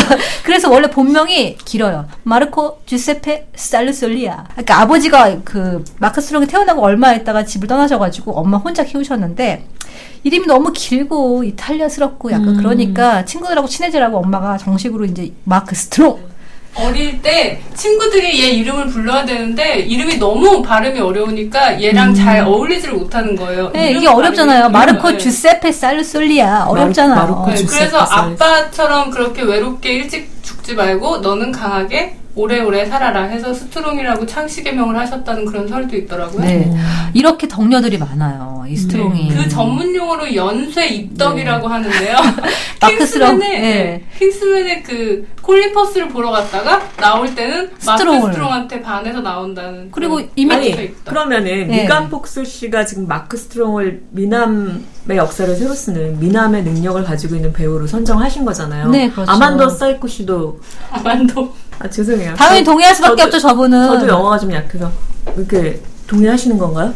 그래서 0.45 0.71
원래 0.71 0.89
본명이 0.89 1.57
길어요. 1.59 2.07
마르코 2.23 2.81
주세페 2.87 3.49
살루솔리아. 3.55 4.45
그러니까 4.53 4.81
아버지가 4.81 5.39
그 5.45 5.85
마크 5.99 6.21
스트롱이 6.21 6.47
태어나고 6.47 6.83
얼마 6.83 7.13
있다가 7.15 7.45
집을 7.45 7.67
떠나셔가지고 7.69 8.33
엄마 8.33 8.59
혼자 8.59 8.85
키우셨는데 8.85 9.67
이름이 10.25 10.47
너무 10.47 10.73
길고 10.73 11.45
이탈리아스럽고 11.45 12.33
약간 12.33 12.49
음. 12.49 12.57
그러니까 12.57 13.25
친구들하고 13.25 13.69
친해지라고 13.69 14.19
엄마가 14.19 14.59
정식으로 14.59 15.05
이제 15.05 15.33
마크 15.45 15.75
스트롱. 15.75 16.36
어릴 16.79 17.23
때 17.23 17.61
친구들이 17.75 18.43
얘 18.45 18.49
이름을 18.51 18.89
불러야 18.89 19.25
되는데 19.25 19.77
이름이 19.81 20.19
너무 20.19 20.63
발음이 20.63 21.01
어려우니까 21.01 21.81
얘랑 21.83 22.15
잘 22.15 22.41
어울리지를 22.41 22.95
못하는 22.95 23.35
거예요. 23.35 23.71
네, 23.73 23.93
이게 23.93 24.07
어렵잖아요. 24.07 24.69
마르코 24.69 25.11
네. 25.13 25.19
주세페 25.19 25.73
살루솔리아 25.73 26.67
어렵잖아요. 26.67 27.19
마르코 27.19 27.47
네, 27.51 27.57
주세페 27.57 27.79
그래서 27.91 28.05
살. 28.07 28.19
아빠처럼 28.19 29.11
그렇게 29.11 29.43
외롭게 29.43 29.93
일찍 29.95 30.36
죽지 30.47 30.75
말고 30.75 31.19
너는 31.19 31.51
강하게 31.51 32.17
오래오래 32.37 32.85
살아라 32.85 33.23
해서 33.23 33.53
스트롱이라고 33.53 34.27
창씨개명을 34.27 34.97
하셨다는 34.99 35.47
그런 35.47 35.67
설도 35.67 35.97
있더라고요. 35.97 36.41
네. 36.43 36.71
이렇게 37.15 37.49
덕녀들이 37.49 37.97
많아요. 37.97 38.63
이 38.69 38.77
스트롱이. 38.77 39.29
그 39.29 39.49
전문 39.49 39.95
용어로 39.95 40.35
연쇄 40.35 40.87
입덕이라고 40.87 41.67
하는데요. 41.67 42.17
마크 42.83 43.07
스트롱, 43.07 43.39
킹스맨의 43.39 43.61
네. 43.63 43.63
네, 43.63 44.05
킹스맨의 44.19 44.83
그 44.83 45.27
콜린 45.41 45.73
퍼스를 45.73 46.09
보러 46.09 46.31
갔다가 46.31 46.83
나올 46.99 47.35
때는 47.35 47.71
스트롱을. 47.79 48.21
마크 48.21 48.33
스트롱한테 48.33 48.83
반해서 48.83 49.21
나온다는 49.23 49.89
그리고 49.91 50.21
이미- 50.37 50.55
아니 50.55 50.69
있다. 50.69 51.11
그러면은 51.11 51.69
네. 51.69 51.83
미간 51.83 52.11
폭스 52.11 52.45
씨가 52.45 52.85
지금 52.85 53.09
마크 53.09 53.39
스트롱을 53.39 54.03
미남의 54.11 55.17
역사를 55.17 55.55
새로 55.57 55.73
쓰는 55.73 56.19
미남의 56.21 56.65
능력을 56.65 57.03
가지고 57.05 57.37
있는 57.37 57.53
배우로 57.55 57.87
선정하신 57.87 58.45
거잖아요. 58.45 58.89
네, 58.91 59.09
그렇죠. 59.09 59.31
아만더 59.31 59.71
사이코 59.71 60.07
씨도 60.07 60.36
아만도 60.91 61.55
아 61.79 61.89
죄송해요. 61.89 62.35
당연히 62.35 62.65
저- 62.65 62.71
동의할 62.73 62.95
수밖에 62.95 63.23
저도- 63.23 63.27
없죠, 63.27 63.39
저분은. 63.39 63.87
저도 63.87 64.09
영어가 64.09 64.39
좀 64.39 64.53
약해서 64.53 64.91
이렇게 65.37 65.81
동의하시는 66.07 66.57
건가요? 66.59 66.95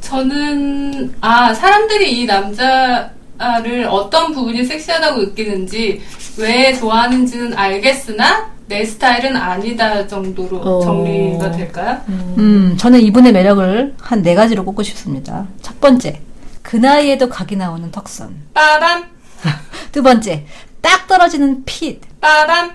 저는 0.00 1.14
아 1.20 1.54
사람들이 1.54 2.20
이 2.20 2.26
남자를 2.26 3.86
어떤 3.88 4.32
부분이 4.32 4.64
섹시하다고 4.64 5.20
느끼는지 5.20 6.02
왜 6.38 6.72
좋아하는지는 6.74 7.56
알겠으나 7.56 8.50
내 8.66 8.84
스타일은 8.84 9.36
아니다 9.36 10.06
정도로 10.06 10.58
어. 10.58 10.80
정리가 10.84 11.50
될까요? 11.50 12.00
음, 12.08 12.74
저는 12.78 13.00
이분의 13.00 13.32
매력을 13.32 13.94
한 14.00 14.22
네 14.22 14.34
가지로 14.34 14.64
꼽고 14.64 14.82
싶습니다. 14.82 15.46
첫 15.60 15.78
번째, 15.80 16.20
그 16.62 16.76
나이에도 16.76 17.28
각이 17.28 17.56
나오는 17.56 17.90
턱선. 17.90 18.34
빠밤 18.54 19.04
두 19.92 20.02
번째, 20.02 20.46
딱 20.80 21.06
떨어지는 21.06 21.64
핏. 21.64 22.00
빠밤 22.20 22.70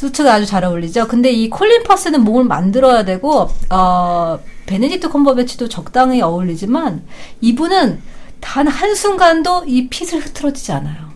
수트가 0.00 0.32
아주 0.32 0.46
잘 0.46 0.64
어울리죠. 0.64 1.08
근데 1.08 1.30
이 1.30 1.50
콜린 1.50 1.82
퍼스는 1.82 2.24
몸을 2.24 2.44
만들어야 2.44 3.04
되고, 3.04 3.50
어, 3.68 4.38
베네딕트 4.64 5.10
컴버배치도 5.10 5.68
적당히 5.68 6.22
어울리지만, 6.22 7.02
이분은 7.42 8.00
단 8.40 8.66
한순간도 8.66 9.64
이 9.66 9.88
fit을 9.88 10.20
흐트러지지 10.20 10.72
않아요. 10.72 11.10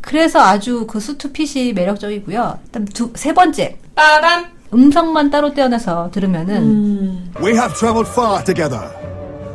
그래서 0.00 0.40
아주 0.40 0.86
그 0.86 1.00
수트 1.00 1.32
핏이 1.32 1.74
매력적이고요. 1.74 2.60
그다음 2.64 2.86
두, 2.86 3.12
세 3.14 3.34
번째, 3.34 3.76
빠밤 3.94 4.46
음성만 4.72 5.28
따로 5.30 5.52
떼어내서 5.52 6.10
들으면은, 6.10 6.56
음. 6.56 7.32
We 7.42 7.52
have 7.52 7.74
traveled 7.74 8.10
far 8.10 8.42
together, 8.42 8.88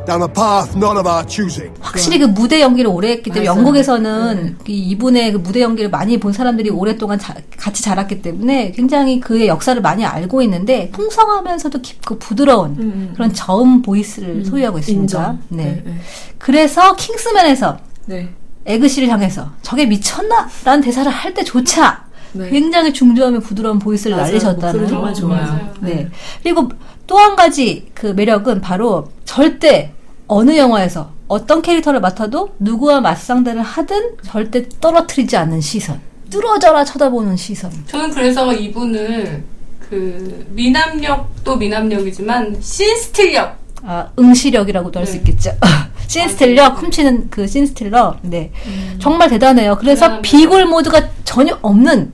down 0.06 0.22
a 0.22 0.28
path 0.32 0.76
none 0.76 0.96
of 0.98 1.08
our 1.08 1.26
choosing. 1.28 1.72
확실히 1.80 2.18
그 2.18 2.24
무대 2.26 2.60
연기를 2.60 2.90
오래 2.90 3.10
했기 3.10 3.30
때문에 3.30 3.46
맞아요. 3.46 3.58
영국에서는 3.58 4.58
이 4.66 4.72
이분의 4.90 5.32
그 5.32 5.38
무대 5.38 5.60
연기를 5.62 5.90
많이 5.90 6.18
본 6.18 6.32
사람들이 6.32 6.70
오랫동안 6.70 7.18
자- 7.18 7.34
같이 7.56 7.82
자랐기 7.82 8.22
때문에 8.22 8.72
굉장히 8.72 9.20
그의 9.20 9.48
역사를 9.48 9.80
많이 9.80 10.04
알고 10.04 10.42
있는데 10.42 10.90
풍성하면서도 10.90 11.80
깊고 11.80 12.18
부드러운 12.18 12.70
음. 12.78 13.10
그런 13.14 13.32
저음 13.32 13.82
voice를 13.82 14.44
소유하고 14.44 14.78
있습니다. 14.78 15.38
네. 15.48 15.64
네, 15.64 15.82
네. 15.84 15.94
그래서 16.38 16.94
킹스맨에서 16.96 17.78
네. 18.06 18.28
에그시를 18.66 19.08
향해서 19.08 19.50
저게 19.62 19.84
미쳤나? 19.86 20.48
라는 20.64 20.82
대사를 20.82 21.10
할 21.10 21.34
때조차 21.34 22.03
네. 22.34 22.50
굉장히 22.50 22.92
중저음의 22.92 23.40
부드러운 23.40 23.78
보이스를 23.78 24.16
맞아요. 24.16 24.26
날리셨다는 24.26 24.88
정말 24.88 25.14
좋아요. 25.14 25.42
맞아요. 25.42 25.74
네. 25.80 26.08
그리고 26.42 26.68
또 27.06 27.16
한 27.18 27.36
가지 27.36 27.86
그 27.94 28.08
매력은 28.08 28.60
바로 28.60 29.08
절대 29.24 29.92
어느 30.26 30.56
영화에서 30.56 31.10
어떤 31.28 31.62
캐릭터를 31.62 32.00
맡아도 32.00 32.50
누구와 32.58 33.00
맞상대를 33.00 33.62
하든 33.62 34.16
절대 34.24 34.68
떨어뜨리지 34.80 35.36
않는 35.36 35.60
시선. 35.60 36.00
뚫어져라 36.30 36.84
쳐다보는 36.84 37.36
시선. 37.36 37.70
저는 37.86 38.10
그래서 38.10 38.52
이분을 38.52 39.44
그 39.88 40.46
미남력도 40.50 41.56
미남력이지만 41.56 42.56
신스틸력 42.60 43.58
아, 43.86 44.08
응시력이라고도 44.18 44.98
할수 44.98 45.12
네. 45.12 45.18
있겠죠. 45.18 45.50
scene 46.08 46.31
stealer, 46.31 46.68
훔치는 46.70 47.28
그 47.30 47.46
scene 47.46 47.73
stealer. 47.73 48.16
네. 48.22 48.50
음. 48.66 48.96
정말 49.00 49.28
대단해요. 49.28 49.76
그래서 49.76 50.02
대단합니다. 50.06 50.22
비굴 50.22 50.64
모드가 50.66 51.08
전혀 51.24 51.58
없는 51.60 52.12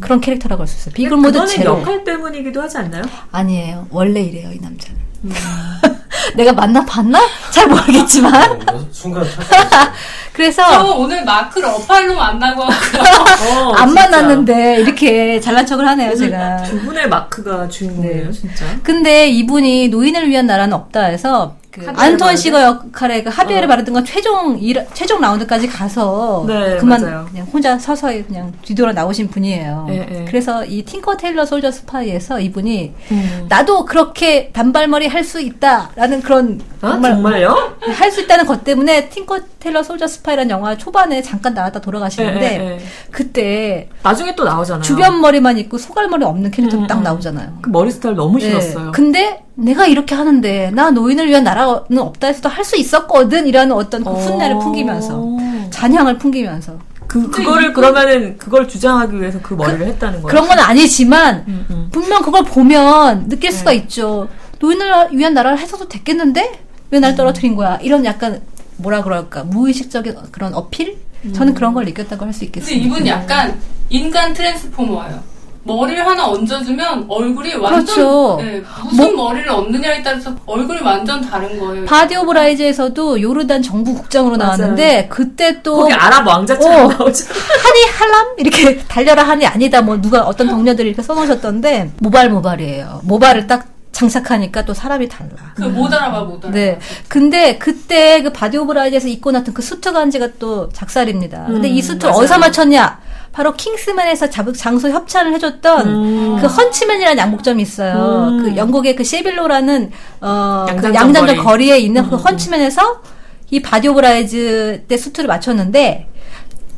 그런 0.00 0.20
캐릭터라고 0.20 0.62
할 0.62 0.68
수 0.68 0.76
있어요. 0.76 0.94
비굴 0.94 1.18
모드 1.18 1.44
제로. 1.46 1.80
역할 1.80 2.04
때문이기도 2.04 2.62
하지 2.62 2.78
않나요? 2.78 3.02
아니에요. 3.32 3.86
원래 3.90 4.20
이래요, 4.20 4.50
이 4.52 4.58
남자는. 4.60 4.96
음. 5.24 5.32
내가 6.36 6.52
만나 6.52 6.84
봤나? 6.84 7.20
잘 7.50 7.66
모르겠지만. 7.68 8.60
순간 8.92 9.24
착각했어요. 9.30 9.92
그래서 10.32 10.62
저 10.70 10.92
오늘 10.94 11.24
마크 11.24 11.58
러팔로 11.58 12.14
만나고 12.14 12.62
어, 12.62 13.72
안 13.76 13.88
진짜. 13.88 14.02
만났는데 14.02 14.80
이렇게 14.80 15.40
잘난 15.40 15.64
척을 15.66 15.86
하네요, 15.88 16.14
제가. 16.14 16.62
두 16.62 16.78
분의 16.82 17.08
마크가 17.08 17.68
주인공이에요, 17.68 18.26
네. 18.26 18.32
진짜. 18.32 18.64
근데 18.82 19.28
이분이 19.28 19.88
노인을 19.88 20.28
위한 20.28 20.46
나라는 20.46 20.74
없다 20.74 21.04
해서 21.04 21.56
그 21.84 21.92
안톤? 21.94 22.36
시거 22.36 22.62
역할의 22.62 23.22
그 23.24 23.30
하비에르 23.30 23.66
어. 23.66 23.68
바르든과 23.68 24.02
최종 24.04 24.58
일, 24.58 24.86
최종 24.94 25.20
라운드까지 25.20 25.68
가서 25.68 26.44
네, 26.48 26.76
그만 26.78 27.00
맞아요. 27.02 27.26
그냥 27.30 27.46
혼자 27.52 27.78
서서히 27.78 28.22
그냥 28.24 28.52
뒤돌아 28.62 28.92
나오신 28.92 29.28
분이에요. 29.28 29.86
예, 29.90 29.94
예. 30.10 30.24
그래서 30.26 30.64
이 30.64 30.82
팅커 30.84 31.16
테일러 31.16 31.44
솔저 31.44 31.70
스파이에서 31.70 32.40
이분이 32.40 32.94
음. 33.10 33.46
나도 33.48 33.84
그렇게 33.84 34.50
단발머리 34.52 35.06
할 35.08 35.26
수 35.26 35.40
있다라는 35.40 36.22
그런 36.22 36.60
아, 36.80 37.00
정말 37.02 37.42
요? 37.42 37.76
할 37.80 38.12
수 38.12 38.20
있다는 38.22 38.46
것 38.46 38.62
때문에 38.62 39.08
팅커 39.08 39.40
테일러 39.58 39.82
솔저 39.82 40.06
스파이라는 40.06 40.50
영화 40.50 40.76
초반에 40.76 41.20
잠깐 41.20 41.52
나왔다 41.52 41.80
돌아가시는데 41.80 42.60
예. 42.60 42.78
그때 43.10 43.88
나중에 44.04 44.36
또 44.36 44.44
나오잖아요. 44.44 44.82
주변 44.82 45.20
머리만 45.20 45.58
있고 45.58 45.78
소갈머리 45.78 46.24
없는 46.24 46.52
캐릭터가 46.52 46.84
음, 46.84 46.86
딱 46.86 46.98
음. 46.98 47.02
나오잖아요. 47.02 47.58
그 47.62 47.70
머리 47.70 47.90
스타일 47.90 48.14
너무 48.14 48.38
네. 48.38 48.44
싫었어요. 48.44 48.92
근데 48.92 49.42
내가 49.56 49.86
이렇게 49.86 50.14
하는데 50.14 50.70
나 50.72 50.90
노인을 50.90 51.28
위한 51.28 51.42
나라는 51.44 51.98
없다 51.98 52.28
해서도 52.28 52.48
할 52.48 52.64
수 52.64 52.76
있었거든 52.76 53.46
이라는 53.46 53.72
어떤 53.74 54.02
그 54.04 54.10
훈내를 54.10 54.56
어. 54.56 54.58
풍기면서 54.58 55.24
잔향을 55.70 56.18
풍기면서 56.18 56.78
그그 57.06 57.30
그거를 57.30 57.72
그러면은 57.72 58.36
그걸 58.36 58.66
주장하기 58.68 59.18
위해서 59.20 59.38
그 59.42 59.54
머리를 59.54 59.86
했다는 59.86 60.20
거예요. 60.22 60.26
그런 60.26 60.48
건 60.48 60.58
아니지만 60.58 61.44
음, 61.46 61.66
음. 61.70 61.88
분명 61.92 62.22
그걸 62.22 62.44
보면 62.44 63.28
느낄 63.28 63.52
수가 63.52 63.72
있죠. 63.72 64.28
노인을 64.58 65.08
위한 65.12 65.32
나라를 65.32 65.58
해서도 65.58 65.88
됐겠는데 65.88 66.60
왜 66.90 66.98
날 67.00 67.14
떨어뜨린 67.14 67.54
거야? 67.56 67.78
이런 67.82 68.04
약간 68.04 68.40
뭐라 68.78 69.02
그럴까 69.02 69.44
무의식적인 69.44 70.14
그런 70.32 70.54
어필? 70.54 70.98
저는 71.34 71.54
그런 71.54 71.72
걸 71.74 71.84
느꼈다고 71.84 72.24
할수 72.24 72.40
근데 72.40 72.46
있겠습니다. 72.60 72.86
이분 72.86 73.06
약간 73.06 73.58
인간 73.88 74.32
트랜스포머예요. 74.34 75.35
머리를 75.66 76.06
하나 76.06 76.28
얹어주면 76.28 77.06
얼굴이 77.08 77.54
완전 77.54 77.84
그렇죠. 77.84 78.38
네, 78.40 78.62
무슨 78.84 79.16
머리를 79.16 79.48
얹느냐에 79.50 80.02
따라서 80.02 80.32
얼굴이 80.46 80.80
완전 80.80 81.20
다른 81.20 81.58
거예요. 81.58 81.84
바디 81.84 82.16
오브 82.16 82.32
라이즈에서도 82.32 83.20
요르단 83.20 83.62
정부 83.62 83.94
국장으로 83.94 84.36
맞아요. 84.36 84.56
나왔는데 84.56 85.08
그때 85.10 85.60
또 85.62 85.76
거기 85.76 85.92
아랍 85.92 86.26
왕자처럼 86.26 86.84
어. 86.84 86.88
나오죠. 86.88 87.24
하니 87.34 87.84
살람 87.98 88.26
이렇게 88.38 88.78
달려라 88.86 89.24
하니 89.24 89.44
아니다 89.46 89.82
뭐 89.82 90.00
누가 90.00 90.22
어떤 90.22 90.48
동료들이 90.48 90.88
이렇게 90.88 91.02
써놓으셨던데 91.02 91.90
모발 91.98 92.30
모발이에요. 92.30 93.00
모발을 93.04 93.46
딱 93.46 93.66
장착하니까 93.92 94.64
또 94.66 94.74
사람이 94.74 95.08
달라. 95.08 95.30
그 95.54 95.62
못 95.64 95.90
알아봐 95.92 96.20
못 96.24 96.44
알아봐. 96.44 96.50
네. 96.50 96.78
근데 97.08 97.56
그때 97.56 98.22
그 98.22 98.30
바디 98.30 98.58
오브 98.58 98.72
라이즈에서 98.72 99.08
입고 99.08 99.30
나왔던 99.32 99.54
그 99.54 99.62
수트 99.62 99.90
간지가 99.92 100.28
또 100.38 100.68
작살입니다. 100.68 101.46
근데 101.46 101.68
이 101.68 101.78
음, 101.80 101.82
수트 101.82 102.04
맞아요. 102.06 102.18
어디서 102.18 102.38
맞췄냐? 102.38 103.05
바로 103.36 103.52
킹스맨에서 103.52 104.30
잡- 104.30 104.54
장소 104.56 104.88
협찬을 104.88 105.34
해줬던 105.34 105.86
음. 105.88 106.36
그 106.40 106.46
헌츠맨이라는 106.46 107.18
양복점이 107.18 107.60
있어요. 107.62 108.28
음. 108.30 108.42
그 108.42 108.56
영국의 108.56 108.96
그 108.96 109.04
새빌로라는 109.04 109.90
어, 110.22 110.64
그 110.66 110.72
양장점 110.72 110.94
양장점 110.94 111.26
거리. 111.36 111.44
거리 111.44 111.70
에 111.70 111.78
있는 111.78 112.08
그 112.08 112.14
음. 112.14 112.18
헌츠맨에서 112.18 113.02
이 113.50 113.60
바디 113.60 113.88
오브 113.88 114.00
라이즈 114.00 114.84
때 114.88 114.96
수트를 114.96 115.28
맞췄는데 115.28 116.08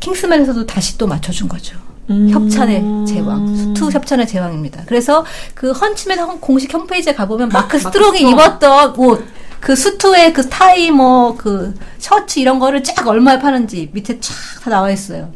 킹스맨에서도 0.01 0.67
다시 0.67 0.99
또 0.99 1.07
맞춰준 1.07 1.47
거죠. 1.49 1.77
음. 2.11 2.29
협찬의 2.29 3.07
제왕, 3.07 3.55
수트 3.75 3.91
협찬의 3.97 4.27
제왕입니다. 4.27 4.83
그래서 4.87 5.25
그 5.55 5.71
헌츠맨 5.71 6.19
홈- 6.19 6.41
공식 6.41 6.75
홈페이지에 6.75 7.15
가보면 7.15 7.51
마크 7.51 7.79
스트롱이 7.79 8.19
스트롱. 8.19 8.33
입었던 8.33 8.95
옷, 8.97 9.25
그 9.61 9.77
수트에 9.77 10.33
그 10.33 10.49
타이, 10.49 10.91
뭐, 10.91 11.37
그 11.37 11.73
셔츠 11.99 12.41
이런 12.41 12.59
거를 12.59 12.83
쫙 12.83 13.07
얼마에 13.07 13.39
파는지 13.39 13.91
밑에 13.93 14.19
쫙 14.19 14.35
다 14.65 14.71
나와 14.71 14.91
있어요. 14.91 15.31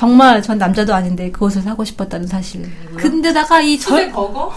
정말 0.00 0.42
전 0.42 0.58
남자도 0.58 0.94
아닌데 0.94 1.30
그 1.30 1.46
옷을 1.46 1.62
사고 1.62 1.82
싶었다는 1.82 2.26
사실. 2.26 2.70
근데다가 2.98 3.62
이 3.62 3.78
절? 3.78 4.12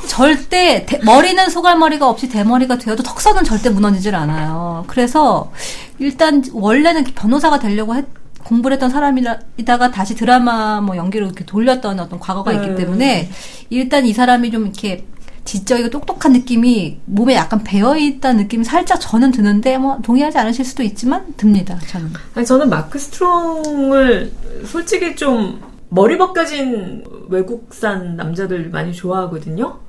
절대 0.06 0.86
대- 0.86 1.00
머리는 1.06 1.50
소갈머리가 1.50 2.10
없이 2.10 2.28
대머리가 2.28 2.78
되어도 2.78 3.04
턱선은 3.04 3.46
절대 3.46 3.70
무너지질 3.70 4.16
않아요. 4.16 4.84
그래서 4.88 5.50
일단 5.98 6.44
원래는 6.52 7.06
변호사가 7.06 7.58
되려고 7.60 7.96
했- 7.96 8.06
공부를 8.44 8.76
했던 8.76 8.90
사람이다가 8.90 9.92
다시 9.92 10.14
드라마 10.16 10.82
뭐 10.82 10.98
연기로 10.98 11.28
이렇게 11.28 11.46
돌렸던 11.46 12.00
어떤 12.02 12.20
과거가 12.20 12.52
있기 12.54 12.68
네. 12.70 12.76
때문에 12.76 13.30
일단 13.70 14.06
이 14.06 14.12
사람이 14.14 14.52
좀 14.52 14.64
이렇게 14.64 15.06
지적이고 15.46 15.90
똑똑한 15.90 16.34
느낌이 16.34 17.00
몸에 17.06 17.36
약간 17.36 17.64
배어 17.64 17.98
있다는 17.98 18.44
느낌이 18.44 18.64
살짝 18.64 19.00
저는 19.02 19.32
드는데 19.32 19.78
뭐 19.78 19.98
동의하지 20.04 20.38
않으실 20.38 20.66
수도 20.66 20.84
있지만 20.84 21.34
듭니다. 21.38 21.80
저는. 21.88 22.10
아니, 22.36 22.46
저는 22.46 22.70
마크 22.70 23.00
스트롱을 23.00 24.32
솔직히 24.66 25.16
좀 25.16 25.60
머리 25.90 26.18
벗겨진 26.18 27.04
외국산 27.30 28.16
남자들 28.16 28.70
많이 28.70 28.94
좋아하거든요. 28.94 29.80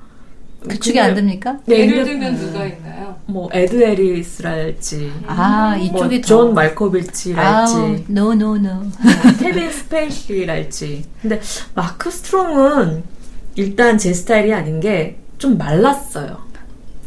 그쪽이 0.62 0.98
근데- 0.98 1.00
안 1.00 1.14
됩니까? 1.14 1.58
네, 1.64 1.80
예를 1.80 2.04
들면 2.04 2.36
누가 2.36 2.66
있나요? 2.66 3.16
뭐 3.24 3.48
에드 3.52 3.82
해리스랄지, 3.82 5.10
아 5.26 5.74
이쪽이 5.76 5.92
뭐 5.98 6.08
더. 6.08 6.26
존 6.26 6.54
말코빌치랄지, 6.54 7.74
아우, 7.74 7.96
no 8.10 8.32
no 8.32 8.56
no. 8.56 8.74
뭐 8.74 9.32
케빈 9.38 9.70
스페이시랄지. 9.72 11.04
근데 11.22 11.40
마크 11.74 12.10
스트롱은 12.10 13.02
일단 13.54 13.96
제 13.96 14.12
스타일이 14.12 14.52
아닌 14.52 14.80
게 14.80 15.18
좀 15.40 15.58
말랐어요. 15.58 16.38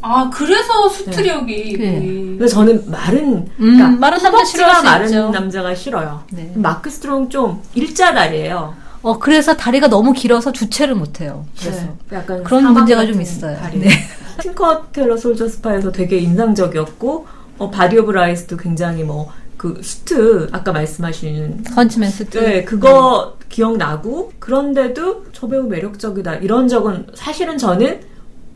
아 0.01 0.29
그래서 0.33 0.89
수트력이 0.89 1.77
네. 1.77 1.91
거의 1.91 2.37
그래서 2.37 2.55
저는 2.55 2.91
마른, 2.91 3.23
음, 3.35 3.47
그러니까 3.57 3.87
마른 3.91 4.21
남자 4.21 4.43
수 4.43 4.83
마른 4.83 5.05
있죠. 5.05 5.29
남자가 5.29 5.73
싫어요. 5.73 6.23
네. 6.31 6.51
마크 6.55 6.89
스트롱 6.89 7.29
좀 7.29 7.61
일자 7.73 8.13
다리예요. 8.13 8.75
어 9.01 9.17
그래서 9.19 9.55
다리가 9.55 9.87
너무 9.87 10.11
길어서 10.11 10.51
주체를 10.51 10.95
못해요. 10.95 11.45
그래서 11.57 11.81
네. 12.09 12.17
약간 12.17 12.43
그런 12.43 12.73
문제가 12.73 13.05
좀 13.05 13.21
있어요. 13.21 13.55
다리. 13.57 13.79
네. 13.79 13.89
팅커 14.41 14.87
테일러 14.91 15.15
솔저 15.15 15.47
스파이에서 15.47 15.91
되게 15.91 16.17
인상적이었고 16.17 17.27
어, 17.59 17.69
바디 17.69 17.97
오브 17.99 18.11
라이즈도 18.11 18.57
굉장히 18.57 19.03
뭐 19.03 19.31
그 19.63 19.79
수트 19.81 20.49
아까 20.51 20.73
말씀하신 20.73 21.63
헌츠맨 21.73 22.09
수트. 22.09 22.37
네 22.37 22.65
그거 22.65 23.37
기억나고 23.47 24.33
그런데도 24.39 25.27
저 25.31 25.47
배우 25.47 25.63
매력적이다 25.63 26.35
이런 26.35 26.67
적은 26.67 27.07
사실은 27.15 27.57
저는 27.57 28.01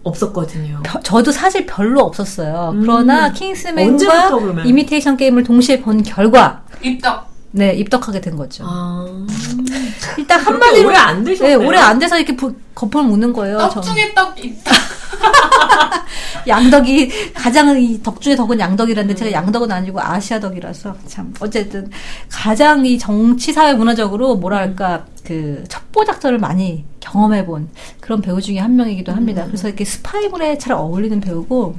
없었거든요. 0.08 0.80
벼- 0.84 1.00
저도 1.02 1.32
사실 1.32 1.66
별로 1.66 2.02
없었어요. 2.02 2.72
음. 2.74 2.82
그러나 2.82 3.32
킹스맨과? 3.32 4.30
이미테이션 4.66 5.18
게임을 5.18 5.44
동시에 5.44 5.82
본 5.82 6.04
결과 6.04 6.62
입덕. 6.82 7.28
네 7.52 7.74
입덕하게 7.74 8.20
된 8.22 8.36
거죠. 8.36 8.66
아 8.68 9.06
일단 10.18 10.40
한마디로 10.40 10.90
오래 10.90 10.98
안 10.98 11.24
네, 11.24 11.32
되셨네요. 11.32 11.60
오래 11.66 11.78
안 11.80 11.98
돼서 11.98 12.18
이렇게 12.18 12.36
부- 12.36 12.54
거품을 12.76 13.06
묻는 13.10 13.32
거예요. 13.34 13.58
떡 13.58 13.72
저. 13.76 13.82
중에 13.82 14.14
떡 14.14 14.44
입덕. 14.44 14.74
양덕이 16.48 17.34
가장 17.34 17.80
이 17.82 18.02
덕 18.04 18.22
중에 18.22 18.36
덕은 18.36 18.60
양덕이라는데 18.60 19.16
제가 19.16 19.32
양덕은 19.32 19.72
아니고 19.72 20.00
아시아 20.02 20.40
덕이라서 20.40 20.96
참 21.08 21.34
어쨌든 21.40 21.90
가장 22.30 22.86
이 22.86 22.98
정치 22.98 23.52
사회 23.52 23.74
문화적으로 23.74 24.36
뭐랄까 24.36 25.06
그 25.28 25.62
첩보작전을 25.68 26.38
많이 26.38 26.86
경험해본 27.02 27.68
그런 28.00 28.22
배우 28.22 28.40
중에 28.40 28.60
한 28.60 28.78
명이기도 28.78 29.12
합니다. 29.12 29.44
그래서 29.46 29.68
이렇게 29.68 29.84
스파이물에 29.84 30.58
잘 30.58 30.72
어울리는 30.72 31.20
배우고 31.20 31.76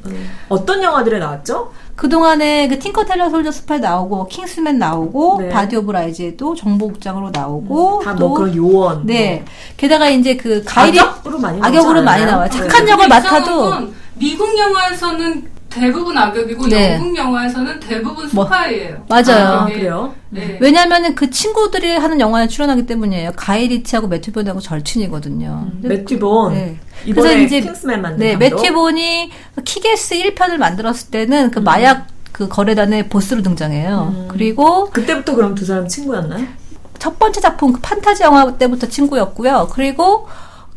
어떤 0.51 0.83
영화들에 0.83 1.19
나왔죠? 1.19 1.73
그동안에 1.97 2.69
그 2.69 2.79
팅커 2.79 3.07
테일러 3.07 3.31
솔저 3.31 3.51
스파이 3.51 3.81
나오고 3.81 4.29
킹스맨 4.29 4.79
나오고 4.79 5.39
네. 5.41 5.49
바디 5.49 5.77
오브 5.77 5.91
라이즈에도 5.91 6.55
정보국장으로 6.55 7.31
나오고 7.31 8.03
다또뭐 8.05 8.35
그런 8.35 8.55
요원 8.55 9.07
네 9.07 9.47
게다가 9.79 10.11
이제 10.11 10.37
그 10.37 10.63
가이 10.65 10.80
리치 10.80 11.01
악역으로 11.01 11.39
많이 11.39 11.59
악역으로 11.63 12.03
많이? 12.03 12.27
나와요. 12.27 12.51
네. 12.51 12.59
착한 12.59 12.87
역을 12.87 13.07
이상한 13.07 13.23
맡아도 13.23 13.71
건 13.71 13.95
미국 14.17 14.59
영화에서는 14.59 15.58
대부분 15.79 16.17
악역이고 16.17 16.67
네. 16.69 16.95
영국 16.95 17.17
영화에서는 17.17 17.81
대부분 17.81 18.29
뭐, 18.33 18.45
스파이예요. 18.45 19.05
맞아요. 19.09 19.47
아, 19.47 19.65
네. 19.67 19.73
그래요? 19.75 20.15
네. 20.31 20.59
왜냐하면은 20.61 21.15
그 21.15 21.31
친구들이 21.31 21.97
하는 21.97 22.21
영화에 22.21 22.49
출연하기 22.49 22.87
때문이에요. 22.87 23.33
가이 23.37 23.69
리치하고 23.69 24.09
매튜 24.09 24.33
본하고 24.33 24.61
절친이거든요. 24.61 25.69
매튜 25.83 26.19
본 26.19 26.55
네. 26.55 26.77
그래서 27.05 27.33
이제- 27.37 27.61
킹스맨 27.61 28.03
만든 28.03 28.19
네. 28.27 28.37
매튜 28.37 28.73
본이 28.73 29.31
킥애스 29.65 30.17
1편을 30.17 30.57
만들었을 30.57 31.11
때는 31.11 31.45
음. 31.47 31.51
그 31.51 31.59
마약 31.61 32.07
그 32.33 32.49
거래단의 32.49 33.09
보스로 33.09 33.43
등장해요. 33.43 34.27
그리고 34.29 34.91
그때부터 34.91 35.35
그럼 35.35 35.55
두 35.55 35.65
사람 35.65 35.89
친구였나요? 35.89 36.47
첫 36.99 37.19
번째 37.19 37.41
작품 37.41 37.73
그 37.73 37.81
판타지 37.81 38.23
영화 38.25 38.57
때부터 38.57 38.87
친구였고요. 38.89 39.69
그리고 39.73 40.29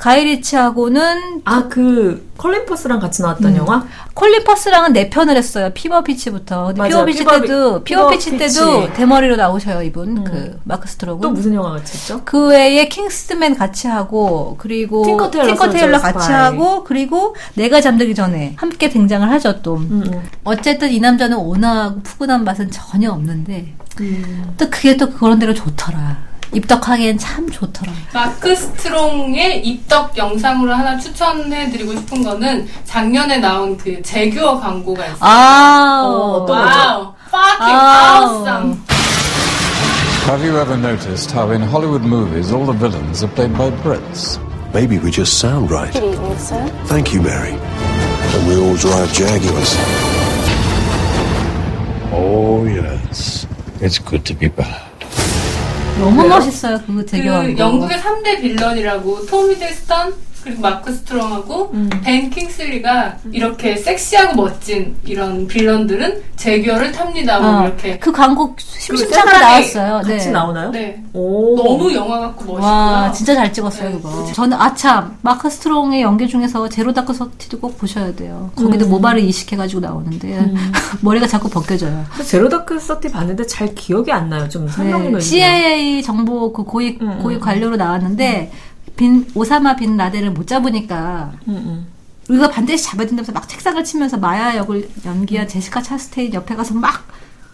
가이 0.02 0.26
리치하고는 0.26 1.42
아 1.46 1.68
그 1.70 2.32
콜린 2.36 2.66
퍼스랑 2.66 3.00
같이 3.00 3.22
나왔던 3.22 3.52
음. 3.52 3.58
영화? 3.58 3.86
콜린 4.16 4.44
퍼스랑은 4.44 4.94
네 4.94 5.12
편을 5.12 5.38
했어요. 5.38 5.70
피버 5.76 6.02
피치부터. 6.04 6.74
피버 6.74 7.06
피치 7.06 7.20
피버 7.20 7.32
피- 7.36 7.42
때도 7.42 7.84
피버 7.84 8.08
피버 8.08 8.10
피치. 8.10 8.36
때도 8.36 8.92
대머리로 8.94 9.36
나오셔요. 9.36 9.84
이분 9.84 10.18
음. 10.18 10.24
그 10.24 10.60
마크 10.64 10.88
스트롱. 10.88 11.22
또 11.22 11.30
무슨 11.30 11.54
영화 11.54 11.70
같이 11.74 11.94
했죠? 11.96 12.22
그 12.26 12.48
외에 12.48 12.88
킹스맨 12.88 13.56
같이 13.56 13.88
하고 13.88 14.56
그리고 14.58 15.04
팅커 15.06 15.30
테일러 15.30 15.48
팅커 15.50 15.70
테일러 15.70 16.00
같이 16.00 16.24
스파이. 16.26 16.36
하고 16.36 16.84
그리고 16.84 17.36
내가 17.54 17.80
잠들기 17.80 18.16
전에 18.16 18.56
함께 18.58 18.90
등장을 18.90 19.30
하죠 19.30 19.62
또. 19.62 19.76
음, 19.76 20.04
음. 20.12 20.24
어쨌든 20.44 20.90
이 20.90 21.00
남자는 21.00 21.38
온화하고 21.38 22.02
푸근한 22.02 22.44
맛은 22.44 22.72
전혀 22.72 23.12
없는데 23.12 23.76
음. 24.00 24.54
또 24.58 24.68
그게 24.72 24.98
또 24.98 25.12
그런 25.12 25.38
대로 25.38 25.54
좋더라. 25.54 26.31
입덕하기엔 26.54 27.18
참 27.18 27.50
좋더라. 27.50 27.92
마크 28.14 28.56
스트롱의 28.56 29.66
입덕 29.66 30.18
영상으로 30.18 30.74
하나 30.74 30.98
추천해드리고 30.98 31.94
싶은 31.94 32.24
거는 32.24 32.68
작년에 32.86 33.38
나온 33.38 33.78
그 33.78 34.02
제규어 34.02 34.60
광고가 34.60 35.06
있어요. 35.06 35.18
아, 35.22 36.04
어, 36.06 36.46
또 36.46 36.54
와우, 36.54 37.14
fucking 37.30 37.80
아우. 37.80 38.24
awesome. 38.42 38.84
Have 40.28 40.44
you 40.46 40.58
ever 40.60 40.76
noticed 40.78 41.32
how 41.32 41.52
in 41.52 41.62
Hollywood 41.62 42.04
movies 42.06 42.54
all 42.54 42.66
the 42.66 42.78
villains 42.78 43.24
are 43.24 43.34
played 43.34 43.54
by 43.58 43.72
Brits? 43.82 44.38
Maybe 44.74 45.00
we 45.00 45.10
just 45.12 45.40
sound 45.40 45.72
right. 45.72 45.92
Good 45.92 46.04
evening, 46.14 46.38
sir. 46.38 46.64
Thank 46.86 47.14
you, 47.14 47.22
Mary. 47.22 47.54
And 47.56 48.48
we 48.48 48.56
all 48.56 48.76
drive 48.76 49.12
Jaguars. 49.14 49.76
Oh, 52.14 52.64
yes. 52.66 53.48
It's 53.82 53.98
good 54.00 54.24
to 54.26 54.34
be 54.34 54.48
bad. 54.48 54.91
너무 56.00 56.28
멋있어요 56.28 56.80
그 56.88 56.97
그 56.97 57.06
재규어 57.06 57.30
광고. 57.30 57.58
영국의 57.60 57.98
3대 58.00 58.42
villain이라고 58.42 59.26
톰 59.26 59.58
히들스턴, 59.60 60.14
그리고 60.44 60.62
마크 60.62 60.92
스트롱하고 60.92 61.72
음. 61.74 61.90
벤 62.04 62.30
킹슬리가 62.30 63.18
이렇게 63.32 63.76
섹시하고 63.78 64.36
멋진 64.36 64.96
이런 65.06 65.48
villain들은 65.48 66.22
재규어를 66.36 66.92
탑니다. 66.92 67.40
뭐 67.40 67.62
어, 67.62 67.66
이렇게 67.68 68.00
그 68.00 68.12
광고 68.12 68.56
그 68.56 68.62
심심찮게 68.62 69.32
나왔어요. 69.32 69.94
같이 70.04 70.26
네. 70.26 70.32
나오나요? 70.32 70.72
네. 70.72 71.04
오. 71.14 71.56
너무 71.56 71.94
영화 71.94 72.20
같고 72.20 72.46
멋있고요. 72.46 72.66
와 72.66 73.12
진짜 73.12 73.36
잘 73.36 73.54
찍었어요 73.54 73.90
네. 73.90 73.96
그거. 73.98 74.32
저는 74.34 74.58
아참 74.60 75.18
마크 75.22 75.50
스트롱의 75.50 76.02
연기 76.02 76.28
중에서 76.28 76.68
제로 76.70 76.94
다크 76.94 77.14
서티도 77.14 77.60
꼭 77.60 77.78
보셔야 77.78 78.14
돼요. 78.16 78.50
거기도 78.56 78.88
모발을 78.88 79.22
이식해가지고 79.22 79.82
나오는데 79.82 80.52
머리가 81.02 81.28
자꾸 81.28 81.50
벗겨져요. 81.50 82.06
그 82.16 82.24
Zero 82.24 82.50
Dark 82.50 82.80
Thirty 82.80 83.10
봤는데 83.12 83.46
잘 83.46 83.74
기억이 83.76 84.12
안 84.12 84.30
나요. 84.30 84.50
좀 84.50 84.68
설명 84.68 85.04
좀 85.04 85.12
네, 85.12 85.18
해주세요. 85.18 85.42
CIA 85.42 86.04
정보 86.04 86.52
그 86.52 86.64
고위 86.64 86.98
음, 87.02 87.20
고위 87.22 87.36
음, 87.36 87.40
관료로 87.40 87.76
나왔는데 87.76 88.52
빈 88.96 89.28
오사마 89.34 89.76
빈 89.76 89.98
라덴을 89.98 90.32
못 90.32 90.48
잡으니까 90.48 91.34
음, 91.48 91.54
음. 91.54 91.88
우리가 92.30 92.50
반드시 92.50 92.84
잡아야 92.84 93.08
된다면서 93.08 93.32
막 93.32 93.48
책상을 93.48 93.84
치면서 93.84 94.18
마야 94.18 94.56
역을 94.56 94.90
연기한 95.06 95.48
제시카 95.48 95.82
차스테인 95.82 96.34
옆에 96.34 96.56
가서 96.56 96.74
막 96.74 97.06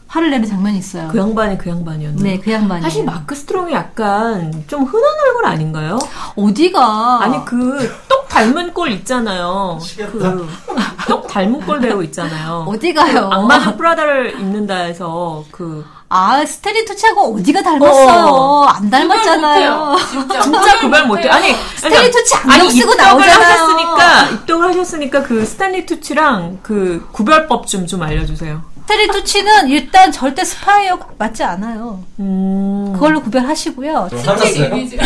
화를 0.07 0.29
내는 0.31 0.47
장면이 0.47 0.77
있어요. 0.77 1.09
그 1.11 1.17
양반이 1.17 1.57
그 1.57 1.69
양반이었나요? 1.69 2.23
네, 2.23 2.39
그 2.39 2.51
양반이. 2.51 2.81
사실 2.81 3.03
마크 3.03 3.35
스트롱이 3.35 3.73
약간 3.73 4.63
좀 4.67 4.83
흔한 4.83 5.09
얼굴 5.27 5.45
아닌가요? 5.45 5.99
어디가 6.35 7.19
아니 7.23 7.43
그 7.45 7.91
똑 8.07 8.27
닮은 8.29 8.73
꼴 8.73 8.91
있잖아요. 8.91 9.79
그똑 10.11 11.27
닮은 11.27 11.61
꼴 11.65 11.79
배우 11.79 12.03
있잖아요. 12.03 12.65
어디가요? 12.67 13.29
악마는 13.31 13.77
프라다를 13.77 14.31
입는다 14.39 14.75
해서 14.75 15.43
그 15.51 15.85
아 16.09 16.45
스탠리 16.45 16.85
투치하고 16.85 17.35
어디가 17.35 17.61
닮았어요? 17.61 18.25
어. 18.31 18.63
안 18.63 18.89
닮았잖아요. 18.89 19.97
진짜 20.09 20.39
진짜 20.39 20.79
구별 20.79 21.05
못해. 21.05 21.27
아니 21.27 21.53
스탠리 21.75 22.09
투치 22.11 22.33
안경 22.35 22.51
아니, 22.61 22.71
쓰고 22.71 22.95
나오잖아요. 22.95 23.39
하셨으니까 23.43 24.23
입덕을 24.31 24.69
하셨으니까 24.69 25.23
그 25.23 25.45
스탠리 25.45 25.85
투치랑 25.85 26.59
그 26.63 27.05
구별법 27.11 27.67
좀 27.67 27.85
좀 27.87 28.01
알려주세요. 28.03 28.61
스탠리 28.87 29.07
투치는 29.09 29.67
일단 29.67 30.13
절대 30.13 30.45
스파이어 30.45 30.97
맞지 31.17 31.43
않아요. 31.43 32.01
음. 32.21 32.91
그걸로 32.93 33.21
구별하시고요. 33.21 34.07
스틱 34.13 34.57
이미지. 34.57 34.97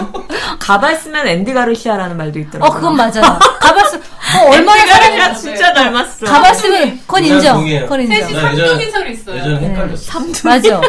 가발 0.58 0.96
쓰면 0.96 1.26
앤디 1.26 1.52
가르시아라는 1.52 2.16
말도 2.16 2.38
있더라고요. 2.38 2.66
어 2.66 2.72
그건 2.74 2.96
맞아요. 2.96 3.38
가발 3.60 3.84
쓰 3.90 3.96
어, 3.96 4.50
앤디 4.50 4.86
가르시아 4.86 5.34
진짜 5.34 5.70
닮았어. 5.74 6.24
가발 6.24 6.54
쓰면 6.54 7.00
그건 7.00 7.24
인정 7.26 7.66
인정. 7.66 7.82
그건 7.82 8.00
인정. 8.00 8.16
셋이 8.26 8.40
삼 8.40 8.54
동일인설 8.54 9.10
있어요. 9.10 9.36
예전에 9.36 9.60
네. 9.60 9.68
헷갈렸어. 9.68 10.20
맞아. 10.42 10.80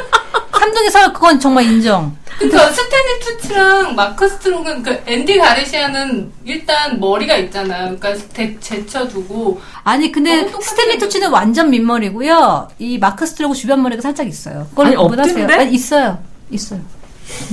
삼동에서 0.68 1.14
그건 1.14 1.40
정말 1.40 1.66
인정. 1.66 2.16
그러니까 2.38 2.70
스탠리 2.72 3.20
투치랑 3.20 3.96
마크 3.96 4.28
스트롱은 4.28 4.84
그 4.84 5.02
앤디 5.06 5.38
가르시아는 5.38 6.32
일단 6.46 7.00
머리가 7.00 7.36
있잖아요. 7.38 7.98
그러니까 7.98 8.14
대, 8.34 8.60
제쳐두고 8.60 9.60
아니 9.84 10.12
근데. 10.12 10.48
스탠리 10.62 10.98
투치는 10.98 11.30
완전 11.30 11.70
민머리고요. 11.70 12.70
이 12.80 12.98
마크 12.98 13.26
스트롱은 13.26 13.54
주변 13.54 13.82
머리가 13.82 14.02
살짝 14.02 14.28
있어요. 14.28 14.68
그걸 14.70 14.88
아니. 14.88 14.96
없던데? 14.96 15.54
아니, 15.54 15.72
있어요. 15.74 16.20
있어요. 16.52 16.82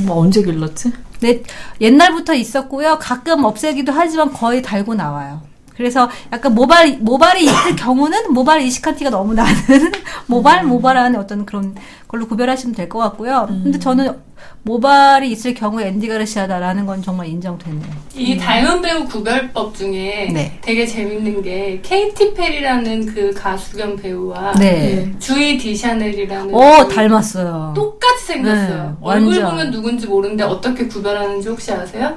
뭐 0.04 0.18
언제 0.18 0.42
길렀지? 0.42 0.92
네, 1.20 1.42
옛날부터 1.80 2.34
있었고요. 2.34 2.98
가끔 3.00 3.44
없애기도 3.44 3.92
하지만 3.92 4.32
거의 4.32 4.60
달고 4.62 4.94
나와요. 4.94 5.42
그래서 5.76 6.08
약간 6.32 6.54
모발, 6.54 6.98
모발이 7.00 7.44
있을 7.44 7.74
경우는 7.76 8.32
모발 8.32 8.60
이식한 8.62 8.94
티가 8.96 9.10
너무 9.10 9.34
나는 9.34 9.52
모발, 10.26 10.64
모발한 10.64 11.16
어떤 11.16 11.44
그런 11.44 11.74
걸로 12.06 12.26
구별하시면 12.28 12.74
될 12.76 12.88
것 12.88 12.98
같고요. 13.00 13.46
근데 13.48 13.78
저는 13.78 14.16
모발이 14.62 15.30
있을 15.32 15.52
경우에 15.54 15.88
앤디 15.88 16.06
가르시아다라는 16.06 16.86
건 16.86 17.02
정말 17.02 17.26
인정되네요. 17.28 17.82
이 18.14 18.36
닮은 18.36 18.82
배우 18.82 19.04
구별법 19.04 19.74
중에 19.74 20.28
네. 20.32 20.58
되게 20.60 20.86
재밌는 20.86 21.42
게 21.42 21.80
케이티 21.82 22.34
페리라는 22.34 23.06
그 23.06 23.32
가수 23.34 23.76
겸 23.76 23.96
배우와 23.96 24.52
네. 24.52 25.12
주이 25.18 25.58
디샤넬이라는 25.58 26.54
오, 26.54 26.86
그 26.86 26.94
닮았어요. 26.94 27.72
똑같이 27.74 28.24
생겼어요. 28.26 28.84
네, 28.84 28.96
얼굴 29.00 29.28
완전. 29.32 29.50
보면 29.50 29.70
누군지 29.70 30.06
모르는데 30.06 30.44
어떻게 30.44 30.86
구별하는지 30.86 31.48
혹시 31.48 31.72
아세요? 31.72 32.14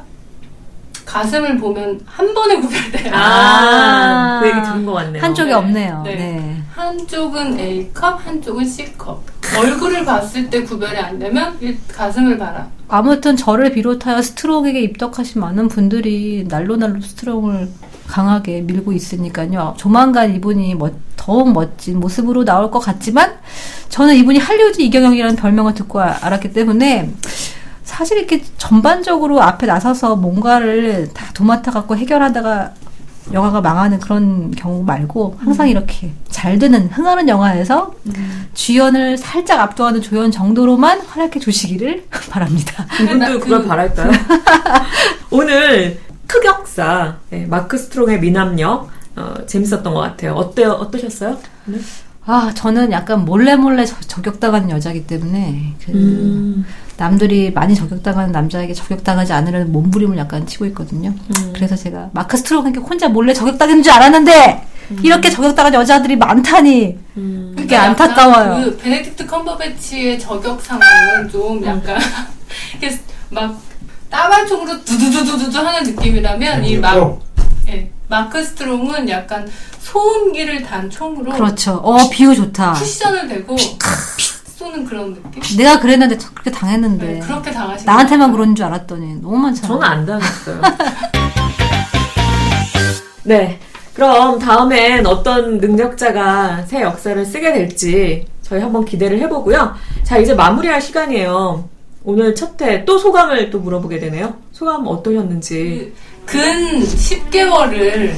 가슴을 1.11 1.57
보면 1.57 2.01
한 2.05 2.33
번에 2.33 2.57
구별돼요. 2.59 3.13
아, 3.15 4.39
그 4.41 4.49
얘기 4.49 4.61
들은 4.61 4.85
것 4.85 4.91
같네요. 4.93 5.23
한쪽이 5.23 5.47
네. 5.49 5.53
없네요. 5.55 6.01
네. 6.03 6.15
네. 6.15 6.61
한쪽은 6.75 7.57
A컵, 7.59 8.27
한쪽은 8.27 8.65
C컵. 8.65 9.23
얼굴을 9.57 10.03
봤을 10.03 10.49
때 10.49 10.61
구별이 10.63 10.97
안 10.97 11.17
되면 11.17 11.55
일- 11.61 11.79
가슴을 11.87 12.37
봐라. 12.37 12.67
아무튼 12.89 13.37
저를 13.37 13.71
비롯하여 13.71 14.21
스트롱에게 14.21 14.81
입덕하신 14.81 15.39
많은 15.41 15.69
분들이 15.69 16.45
날로날로 16.47 16.99
스트롱을 17.01 17.69
강하게 18.07 18.61
밀고 18.61 18.91
있으니까요. 18.91 19.75
조만간 19.77 20.35
이분이 20.35 20.75
멋- 20.75 20.93
더욱 21.15 21.51
멋진 21.53 21.99
모습으로 22.01 22.43
나올 22.43 22.69
것 22.69 22.79
같지만 22.79 23.33
저는 23.89 24.13
이분이 24.15 24.39
할리우드 24.39 24.81
이경영이라는 24.81 25.35
별명을 25.37 25.73
듣고 25.73 26.01
아- 26.01 26.17
알았기 26.21 26.51
때문에 26.51 27.09
사실 27.87 28.17
이렇게 28.17 28.43
전반적으로 28.57 29.41
앞에 29.41 29.65
나서서 29.65 30.17
뭔가를 30.17 31.09
다 31.13 31.27
도맡아 31.33 31.71
갖고 31.71 31.95
해결하다가 31.95 32.73
영화가 33.31 33.61
망하는 33.61 33.99
그런 33.99 34.51
경우 34.51 34.83
말고 34.83 35.37
항상 35.39 35.69
이렇게 35.69 36.11
잘 36.29 36.59
되는 36.59 36.87
흥하는 36.87 37.27
영화에서 37.29 37.93
주연을 38.53 39.17
살짝 39.17 39.61
압도하는 39.61 40.01
조연 40.01 40.31
정도로만 40.31 40.99
활약해 41.01 41.39
주시기를 41.39 42.05
바랍니다. 42.29 42.85
나 42.87 43.03
이분도 43.03 43.25
그- 43.25 43.39
그걸 43.39 43.65
바랄까요? 43.65 44.11
오늘 45.31 45.99
흑역사 46.29 47.15
네, 47.29 47.45
마크 47.45 47.77
스트롱의 47.77 48.19
미남역 48.19 48.89
어, 49.15 49.33
재밌었던 49.47 49.93
것 49.93 49.99
같아요. 50.01 50.33
어때요? 50.33 50.71
어떠셨어요? 50.73 51.37
오늘? 51.67 51.81
아, 52.25 52.51
저는 52.53 52.91
약간 52.91 53.23
몰래 53.23 53.55
몰래 53.55 53.85
저, 53.85 53.95
저격당하는 54.01 54.69
여자기 54.71 55.07
때문에 55.07 55.73
그 55.85 55.91
음. 55.93 56.65
남들이 56.97 57.51
많이 57.51 57.75
저격당하는 57.75 58.31
남자에게 58.31 58.73
저격당하지 58.73 59.31
않으려는 59.33 59.71
몸부림을 59.71 60.17
약간 60.17 60.45
치고 60.47 60.65
있거든요. 60.67 61.09
음. 61.09 61.53
그래서 61.55 61.75
제가 61.75 62.09
마크 62.11 62.37
스트롱에게 62.37 62.79
혼자 62.79 63.07
몰래 63.07 63.33
저격당한 63.33 63.83
줄 63.83 63.93
알았는데 63.93 64.63
이렇게 65.03 65.29
저격당한 65.29 65.73
여자들이 65.73 66.15
많다니 66.15 66.97
음. 67.17 67.53
그게 67.57 67.75
약간 67.75 67.89
안타까워요. 67.91 68.63
그 68.63 68.77
베네딕트 68.77 69.27
컴버배치의 69.27 70.19
저격 70.19 70.61
상황은 70.61 71.29
좀 71.29 71.63
약간 71.65 71.99
이렇게 72.79 72.97
막 73.29 73.59
따발총으로 74.09 74.83
두두두두두 74.83 75.59
하는 75.59 75.83
느낌이라면 75.91 76.63
이 76.63 76.77
마, 76.77 76.95
예, 77.67 77.91
마크 78.07 78.43
스트롱은 78.43 79.09
약간 79.09 79.47
소음기를 79.81 80.63
단 80.63 80.89
총으로 80.89 81.31
그렇죠. 81.33 81.73
어, 81.75 82.09
비유 82.09 82.33
좋다. 82.33 82.73
쿠션을 82.73 83.27
대고 83.27 83.55
쏘는 84.57 84.85
그런 84.85 85.13
느낌? 85.13 85.57
내가 85.57 85.79
그랬는데 85.79 86.17
저- 86.17 86.31
그렇게 86.31 86.51
당했는데 86.51 87.05
네, 87.05 87.19
그렇게 87.19 87.51
당하시는 87.51 87.85
나한테만 87.91 88.31
것 88.31 88.37
그런 88.37 88.55
줄 88.55 88.65
알았더니 88.65 89.21
너무 89.21 89.37
많잖아. 89.37 89.67
저는 89.67 89.83
안 89.83 90.05
당했어요. 90.05 90.61
네. 93.23 93.59
그럼 93.93 94.37
다음엔 94.39 95.05
어떤 95.07 95.57
능력자가 95.57 96.63
새 96.67 96.81
역사를 96.81 97.25
쓰게 97.25 97.51
될지 97.53 98.25
저희 98.43 98.61
한번 98.61 98.85
기대를 98.85 99.19
해보고요. 99.21 99.73
자, 100.03 100.17
이제 100.17 100.33
마무리할 100.33 100.81
시간이에요. 100.81 101.67
오늘 102.03 102.33
첫 102.35 102.61
회 102.61 102.85
또 102.85 102.97
소감을 102.97 103.49
또 103.49 103.59
물어보게 103.59 103.99
되네요. 103.99 104.35
소감 104.53 104.87
어떠셨는지. 104.87 105.93
근 106.25 106.79
10개월을 106.81 108.13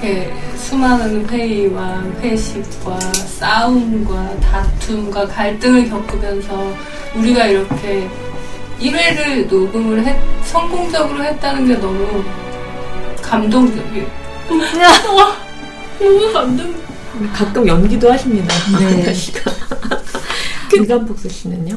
이렇게 0.00 0.32
수많은 0.56 1.28
회의와 1.28 2.02
회식과 2.20 2.98
싸움과 3.00 4.38
다툼과 4.40 5.26
갈등을 5.26 5.88
겪으면서 5.90 6.72
우리가 7.16 7.46
이렇게 7.46 8.08
1회를 8.80 9.48
녹음을 9.48 10.04
했- 10.04 10.16
성공적으로 10.44 11.24
했다는 11.24 11.66
게 11.66 11.74
너무 11.74 12.22
감동적이에요. 13.22 14.06
와, 15.16 15.36
너무 15.98 16.32
감동. 16.32 16.74
가끔 17.32 17.66
연기도 17.66 18.12
하십니다. 18.12 18.54
네. 18.78 19.12
씨가. 19.12 19.50
김간폭스 20.70 21.28
씨는요? 21.28 21.76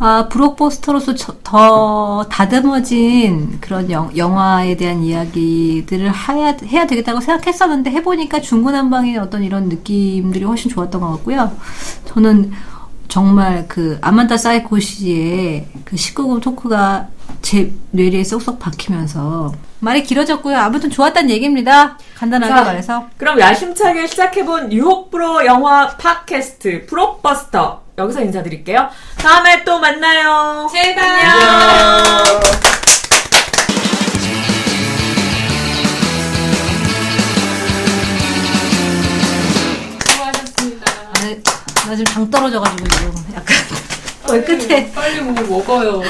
아, 0.00 0.28
브록버스터로서 0.28 1.14
저- 1.16 1.34
더 1.42 2.24
다듬어진 2.30 3.58
그런 3.60 3.90
영, 3.90 4.16
영화에 4.16 4.76
대한 4.76 5.02
이야기들을 5.02 6.12
해야, 6.12 6.56
해야 6.66 6.86
되겠다고 6.86 7.20
생각했었는데 7.20 7.90
해보니까 7.90 8.40
중구난방의 8.40 9.18
어떤 9.18 9.42
이런 9.42 9.68
느낌들이 9.68 10.44
훨씬 10.44 10.70
좋았던 10.70 11.00
것 11.00 11.10
같고요. 11.16 11.50
저는 12.06 12.52
정말 13.08 13.64
그 13.66 13.98
아만다 14.00 14.36
사이코시의 14.36 15.66
그 15.84 15.96
19금 15.96 16.40
토크가 16.42 17.08
제 17.42 17.72
뇌리에 17.90 18.22
쏙쏙 18.22 18.58
박히면서 18.58 19.52
말이 19.80 20.02
길어졌고요. 20.02 20.56
아무튼 20.58 20.90
좋았다는 20.90 21.30
얘기입니다. 21.30 21.96
간단하게 22.16 22.52
자, 22.54 22.62
말해서. 22.64 23.06
그럼 23.16 23.40
야심차게 23.40 24.06
시작해본 24.06 24.72
유혹 24.72 25.10
프로 25.10 25.44
영화 25.46 25.88
팟캐스트 25.96 26.86
브록버스터 26.86 27.87
여기서 27.98 28.20
인사드릴게요. 28.20 28.88
다음에 29.16 29.64
또 29.64 29.78
만나요. 29.80 30.68
제발요. 30.72 31.30
안녕. 31.30 32.40
아, 40.84 41.88
나 41.88 41.96
지금 41.96 42.04
당 42.12 42.30
떨어져가지고 42.30 42.86
이거 42.86 43.12
약간 43.34 43.56
빨리, 44.26 44.32
왜 44.32 44.44
끝에 44.44 44.92
빨리 44.92 45.20
뭐 45.20 45.32
먹어요 45.42 46.02